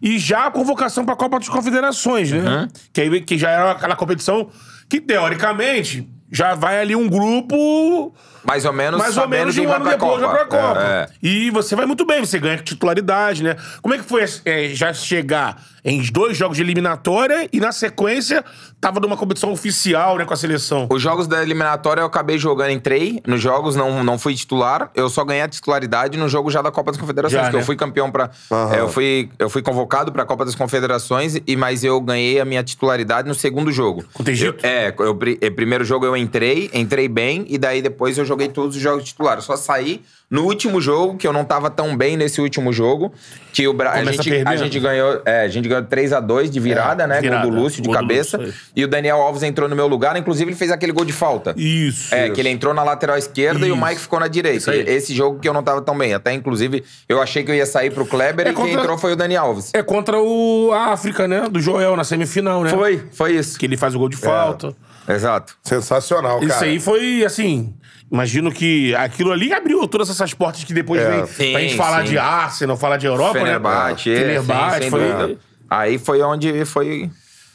[0.02, 2.68] e já a convocação pra Copa das Confederações, né?
[2.94, 4.50] Que, aí, que já era aquela competição
[4.90, 9.86] que, teoricamente, já vai ali um grupo Mais ou menos mais ou menos um ano
[9.90, 10.82] depois vai pra Copa.
[10.82, 11.08] É, é.
[11.22, 13.56] E você vai muito bem, você ganha titularidade, né?
[13.82, 18.44] Como é que foi é, já chegar em dois jogos de eliminatória e na sequência
[18.82, 20.88] tava numa competição oficial, né, com a seleção?
[20.90, 24.90] Os jogos da eliminatória eu acabei jogando, entrei nos jogos, não, não fui titular.
[24.96, 27.62] Eu só ganhei a titularidade no jogo já da Copa das Confederações, Já, que né?
[27.62, 28.76] eu fui campeão para Aham.
[28.76, 32.64] eu fui eu fui convocado pra Copa das Confederações e mas eu ganhei a minha
[32.64, 34.04] titularidade no segundo jogo.
[34.14, 34.66] Contra o Egito?
[34.66, 38.26] Eu- é, eu, pri- eh, primeiro jogo eu entrei, entrei bem e daí depois eu
[38.26, 39.44] joguei todos os jogos titulares.
[39.44, 43.12] Só saí no último jogo, que eu não tava tão bem nesse último jogo,
[43.52, 43.94] que o Bra...
[43.94, 44.58] a gente, a perdendo.
[44.58, 47.44] gente ganhou, é, a gente ganhou 3 a 2 de virada, É, né, virada.
[47.44, 48.38] gol do Lúcio de cabeça.
[48.38, 48.56] Lúcio, é.
[48.76, 51.54] e o Daniel Alves entrou no meu lugar, inclusive ele fez aquele gol de falta.
[51.56, 52.14] Isso.
[52.14, 53.86] É, que ele entrou na lateral esquerda e o Isso.
[53.86, 54.58] Mike ficou na direita.
[54.76, 54.90] Isso.
[54.90, 56.14] Esse jogo que eu não tava tão bem.
[56.14, 58.98] Até, inclusive, eu achei que eu ia sair pro Kleber É e quem contra- entrou
[58.98, 59.70] foi o Dani Alves.
[59.74, 61.48] É contra o a África, né?
[61.50, 62.70] Do Joel na semifinal, né?
[62.72, 63.58] Foi, foi isso.
[63.58, 64.76] Que ele faz o gol de falta.
[65.08, 65.56] Exato.
[65.64, 66.46] Sensacional, cara.
[66.52, 67.74] Isso aí foi, assim...
[68.12, 71.12] Imagino que aquilo ali abriu todas essas portas que depois É.
[71.12, 72.10] vem Sim, pra gente falar sim.
[72.10, 74.16] de Arsenal, falar de Europa, Fenerbahçe, né?
[74.16, 75.38] é, Fenerbahçe, sim, sem foi...
[75.70, 77.10] Aí foi onde foi...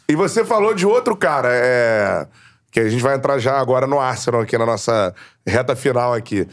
[0.09, 2.27] E você falou de outro cara, é,
[2.71, 5.15] que a gente vai entrar já agora no Arsenal, aqui na nossa
[5.47, 6.47] reta final aqui.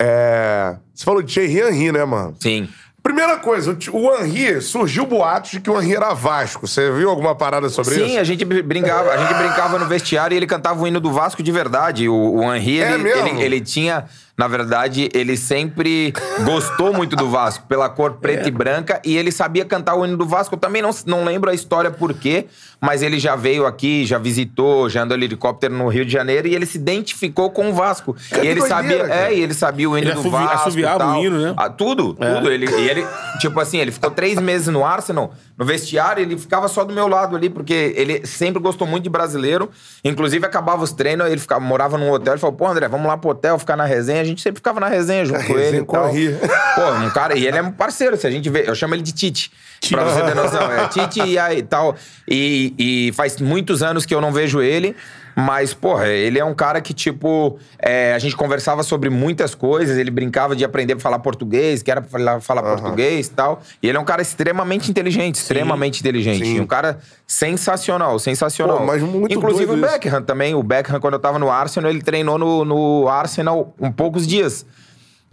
[0.00, 2.34] É, você falou de Thierry Henry, né, mano?
[2.40, 2.68] Sim.
[3.04, 6.66] Primeira coisa, o Henri, surgiu boatos de que o Henri era Vasco.
[6.66, 8.18] Você viu alguma parada sobre Sim, isso?
[8.18, 11.42] a gente brincava, a gente brincava no vestiário e ele cantava o hino do Vasco
[11.42, 12.08] de verdade.
[12.08, 14.06] O, o Henri, É ele, ele tinha,
[14.36, 16.12] na verdade, ele sempre
[16.44, 20.16] gostou muito do Vasco, pela cor preta e branca, e ele sabia cantar o hino
[20.16, 20.56] do Vasco.
[20.56, 22.46] Eu também não, não lembro a história por quê,
[22.80, 26.48] mas ele já veio aqui, já visitou, já andou de helicóptero no Rio de Janeiro
[26.48, 28.14] e ele se identificou com o Vasco.
[28.28, 29.30] Cara, e que ele doideira, sabia, cara.
[29.30, 30.54] é, e ele sabia o hino Ele do assovi- Vasco.
[30.68, 31.12] assoviava tal.
[31.20, 31.54] o hino, né?
[31.56, 32.50] Ah, tudo, tudo.
[32.50, 33.06] Ele, e ele,
[33.38, 37.06] tipo assim, ele ficou três meses no Arsenal, no vestiário, ele ficava só do meu
[37.06, 39.70] lado ali, porque ele sempre gostou muito de brasileiro.
[40.04, 43.16] Inclusive, acabava os treinos, ele ficava, morava num hotel, ele falou, pô, André, vamos lá
[43.16, 44.23] pro hotel, ficar na resenha.
[44.24, 46.18] A gente sempre ficava na resenha junto com resenha ele.
[46.18, 46.36] Henri.
[46.74, 49.02] Pô, um cara, e ele é um parceiro, se a gente vê, eu chamo ele
[49.02, 49.52] de Tite.
[49.90, 51.94] Pra você ter noção, é Tite e aí tal.
[52.26, 54.96] E, e faz muitos anos que eu não vejo ele.
[55.36, 59.98] Mas, porra, ele é um cara que, tipo, é, a gente conversava sobre muitas coisas,
[59.98, 63.60] ele brincava de aprender a falar português, que era pra falar, falar português e tal.
[63.82, 66.44] E ele é um cara extremamente inteligente, extremamente inteligente.
[66.44, 66.60] Sim.
[66.60, 68.78] Um cara sensacional, sensacional.
[68.78, 69.86] Pô, mas muito Inclusive o isso.
[69.86, 70.54] Beckham também.
[70.54, 74.64] O Beckham, quando eu tava no Arsenal, ele treinou no, no Arsenal um poucos dias.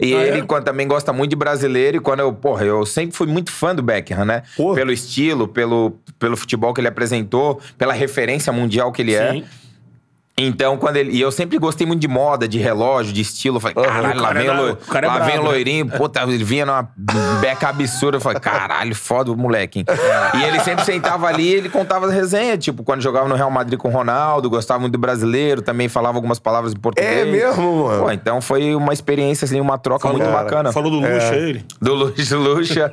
[0.00, 0.28] E Ah, é?
[0.28, 1.98] ele quando, também gosta muito de brasileiro.
[1.98, 4.42] E quando eu, porra, eu sempre fui muito fã do Beckham, né?
[4.56, 4.74] Pô.
[4.74, 9.44] Pelo estilo, pelo, pelo futebol que ele apresentou, pela referência mundial que ele é.
[10.38, 11.12] Então, quando ele.
[11.12, 13.56] E eu sempre gostei muito de moda, de relógio, de estilo.
[13.56, 15.48] Eu falei, caralho, O lá vem, é lo- é lá brabo, vem o né?
[15.48, 15.86] loirinho.
[15.92, 16.88] Puta, ele vinha numa
[17.40, 18.16] beca absurda.
[18.16, 19.80] Eu falei, caralho, foda o moleque.
[19.80, 19.84] hein?
[20.34, 22.58] E ele sempre sentava ali e ele contava as resenhas.
[22.64, 26.16] Tipo, quando jogava no Real Madrid com o Ronaldo, gostava muito do brasileiro, também falava
[26.16, 27.12] algumas palavras em português.
[27.18, 28.04] É mesmo, mano?
[28.04, 30.72] Pô, então foi uma experiência, assim, uma troca muito Cara, bacana.
[30.72, 31.64] Falou do Luxa, ele.
[31.80, 32.90] Do Lucha, Lucha.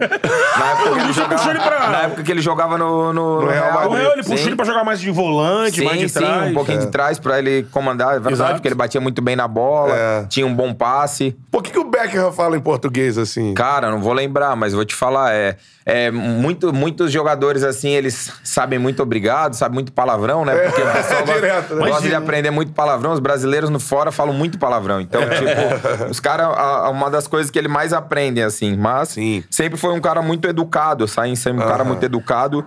[0.59, 3.41] Na época, que ele puxou ele jogava, pra- na época que ele jogava no, no,
[3.41, 3.97] No Real Madrid.
[3.99, 4.45] Real, ele puxou Sim.
[4.47, 6.51] ele pra jogar mais de volante, mais Sim, de sim, trás.
[6.51, 8.53] um pouquinho de trás pra ele comandar, é verdade, Exato.
[8.55, 10.25] porque ele batia muito bem na bola, É.
[10.27, 11.37] tinha um bom passe.
[11.51, 13.53] Por que, que o Beckham fala em português assim?
[13.53, 18.31] Cara, não vou lembrar, mas vou te falar, é, é muito, muitos jogadores assim, eles
[18.43, 20.55] sabem muito obrigado, sabem muito palavrão, né?
[20.55, 21.87] Porque o pessoal gosta, direto, né?
[21.87, 24.99] gosta de aprender muito palavrão, os brasileiros no fora falam muito palavrão.
[24.99, 26.47] Então, tipo, os caras,
[26.89, 29.43] uma das coisas que ele mais aprendem, assim, mas Sim.
[29.51, 31.35] sempre foi um cara muito educado, sabe?
[31.35, 32.65] Sempre um cara muito educado.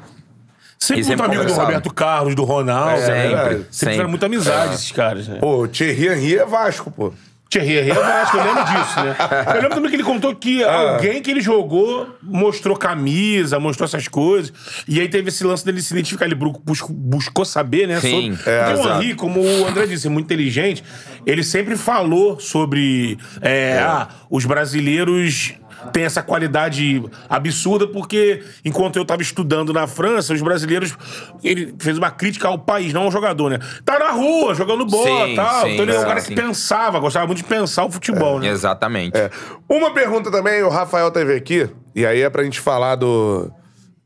[0.82, 1.52] Sempre E muito sempre amigo do.
[1.60, 3.00] Roberto Carlos, do Ronaldo.
[3.02, 3.22] É, né?
[3.28, 3.92] sempre, Sempre sempre.
[3.92, 5.28] tiveram muita amizade esses caras.
[5.28, 5.38] Né?
[5.38, 7.12] Pô, o Thierry Henry é Vasco, pô.
[7.48, 9.16] Thierry Henry é Vasco, eu lembro disso, né?
[9.48, 10.94] Eu lembro também que ele contou que Ah.
[10.94, 14.52] alguém que ele jogou mostrou camisa, mostrou essas coisas.
[14.88, 18.00] E aí teve esse lance dele se identificar, ele buscou, buscou saber, né?
[18.00, 18.50] Sim, sobre...
[18.50, 18.94] é, Porque o.
[18.94, 20.82] Henry, como o André disse, é muito inteligente,
[21.26, 25.52] ele sempre falou sobre é, ah, os brasileiros
[25.92, 30.96] têm essa qualidade absurda, porque enquanto eu tava estudando na França, os brasileiros.
[31.42, 33.58] Ele fez uma crítica ao país, não ao jogador, né?
[33.84, 35.64] Tá na rua, jogando bola e tal.
[35.64, 38.48] sim, então ele é um cara que pensava, gostava muito de pensar o futebol, né?
[38.48, 39.16] Exatamente.
[39.16, 39.30] É.
[39.68, 43.50] Uma pergunta também, o Rafael teve aqui, e aí é pra gente falar do,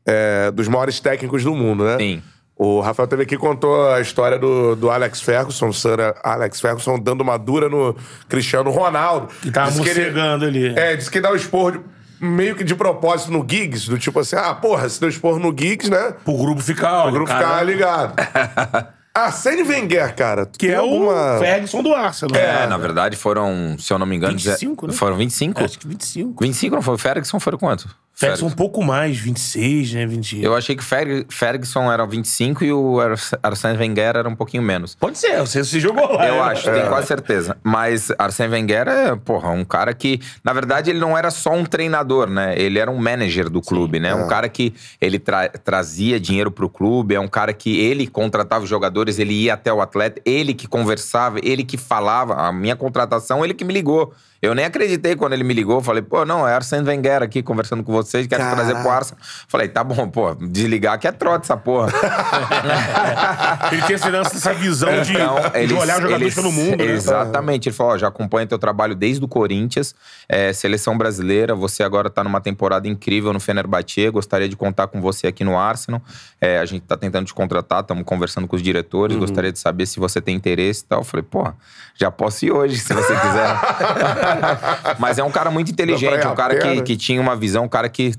[0.05, 1.97] é, dos maiores técnicos do mundo, né?
[1.97, 2.21] Sim.
[2.59, 6.97] O Rafael teve aqui e contou a história do, do Alex Ferguson, Sir Alex Ferguson
[6.99, 7.95] dando uma dura no
[8.27, 9.27] Cristiano Ronaldo.
[9.41, 10.67] Que tava Disse ele- morcegando ali.
[10.77, 11.79] É, disse que dá o esporro de-
[12.19, 15.49] meio que de propósito no Giggs, do tipo assim, ah, porra, se deu esporro no
[15.55, 16.15] Giggs, né?
[16.25, 18.13] Pro grupo ficar, olha, O grupo cara, ficar ligado.
[19.13, 20.45] Arsene Wenger, cara.
[20.45, 21.37] Que é alguma...
[21.37, 22.35] o Ferguson do Arsenal.
[22.39, 24.93] É, na verdade foram, se eu não me engano, 25, né?
[24.93, 25.63] foram 25?
[25.63, 26.43] Acho que 25.
[26.43, 26.93] 25 não foi?
[26.95, 27.87] O Ferguson foram quanto?
[28.19, 30.07] Ferguson um pouco mais, 26, né?
[30.07, 30.41] 20.
[30.43, 34.35] Eu achei que o Fer- Ferguson era 25 e o Ars- Arsene Wenger era um
[34.35, 34.95] pouquinho menos.
[34.95, 36.27] Pode ser, você se jogou lá.
[36.27, 36.39] Eu né?
[36.41, 37.55] acho, tenho quase certeza.
[37.63, 41.63] Mas Arsene Wenger é, porra, um cara que, na verdade, ele não era só um
[41.63, 42.55] treinador, né?
[42.57, 44.15] Ele era um manager do clube, né?
[44.15, 48.63] Um cara que ele tra- trazia dinheiro pro clube, é um cara que ele contratava
[48.63, 52.33] os jogadores, ele ia até o atleta, ele que conversava, ele que falava.
[52.33, 54.11] A minha contratação, ele que me ligou.
[54.41, 55.81] Eu nem acreditei quando ele me ligou.
[55.81, 58.63] Falei, pô, não, é Arsene Wenger aqui conversando com vocês, quero Caraca.
[58.63, 59.19] trazer pro Arsenal.
[59.47, 61.91] Falei, tá bom, pô, desligar que é trote essa porra.
[63.71, 66.91] Ele tinha essa, essa visão de, Então, de eles- olhar jogadores eles- pelo mundo, né?
[66.91, 67.69] Exatamente.
[67.69, 69.95] Ele falou: ó, já acompanha teu trabalho desde o Corinthians,
[70.29, 71.55] é, seleção brasileira.
[71.55, 74.09] Você agora tá numa temporada incrível no Fenerbahçe.
[74.09, 76.01] Gostaria de contar com você aqui no Arsenal.
[76.39, 79.15] É, a gente tá tentando te contratar, estamos conversando com os diretores.
[79.15, 79.21] Uhum.
[79.21, 80.99] Gostaria de saber se você tem interesse e tal.
[80.99, 81.51] Eu falei: pô,
[81.95, 84.26] já posso ir hoje, se você quiser.
[84.99, 86.81] Mas é um cara muito inteligente, um cara que, né?
[86.81, 88.13] que tinha uma visão, um cara que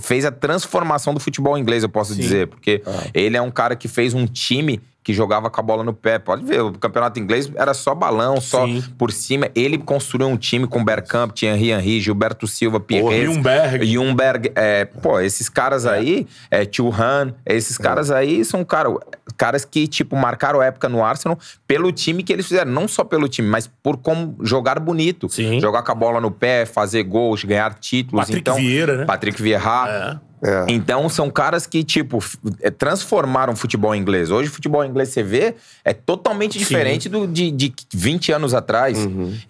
[0.00, 3.06] fez a transformação do futebol inglês, eu posso dizer, porque Ah.
[3.14, 4.80] ele é um cara que fez um time
[5.10, 6.18] que jogava com a bola no pé.
[6.18, 8.82] Pode ver, o campeonato inglês era só balão, só Sim.
[8.96, 9.48] por cima.
[9.54, 13.24] Ele construiu um time com Bergkamp, Thierry Henry, Gilberto Silva, Pierre.
[13.24, 13.84] Ljungberg.
[13.84, 18.88] Ljungberg, é, pô, esses caras aí, é, Churran, esses caras aí são cara,
[19.36, 22.70] caras que, tipo, marcaram época no Arsenal pelo time que eles fizeram.
[22.70, 25.28] Não só pelo time, mas por como jogar bonito.
[25.28, 25.60] Sim.
[25.60, 28.26] Jogar com a bola no pé, fazer gols, ganhar títulos.
[28.26, 29.04] Patrick então, Vieira, né?
[29.04, 30.20] Patrick Vieira.
[30.26, 30.29] É.
[30.42, 30.64] É.
[30.68, 32.18] Então são caras que, tipo,
[32.60, 34.30] é, transformaram o futebol inglês.
[34.30, 35.54] Hoje o futebol inglês, você vê,
[35.84, 38.98] é totalmente diferente do, de, de 20 anos atrás.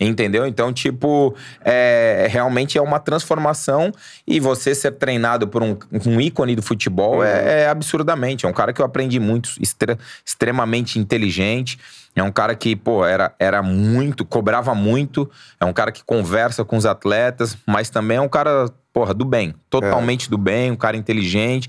[0.00, 0.46] Entendeu?
[0.46, 1.34] Então, tipo,
[1.64, 3.92] é, realmente é uma transformação
[4.26, 5.76] e você ser treinado por um,
[6.06, 8.44] um ícone do futebol é, é absurdamente.
[8.44, 11.78] É um cara que eu aprendi muito, extre- extremamente inteligente.
[12.14, 15.30] É um cara que, pô, era, era muito, cobrava muito.
[15.58, 19.24] É um cara que conversa com os atletas, mas também é um cara, porra, do
[19.24, 19.54] bem.
[19.68, 21.68] Totalmente do bem, um cara inteligente.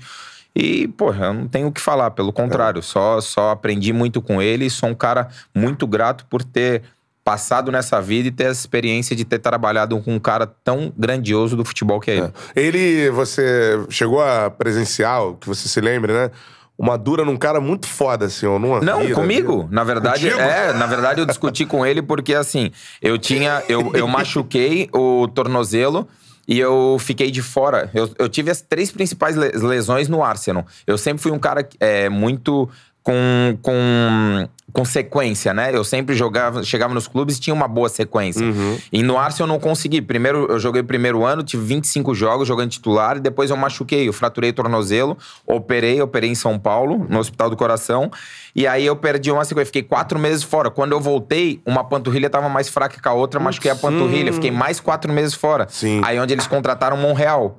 [0.54, 2.82] E, porra, eu não tenho o que falar, pelo contrário.
[2.82, 6.82] Só, só aprendi muito com ele e sou um cara muito grato por ter
[7.24, 11.56] passado nessa vida e ter essa experiência de ter trabalhado com um cara tão grandioso
[11.56, 12.32] do futebol que é ele.
[12.54, 16.30] Ele, você chegou a presenciar, que você se lembre, né?
[16.78, 19.68] Uma dura num cara muito foda, assim, ou numa Não, vida, comigo.
[19.70, 20.40] Na verdade, Contigo?
[20.40, 22.70] é, na verdade eu discuti com ele porque assim,
[23.00, 26.08] eu tinha, eu, eu machuquei o tornozelo
[26.48, 27.88] e eu fiquei de fora.
[27.94, 30.66] Eu, eu tive as três principais le- lesões no Arsenal.
[30.86, 32.68] Eu sempre fui um cara é, muito
[33.02, 35.70] com, com, com sequência, né?
[35.72, 38.44] Eu sempre jogava, chegava nos clubes e tinha uma boa sequência.
[38.90, 40.00] E no Arsenal eu não consegui.
[40.00, 44.08] Primeiro, eu joguei o primeiro ano, tive 25 jogos jogando titular, e depois eu machuquei,
[44.08, 45.16] eu fraturei o tornozelo,
[45.46, 48.10] operei, operei em São Paulo, no Hospital do Coração,
[48.56, 50.70] e aí eu perdi uma sequência, fiquei quatro meses fora.
[50.70, 54.50] Quando eu voltei, uma panturrilha tava mais fraca que a outra, machuquei a panturrilha, fiquei
[54.50, 55.66] mais quatro meses fora.
[55.68, 56.00] Sim.
[56.04, 57.58] Aí onde eles contrataram o Monreal.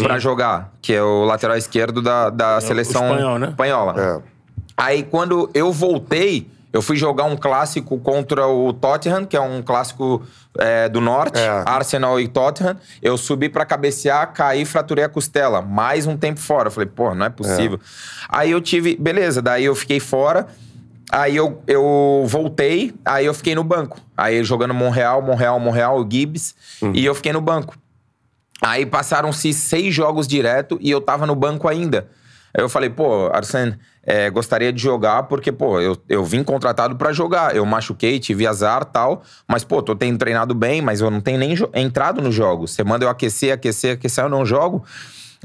[0.00, 3.48] Pra jogar, que é o lateral esquerdo da, da seleção espanhol, né?
[3.48, 3.94] espanhola.
[3.98, 4.35] É.
[4.76, 9.62] Aí quando eu voltei, eu fui jogar um clássico contra o Tottenham, que é um
[9.62, 10.22] clássico
[10.58, 11.62] é, do norte, É.
[11.64, 12.76] Arsenal e Tottenham.
[13.00, 15.62] Eu subi pra cabecear, caí, fraturei a costela.
[15.62, 16.68] Mais um tempo fora.
[16.68, 17.80] Eu falei, pô, não é possível.
[18.28, 20.46] Aí eu tive, beleza, daí eu fiquei fora.
[21.10, 23.98] Aí eu, eu voltei, aí eu fiquei no banco.
[24.16, 26.54] Aí jogando Monreal, Monreal, Monreal, Gibbs,
[26.92, 27.76] e eu fiquei no banco.
[28.60, 32.08] Aí passaram-se seis jogos direto e eu tava no banco ainda.
[32.56, 36.96] Aí eu falei, pô, Arsene, é, gostaria de jogar porque, pô, eu, eu vim contratado
[36.96, 37.54] pra jogar.
[37.54, 41.38] Eu machuquei, tive azar tal, mas, pô, tô tendo treinado bem, mas eu não tenho
[41.38, 42.70] nem entrado nos jogos.
[42.70, 44.82] Você manda eu aquecer, aquecer, aquecer, eu não jogo.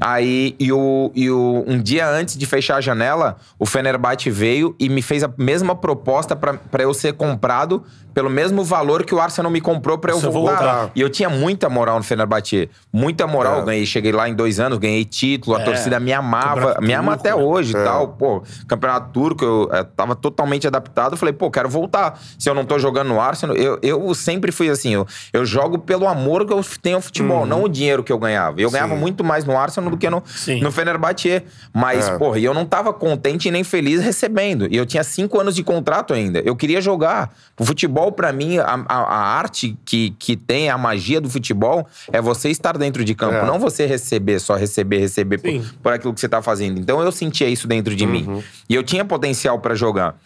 [0.00, 4.74] Aí, e, o, e o, um dia antes de fechar a janela, o Fenerbahçe veio
[4.80, 7.84] e me fez a mesma proposta pra eu ser comprado
[8.14, 10.32] pelo mesmo valor que o Arsenal me comprou pra eu voltar.
[10.56, 10.90] voltar.
[10.94, 12.68] E eu tinha muita moral no Fenerbahçe.
[12.92, 13.56] Muita moral.
[13.56, 13.60] É.
[13.60, 15.64] Eu ganhei, cheguei lá em dois anos, ganhei título, a É.
[15.64, 16.76] torcida me amava.
[16.80, 17.84] Me ama até hoje e É.
[17.84, 18.08] tal.
[18.08, 21.12] Pô, campeonato turco, eu eh, tava totalmente adaptado.
[21.12, 22.18] Eu falei, pô, quero voltar.
[22.38, 25.78] Se eu não tô jogando no Arsenal, eu, eu sempre fui assim, eu, eu jogo
[25.78, 28.60] pelo amor que eu tenho ao futebol, não o dinheiro que eu ganhava.
[28.60, 30.60] Eu ganhava muito mais no Arsenal do que no, Sim.
[30.60, 31.42] no Fenerbahçe.
[31.72, 32.18] Mas, É.
[32.18, 34.66] porra, e eu não tava contente nem feliz recebendo.
[34.70, 36.40] E eu tinha cinco anos de contrato ainda.
[36.40, 37.30] Eu queria jogar.
[37.60, 41.86] O futebol, pra mim, a, a- a arte que, que tem, a magia do futebol,
[42.10, 43.34] é você estar dentro de campo.
[43.36, 43.44] É.
[43.46, 46.80] Não você receber, só receber, receber por, por aquilo que você tá fazendo.
[46.80, 48.42] Então eu sentia isso dentro de mim.
[48.68, 50.16] E eu tinha potencial pra jogar.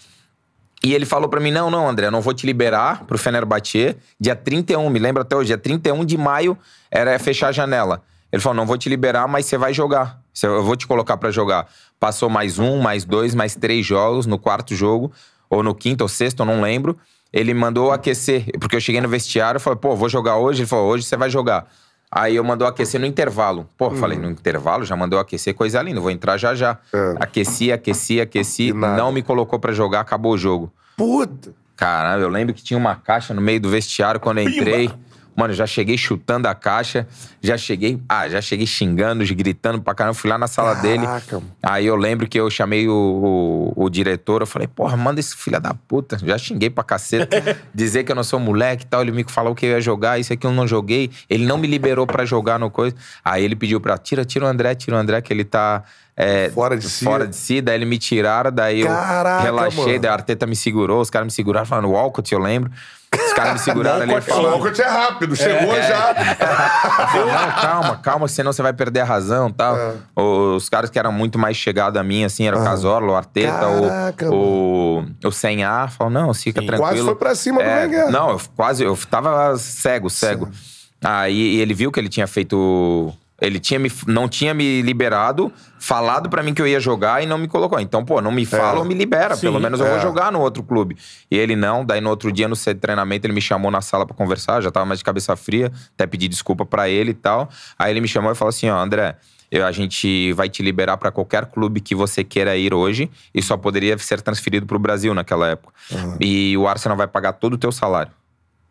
[0.85, 3.97] E ele falou pra mim: não, não, André, eu não vou te liberar pro Fenerbahçe.
[4.21, 6.57] Dia 31, me lembro até hoje, dia 31 de maio
[6.91, 8.03] era fechar a janela.
[8.31, 10.21] Ele falou: não vou te liberar, mas você vai jogar.
[10.43, 11.67] Eu vou te colocar pra jogar.
[11.99, 14.27] Passou mais um, mais dois, mais três jogos.
[14.27, 15.11] No quarto jogo,
[15.49, 16.97] ou no quinto ou sexto, eu não lembro.
[17.33, 20.63] Ele mandou aquecer, porque eu cheguei no vestiário e falei: pô, vou jogar hoje.
[20.63, 21.67] Ele falou: hoje você vai jogar.
[22.11, 23.69] Aí eu mandou aquecer no intervalo.
[23.77, 26.79] Pô, falei, no intervalo já mandou aquecer, coisa linda, vou entrar já já.
[26.93, 27.15] É.
[27.19, 30.73] Aqueci, aqueci, aqueci, não me colocou pra jogar, acabou o jogo.
[30.97, 31.53] Puta.
[31.75, 34.91] Caramba, eu lembro que tinha uma caixa no meio do vestiário quando eu entrei.
[35.37, 37.07] Mano, eu já cheguei chutando a caixa,
[37.43, 41.05] já cheguei, ah, já cheguei xingando, gritando pra caramba, fui lá na sala dele.
[41.05, 41.53] Caraca, mano.
[41.63, 45.37] Aí eu lembro que eu chamei o, o, o diretor, eu falei, porra, manda esse
[45.37, 46.19] filho da puta.
[46.25, 47.37] Já xinguei pra caceta.
[47.75, 49.03] dizer que eu não sou moleque e tal.
[49.03, 51.11] Ele me falou que eu ia jogar, isso aqui eu não joguei.
[51.29, 52.97] Ele não me liberou pra jogar no coisa.
[53.25, 55.83] Aí ele pediu pra, tira, tira o André, tira o André, que ele tá.
[56.17, 57.05] é, Fora de si.
[57.05, 59.99] Fora de si, daí ele me tiraram, daí eu Caraca, relaxei, mano.
[60.01, 62.71] daí a Arteta me segurou, os caras me seguraram, falando, Walcott, eu lembro.
[63.17, 64.51] Os caras me seguraram ali e O falaram.
[64.51, 66.11] Walcott é rápido, chegou já.
[66.11, 69.77] Eu falei, não, calma, calma, senão você vai perder a razão e tal.
[69.77, 69.95] É.
[70.17, 73.53] Os caras que eram muito mais chegados a mim, assim, era o Casorla, o Arteta,
[73.53, 75.91] Caraca, o, o, o Senhar.
[75.91, 76.79] Falaram, não, fica tranquilo.
[76.91, 78.11] Quase foi pra cima do É, Wenger.
[78.11, 80.49] Não, eu quase, eu tava cego, cego.
[81.05, 85.53] Aí e ele viu que ele tinha feito Ele tinha me, não tinha me liberado,
[85.79, 87.79] falado pra mim que eu ia jogar e não me colocou.
[87.79, 89.35] Então, pô, não me fala ou me libera.
[89.37, 90.01] Sim, Pelo menos eu vou é.
[90.01, 90.97] jogar no outro clube.
[91.31, 91.85] E ele não.
[91.85, 94.63] Daí no outro dia, no treinamento, ele me chamou na sala pra conversar.
[94.63, 95.71] Já tava mais de cabeça fria.
[95.95, 97.49] Até pedi desculpa pra ele e tal.
[97.79, 99.17] Aí ele me chamou e falou assim: ó, André.
[99.51, 103.43] eu- a gente vai te liberar pra qualquer clube que você queira ir hoje e
[103.43, 105.73] só poderia ser transferido pro Brasil naquela época.
[106.21, 108.11] E o Arsenal vai pagar todo o teu salário.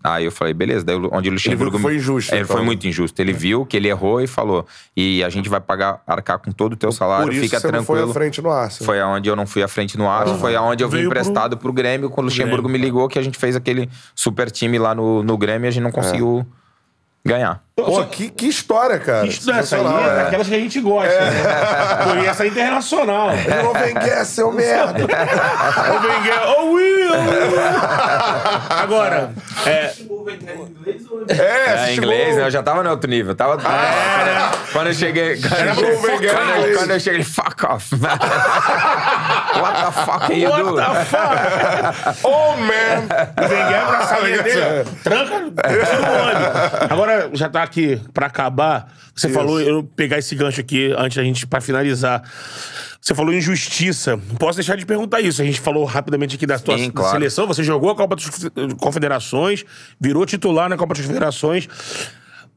[0.07, 0.85] Aí eu falei, beleza.
[0.85, 1.77] Daí onde o Luxemburgo.
[1.77, 2.55] que foi injusto, É, então.
[2.55, 3.19] Foi muito injusto.
[3.21, 4.65] Ele viu que ele errou e falou:
[4.95, 7.71] e a gente vai pagar, arcar com todo o teu salário, Por isso fica você
[7.71, 8.11] não foi tranquilo.
[8.11, 8.85] à frente no Arsenal.
[8.85, 11.19] Foi aonde eu não fui à frente no Arsenal, foi aonde eu vim Veio pro-
[11.19, 14.77] emprestado pro, Grêmio, quando o Luxemburgo me ligou que a gente fez aquele super time
[14.77, 16.45] lá no, no Grêmio e a gente não conseguiu
[17.25, 17.64] ganhar.
[17.77, 19.27] Pô, que, que história, cara.
[19.27, 21.09] Isso, essa aí é daquelas que a gente gosta.
[21.09, 21.43] né?
[22.05, 23.31] Pô, e essa é internacional.
[23.63, 25.03] Não vem guerra, seu merda.
[25.03, 27.11] Ô, Wenger, ô, Will!
[28.69, 29.31] Agora,
[29.65, 29.91] é, É,
[31.33, 32.45] É, você inglês, chegou- né?
[32.47, 33.35] Eu já tava no outro nível.
[33.35, 35.37] Tava, quando, quando eu cheguei.
[35.41, 37.93] Quando, eu, o Wenger quando, eu, quando eu cheguei, fuck off.
[39.55, 40.75] What the fuck are you what doing?
[40.83, 42.19] the fuck?
[42.23, 43.07] Oh, man.
[43.37, 45.35] O Wenger abre a salinha dele, tranca,
[45.67, 46.91] tira o olho.
[46.91, 48.93] Agora, já tá aqui pra acabar.
[49.13, 52.23] Você falou, eu vou pegar esse gancho aqui antes da gente, pra finalizar.
[53.01, 54.15] Você falou em justiça.
[54.15, 55.41] Não posso deixar de perguntar isso.
[55.41, 57.11] A gente falou rapidamente aqui da Sim, claro.
[57.11, 57.45] seleção.
[57.45, 58.29] Você jogou a Copa das
[58.79, 59.63] Confederações,
[59.99, 61.67] virou titular na Copa das Confederações.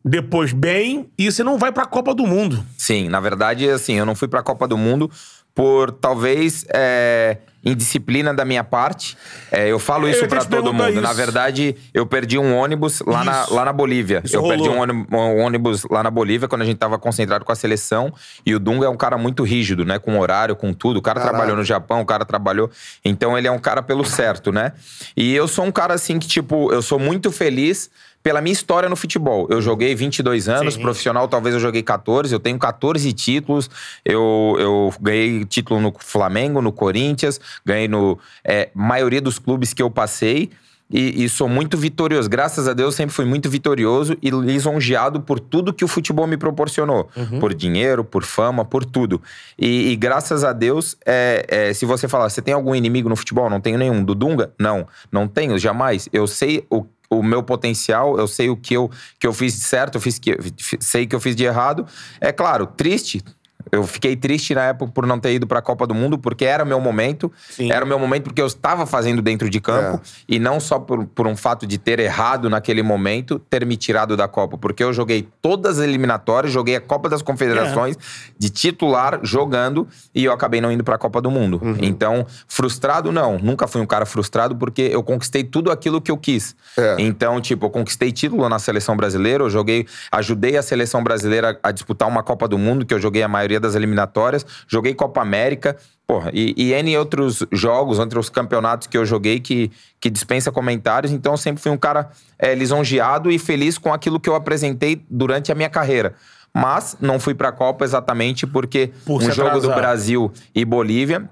[0.05, 2.65] Depois, bem, e você não vai pra Copa do Mundo.
[2.79, 5.11] Sim, na verdade, assim, eu não fui pra Copa do Mundo
[5.55, 9.17] por talvez é, indisciplina da minha parte.
[9.51, 11.01] É, eu falo isso te todo mundo.
[11.01, 11.15] Na isso.
[11.15, 14.23] verdade, eu perdi um ônibus lá, na, lá na Bolívia.
[14.25, 14.77] Isso eu perdi rolou.
[14.77, 18.13] um ônibus, um ônibus lá na Bolívia quando a gente tava concentrado com a seleção.
[18.47, 19.99] E o Dunga é um cara muito rígido, né?
[19.99, 20.99] Com horário, com tudo.
[20.99, 21.37] O cara Caraca.
[21.37, 22.71] trabalhou no Japão, o cara trabalhou.
[23.05, 24.73] Então ele é um cara pelo certo, né?
[25.17, 27.91] E eu sou um cara assim que, tipo, eu sou muito feliz
[28.29, 29.47] pela minha história no futebol.
[29.49, 30.83] Eu joguei 22 anos, Sim.
[30.83, 33.71] profissional talvez eu joguei 14, eu tenho 14 títulos,
[34.05, 39.83] eu, eu ganhei título no Flamengo, no Corinthians, ganhei no é, maioria dos clubes que
[39.83, 40.51] eu passei.
[40.91, 42.29] E, e sou muito vitorioso.
[42.29, 46.37] Graças a Deus, sempre fui muito vitorioso e lisonjeado por tudo que o futebol me
[46.37, 47.09] proporcionou.
[47.39, 49.21] Por dinheiro, por fama, por tudo.
[49.59, 53.17] E, e graças a Deus, é, é, se você falar, você tem algum inimigo no
[53.17, 53.51] futebol?
[53.51, 54.03] Não tenho nenhum.
[54.03, 54.53] Do Dunga?
[54.59, 56.09] Não, não tenho, jamais.
[56.13, 59.61] Eu sei o o meu potencial, eu sei o que eu, que eu fiz de
[59.61, 60.37] certo, eu fiz que,
[60.79, 61.87] sei que eu fiz de errado.
[62.21, 63.23] É claro, triste.
[63.71, 66.45] Eu fiquei triste na época por não ter ido para a Copa do Mundo, porque
[66.45, 67.33] era o meu momento.
[67.51, 67.71] Sim.
[67.71, 70.01] Era o meu momento porque eu estava fazendo dentro de campo.
[70.29, 74.17] E não só por, por um fato de ter errado naquele momento, ter me tirado
[74.17, 74.57] da Copa.
[74.59, 77.97] Porque eu joguei todas as eliminatórias, joguei a Copa das Confederações
[78.39, 81.61] de titular, jogando, e eu acabei não indo para a Copa do Mundo.
[81.81, 83.39] Então, frustrado, não.
[83.39, 86.55] Nunca fui um cara frustrado, porque eu conquistei tudo aquilo que eu quis.
[86.77, 86.97] É.
[86.99, 91.71] Então, tipo, eu conquistei título na seleção brasileira, eu joguei, ajudei a seleção brasileira a
[91.71, 95.77] disputar uma Copa do Mundo, que eu joguei a maioria das eliminatórias, joguei Copa América,
[96.07, 99.71] porra, e, e N outros jogos, outros campeonatos que eu joguei que,
[100.01, 104.19] que dispensa comentários, então eu sempre fui um cara é, lisonjeado e feliz com aquilo
[104.19, 106.15] que eu apresentei durante a minha carreira.
[106.55, 109.69] Mas não fui pra Copa exatamente porque Por um jogo do.
[109.69, 111.29] Brasil e Bolívia.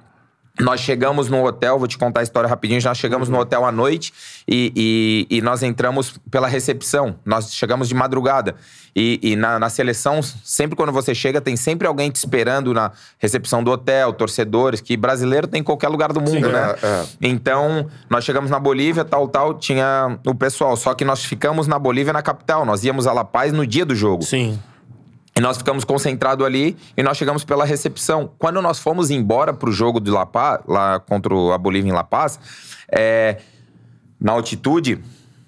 [0.58, 2.80] Nós chegamos no hotel, vou te contar a história rapidinho.
[2.82, 4.12] Nós chegamos no hotel à noite
[4.48, 7.16] e, e- e nós entramos pela recepção.
[7.26, 8.54] Nós chegamos de madrugada.
[8.94, 12.90] E, e na, na seleção, sempre quando você chega, tem sempre alguém te esperando na
[13.18, 16.74] recepção do hotel, torcedores, que brasileiro tem em qualquer lugar do mundo, Sim, né?
[16.82, 17.04] é, é.
[17.20, 20.74] Então, nós chegamos na Bolívia, tal, tal, tinha o pessoal.
[20.78, 22.64] Só que nós ficamos na Bolívia, na capital.
[22.64, 24.22] Nós íamos a La Paz no dia do jogo.
[24.22, 24.58] Sim.
[25.36, 28.30] E nós ficamos concentrados ali e nós chegamos pela recepção.
[28.38, 32.02] Quando nós fomos embora pro jogo de La Paz, lá contra a Bolívia em La
[32.02, 32.40] Paz,
[32.90, 33.36] é,
[34.18, 34.98] na altitude,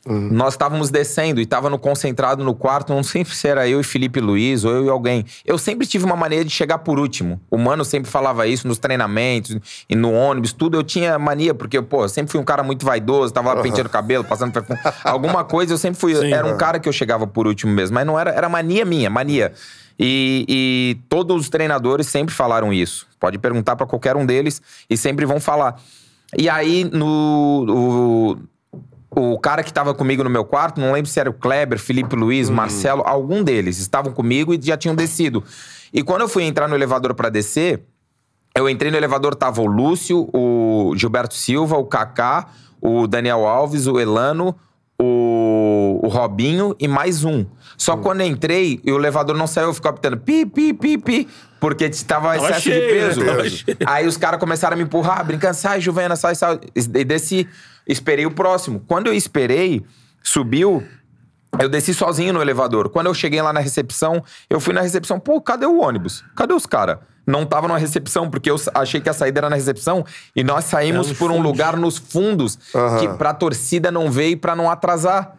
[0.06, 3.84] nós estávamos descendo e estava no concentrado no quarto, não sei se era eu e
[3.84, 5.24] Felipe Luiz ou eu e alguém.
[5.44, 7.40] Eu sempre tive uma maneira de chegar por último.
[7.50, 9.58] O Mano sempre falava isso nos treinamentos
[9.88, 10.78] e no ônibus, tudo.
[10.78, 13.88] Eu tinha mania, porque, pô, eu sempre fui um cara muito vaidoso, tava lá penteando
[13.88, 14.78] o cabelo, passando perfume.
[15.04, 16.14] Alguma coisa eu sempre fui.
[16.14, 16.32] Sim.
[16.32, 19.10] era um cara que eu chegava por último mesmo, mas não era, era mania minha,
[19.10, 19.52] mania.
[19.98, 23.06] E, e todos os treinadores sempre falaram isso.
[23.18, 25.80] Pode perguntar pra qualquer um deles e sempre vão falar.
[26.36, 27.66] E aí, no.
[27.68, 28.38] O,
[29.10, 32.14] o cara que tava comigo no meu quarto, não lembro se era o Kleber, Felipe
[32.14, 35.42] Luiz, Marcelo, algum deles estavam comigo e já tinham descido.
[35.92, 37.82] E quando eu fui entrar no elevador pra descer,
[38.54, 42.48] eu entrei no elevador, tava o Lúcio, o Gilberto Silva, o Kaká,
[42.80, 44.54] o Daniel Alves, o Elano,
[45.00, 47.46] o, o Robinho e mais um.
[47.76, 50.98] Só quando eu entrei e o elevador não saiu, eu ficava apitando pi, pi, pi,
[50.98, 51.28] pi,
[51.60, 53.20] porque estava Tava excesso cheio, de peso.
[53.20, 53.48] né?
[53.48, 53.76] Cheio.
[53.86, 56.58] Aí os caras começaram a me empurrar, brincando, sai, Juvena, sai, sai.
[56.74, 57.48] E desci,
[57.88, 58.84] esperei o próximo.
[58.86, 59.84] Quando eu esperei,
[60.22, 60.84] subiu
[61.58, 62.90] Eu desci sozinho no elevador.
[62.90, 65.18] Quando eu cheguei lá na recepção, eu fui na recepção.
[65.18, 66.22] Pô, cadê o ônibus?
[66.36, 66.98] Cadê os caras?
[67.26, 70.04] Não tava numa recepção, porque eu achei que a saída era na recepção.
[70.36, 72.58] E nós saímos por um lugar nos fundos,
[73.00, 75.37] que pra torcida não ver e pra não atrasar.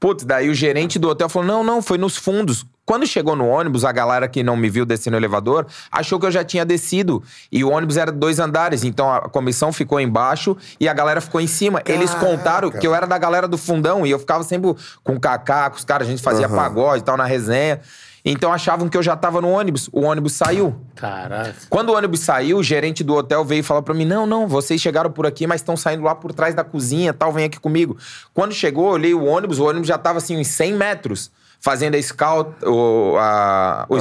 [0.00, 2.64] Putz, daí o gerente do hotel falou: não, não, foi nos fundos.
[2.88, 6.24] Quando chegou no ônibus, a galera que não me viu descer no elevador achou que
[6.24, 7.22] eu já tinha descido.
[7.52, 11.38] E o ônibus era dois andares, então a comissão ficou embaixo e a galera ficou
[11.38, 11.82] em cima.
[11.84, 15.20] Eles contaram que eu era da galera do fundão e eu ficava sempre com o
[15.20, 17.80] Kaká, com os caras, a gente fazia pagode e tal na resenha.
[18.30, 19.88] Então achavam que eu já tava no ônibus.
[19.92, 20.76] O ônibus saiu.
[20.94, 21.54] Caraca.
[21.70, 24.46] Quando o ônibus saiu, o gerente do hotel veio e falou pra mim: Não, não,
[24.46, 27.58] vocês chegaram por aqui, mas estão saindo lá por trás da cozinha tal, vem aqui
[27.58, 27.96] comigo.
[28.34, 31.30] Quando chegou, eu olhei o ônibus, o ônibus já tava assim, uns 100 metros,
[31.60, 33.96] fazendo a scout, o, a, o,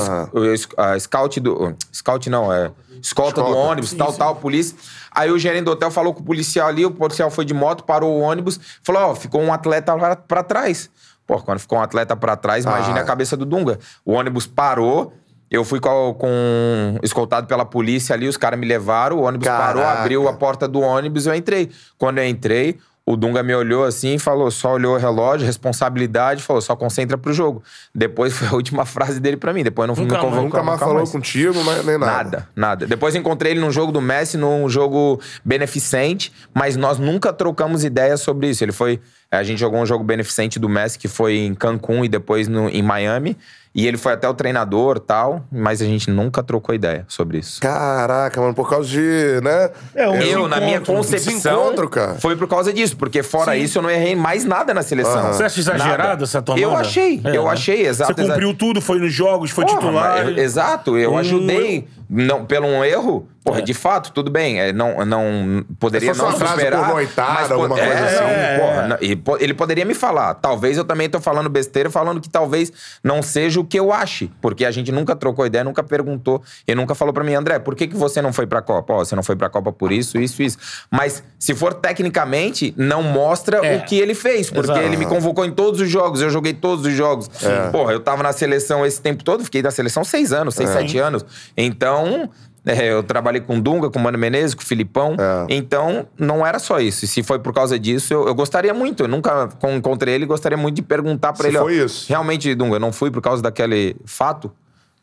[0.53, 1.75] es- a scout do.
[1.93, 2.71] Scout não, é.
[3.01, 3.69] Escolta, do Escolta.
[3.71, 4.75] ônibus, tal, tal, polícia.
[5.11, 7.83] Aí o gerente do hotel falou com o policial ali, o policial foi de moto,
[7.83, 10.89] parou o ônibus, falou: Ó, ficou um atleta lá pra trás.
[11.27, 13.01] Pô, quando ficou um atleta pra trás, imagine Ah.
[13.01, 13.77] a cabeça do Dunga.
[14.05, 15.13] O ônibus parou.
[15.51, 19.81] Eu fui com, com- escoltado pela polícia ali, os caras me levaram, o ônibus parou,
[19.81, 20.01] Caraca.
[20.01, 21.69] abriu a porta do ônibus, eu entrei.
[21.97, 22.77] Quando eu entrei,
[23.07, 27.17] o Dunga me olhou assim e falou, só olhou o relógio, responsabilidade, falou, só concentra
[27.17, 27.63] pro jogo.
[27.95, 30.43] Depois foi a última frase dele pra mim, depois não Nunca me mais, convocou.
[30.43, 32.11] Nunca mais falou contigo, mas nem nada.
[32.11, 32.85] Nada, nada.
[32.85, 38.19] Depois encontrei ele num jogo do Messi, num jogo beneficente, mas nós nunca trocamos ideias
[38.19, 38.61] sobre isso.
[38.61, 38.99] Ele foi.
[39.31, 42.67] A gente jogou um jogo beneficente do Messi que foi em Cancún e depois no,
[42.67, 43.38] em Miami.
[43.77, 47.61] E ele foi até o treinador tal, mas a gente nunca trocou ideia sobre isso.
[47.61, 49.69] Caraca, mano, por causa de, né?
[49.93, 51.71] É, um Eu, na minha concepção,
[52.19, 53.59] foi por causa disso, porque fora Sim.
[53.61, 55.19] isso eu não errei mais nada na seleção.
[55.19, 55.33] Aham.
[55.33, 56.23] Você acha exagerado Nada.
[56.23, 56.63] essa tomada?
[56.65, 57.51] Eu achei, É, eu né?
[57.51, 58.15] achei, exato.
[58.15, 60.27] Você cumpriu tudo, foi nos jogos, foi Porra, titular.
[60.27, 61.87] eu- exato, eu Um ajudei.
[62.09, 63.64] Não, pelo um erro, porra, É.
[63.64, 64.60] de fato, tudo bem.
[64.60, 66.86] é, não, não poderia fosse não superar.
[66.86, 68.24] por noitada, mas, alguma coisa é, assim.
[68.24, 70.34] é, porra, não- e po- ele poderia me falar.
[70.36, 72.72] Talvez eu também tô falando besteira, falando que talvez
[73.03, 74.32] não seja o que eu ache.
[74.41, 76.41] Porque a gente nunca trocou ideia, nunca perguntou.
[76.68, 78.94] E nunca falou pra mim, André, por que, que você não foi pra Copa?
[78.94, 80.57] Ó, você não foi pra Copa por isso, isso, isso.
[80.91, 83.78] Mas se for tecnicamente, não mostra É.
[83.78, 84.49] o que ele fez.
[84.49, 84.86] Porque Exato.
[84.86, 87.30] ele me convocou em todos os jogos, eu joguei todos os jogos.
[87.72, 90.98] Porra, eu tava na seleção esse tempo todo, fiquei na seleção seis anos, seis, sete
[90.98, 91.26] anos.
[91.56, 92.30] Então,
[92.68, 95.15] é, eu trabalhei com Dunga, com Mano Menezes, com o Filipão.
[95.19, 95.45] É.
[95.49, 97.06] Então, não era só isso.
[97.06, 99.03] E se foi por causa disso, eu, eu gostaria muito.
[99.03, 101.57] Eu nunca con- encontrei ele, gostaria muito de perguntar Se ele.
[101.57, 102.06] ó, foi isso.
[102.10, 104.52] Realmente, Dunga, não fui por causa daquele fato.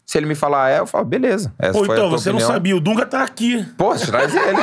[0.07, 1.51] Se ele me falar é, eu falo, beleza.
[1.59, 2.47] Essa Pô, então, você opinião.
[2.47, 3.65] não sabia, o Dunga tá aqui.
[3.79, 4.45] Pô, traz ele.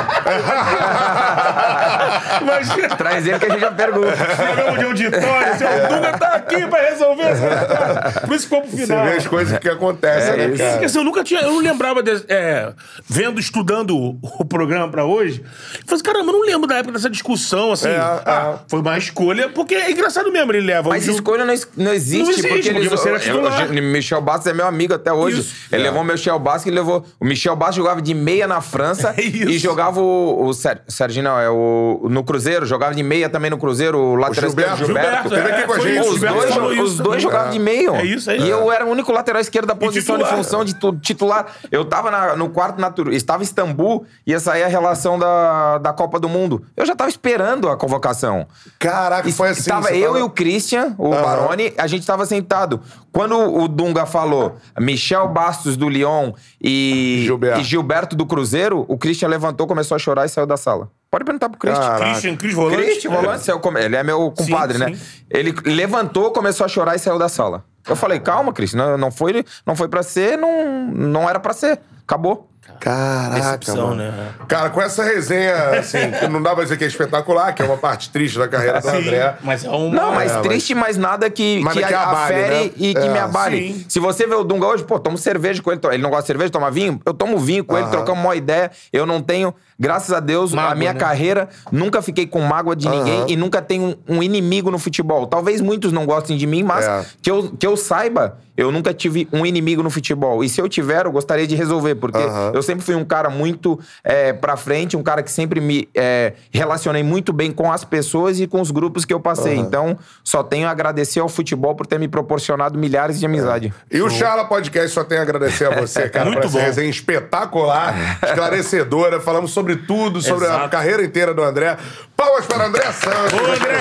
[2.41, 4.11] Imagina, traz ele que a gente já pergunta.
[4.15, 5.87] programa de auditório, seu É.
[5.87, 8.21] Dunga tá aqui pra resolver essa.
[8.21, 9.05] Por isso ficou pro Você final.
[9.05, 10.63] vê as coisas que acontecem, É né, isso.
[10.63, 10.85] cara?
[10.85, 12.71] Assim, eu nunca tinha, eu não lembrava, de- é,
[13.07, 15.41] vendo, estudando o, o programa pra hoje.
[15.41, 15.45] Eu
[15.85, 17.89] falei assim, caramba, eu não lembro da época dessa discussão, assim.
[17.89, 20.89] É, ah, Foi uma escolha, porque é engraçado mesmo, ele leva.
[20.89, 23.73] Mas o escolha não, não existe, Não existe, porque, porque eles, você era eu- titular.
[23.75, 25.30] eu- Michel Bastos é meu amigo até hoje.
[25.39, 25.55] Isso.
[25.71, 25.85] Ele É.
[25.85, 27.03] levou o Michel Bastos e levou.
[27.19, 30.45] O Michel Bastos jogava de meia na França É e jogava o.
[30.45, 32.07] O Ser- Serginho, não, é o.
[32.09, 35.29] No Cruzeiro, jogava de meia também no Cruzeiro, o lateral esquerdo Gilberto.
[35.29, 35.99] Gilberto, aqui com a gente.
[36.07, 37.95] Os dois, os dois jogavam de meio.
[37.95, 38.45] É isso, é isso.
[38.45, 41.45] E eu era o único lateral esquerdo da posição de função de tu- titular.
[41.71, 43.13] Eu tava na- no quarto natural.
[43.13, 46.63] Estava em Istambul, ia sair a relação da, da Copa do Mundo.
[46.75, 48.47] Eu já tava esperando a convocação.
[48.79, 49.69] Caraca, foi assim.
[49.69, 51.21] Tava eu tava- e o Christian, o Aham.
[51.21, 52.79] Baroni, a gente tava sentado.
[53.11, 57.59] Quando o Dunga falou Michel Bastos do Lyon e Gilberto.
[57.59, 60.89] e Gilberto do Cruzeiro, o Christian levantou, começou a chorar e saiu da sala.
[61.09, 61.81] Pode perguntar pro Christian.
[61.83, 62.05] Caraca.
[62.11, 62.83] Christian, Cris Volante.
[62.83, 64.93] Christian Volante, saiu come- ele é meu compadre, Sim, né?
[64.95, 65.01] sim.
[65.29, 67.63] Ele levantou, começou a chorar e saiu da sala.
[67.87, 71.51] Eu falei, calma, Christian, não, não foi, não foi pra ser, não, não era pra
[71.53, 71.79] ser.
[72.03, 72.47] Acabou.
[72.79, 73.95] Caraca, Decepção, mano.
[74.03, 74.29] né?
[74.47, 77.65] Cara, com essa resenha, assim, que não dá pra dizer que é espetacular, que é
[77.65, 79.35] uma parte triste da carreira do André.
[79.43, 79.89] mas é uma...
[79.95, 82.71] Não, mas É, triste, mas nada que, Mas que, que abale, afere né?
[82.77, 83.73] e que É, me abale.
[83.73, 83.85] sim.
[83.87, 85.81] Se você vê o Dunga hoje, pô, tomo cerveja com ele.
[85.91, 86.99] Ele não gosta de cerveja, toma vinho?
[87.05, 88.71] Eu tomo vinho com ele, trocamos uma ideia.
[88.91, 90.99] Eu não tenho, graças a Deus, Mágoa, a minha né?
[90.99, 93.25] carreira, nunca fiquei com mágoa de ninguém Aham.
[93.29, 95.25] e nunca tenho um, um inimigo no futebol.
[95.25, 97.03] Talvez muitos não gostem de mim, mas É.
[97.21, 100.43] que, eu, que eu saiba, eu nunca tive um inimigo no futebol.
[100.43, 102.51] E se eu tiver, eu gostaria de resolver, porque Aham.
[102.53, 106.33] eu sempre fui um cara muito é, pra frente, um cara que sempre me é,
[106.51, 109.55] relacionei muito bem com as pessoas e com os grupos que eu passei.
[109.55, 113.73] Então, só tenho a agradecer ao futebol por ter me proporcionado milhares de amizade.
[113.89, 116.63] E o Charla Podcast só tem a agradecer a você, cara, Muito por essa bom.
[116.63, 119.19] resenha espetacular, esclarecedora.
[119.19, 120.69] Falamos sobre tudo, sobre a Exato.
[120.69, 121.77] carreira inteira do André.
[122.15, 123.33] Palmas para André Santos.
[123.33, 123.77] Ô, André!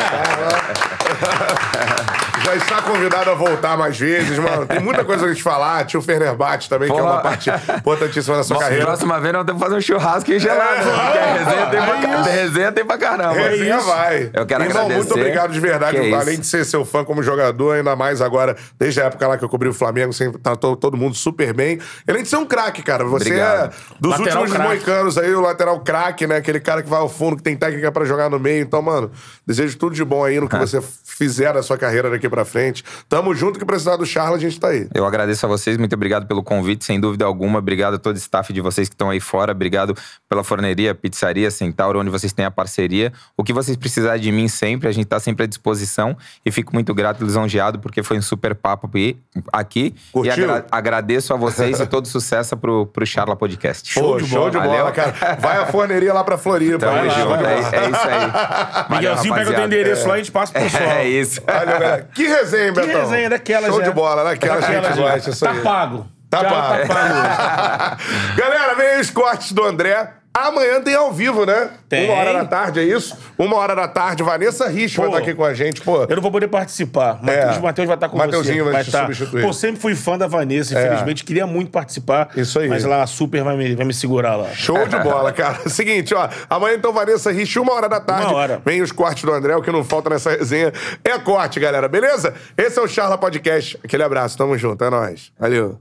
[2.45, 4.67] já está convidado a voltar mais vezes, mano.
[4.67, 5.85] Tem muita coisa pra gente falar.
[5.85, 8.85] Tio Fenerbahçe também, que é uma parte importantíssima da sua carreira.
[8.87, 10.89] Próxima vez nós temos que fazer um churrasco e gelado.
[10.89, 10.93] É?
[10.93, 13.33] Porque a resenha tem, pra, é resenha tem pra caramba.
[13.35, 13.87] Resenha isso.
[13.87, 14.31] vai.
[14.33, 14.97] Eu quero Irmão, agradecer.
[14.97, 16.01] muito obrigado de verdade.
[16.01, 19.39] Que Além de ser seu fã como jogador, ainda mais agora, desde a época lá
[19.39, 21.79] que eu cobri o Flamengo, sempre tratou todo mundo super bem.
[22.09, 23.05] Além de ser um craque, cara.
[23.05, 23.67] Você Obrigado.
[23.67, 24.69] é dos Lateral últimos craque.
[24.69, 26.37] moicanos aí, o lateral craque, né?
[26.37, 28.63] Aquele cara que vai ao fundo, que tem técnica pra jogar no meio.
[28.63, 29.11] Então, mano,
[29.47, 32.85] desejo tudo de bom aí no que você fizer na sua carreira daqui pra frente.
[33.09, 34.89] Tamo junto, que precisar do Charla, a gente tá aí.
[34.95, 37.59] Eu agradeço a vocês, muito obrigado pelo convite, sem dúvida alguma.
[37.59, 39.53] Obrigado a todo o staff de vocês que estão aí fora.
[39.53, 39.95] Obrigado
[40.29, 43.13] pela forneria, pizzaria, Centauro, onde vocês têm a parceria.
[43.37, 46.17] O que vocês precisarem de mim sempre, a gente tá sempre à disposição.
[46.45, 48.89] E fico muito grato lisonjeado, porque foi um super papo
[49.53, 49.95] aqui.
[50.13, 50.31] Curtiu?
[50.31, 53.93] E agra- agradeço a vocês e todo sucesso pro, pro Charla Podcast.
[53.95, 54.93] Pô, show de bola, Valeu.
[54.93, 55.37] cara.
[55.41, 56.79] Vai a forneria lá pra Floripa.
[56.79, 58.31] Tamo junto, é, é isso aí.
[58.31, 60.83] Valeu, Miguelzinho pega o teu endereço lá e a gente passa pro pessoal.
[60.83, 61.41] É isso.
[61.47, 62.09] Valeu, galera.
[62.21, 63.01] Que resenha, Que Betão?
[63.01, 63.85] resenha daquelas, Show é.
[63.85, 64.31] de bola, né?
[64.33, 65.61] Aquela que a gente Daquelas, gosta, isso Tá aí.
[65.63, 66.07] pago.
[66.29, 66.87] Tá pago.
[66.87, 67.97] Tá pago.
[68.37, 70.11] Galera, vem os cortes do André.
[70.33, 71.71] Amanhã tem ao vivo, né?
[71.89, 72.09] Tem.
[72.09, 73.19] Uma hora da tarde, é isso?
[73.37, 76.05] Uma hora da tarde, Vanessa Rich vai estar aqui com a gente, pô.
[76.05, 77.19] Eu não vou poder participar.
[77.27, 77.59] É.
[77.59, 78.73] O Matheus vai estar com Mateuzinho você.
[78.73, 79.07] vai te estar.
[79.07, 79.43] substituir.
[79.43, 81.25] Pô, sempre fui fã da Vanessa, infelizmente.
[81.25, 82.29] Queria muito participar.
[82.37, 82.69] Isso aí.
[82.69, 84.51] Mas lá a Super vai me, vai me segurar lá.
[84.55, 85.61] Show de bola, cara.
[85.69, 86.29] Seguinte, ó.
[86.49, 88.27] Amanhã então, Vanessa Rich, uma hora da tarde.
[88.27, 88.63] Uma hora.
[88.65, 90.73] Vem os cortes do André, o que não falta nessa resenha
[91.05, 92.35] é corte, galera, beleza?
[92.57, 93.79] Esse é o Charla Podcast.
[93.83, 95.33] Aquele abraço, tamo junto, é nóis.
[95.39, 95.79] Valeu.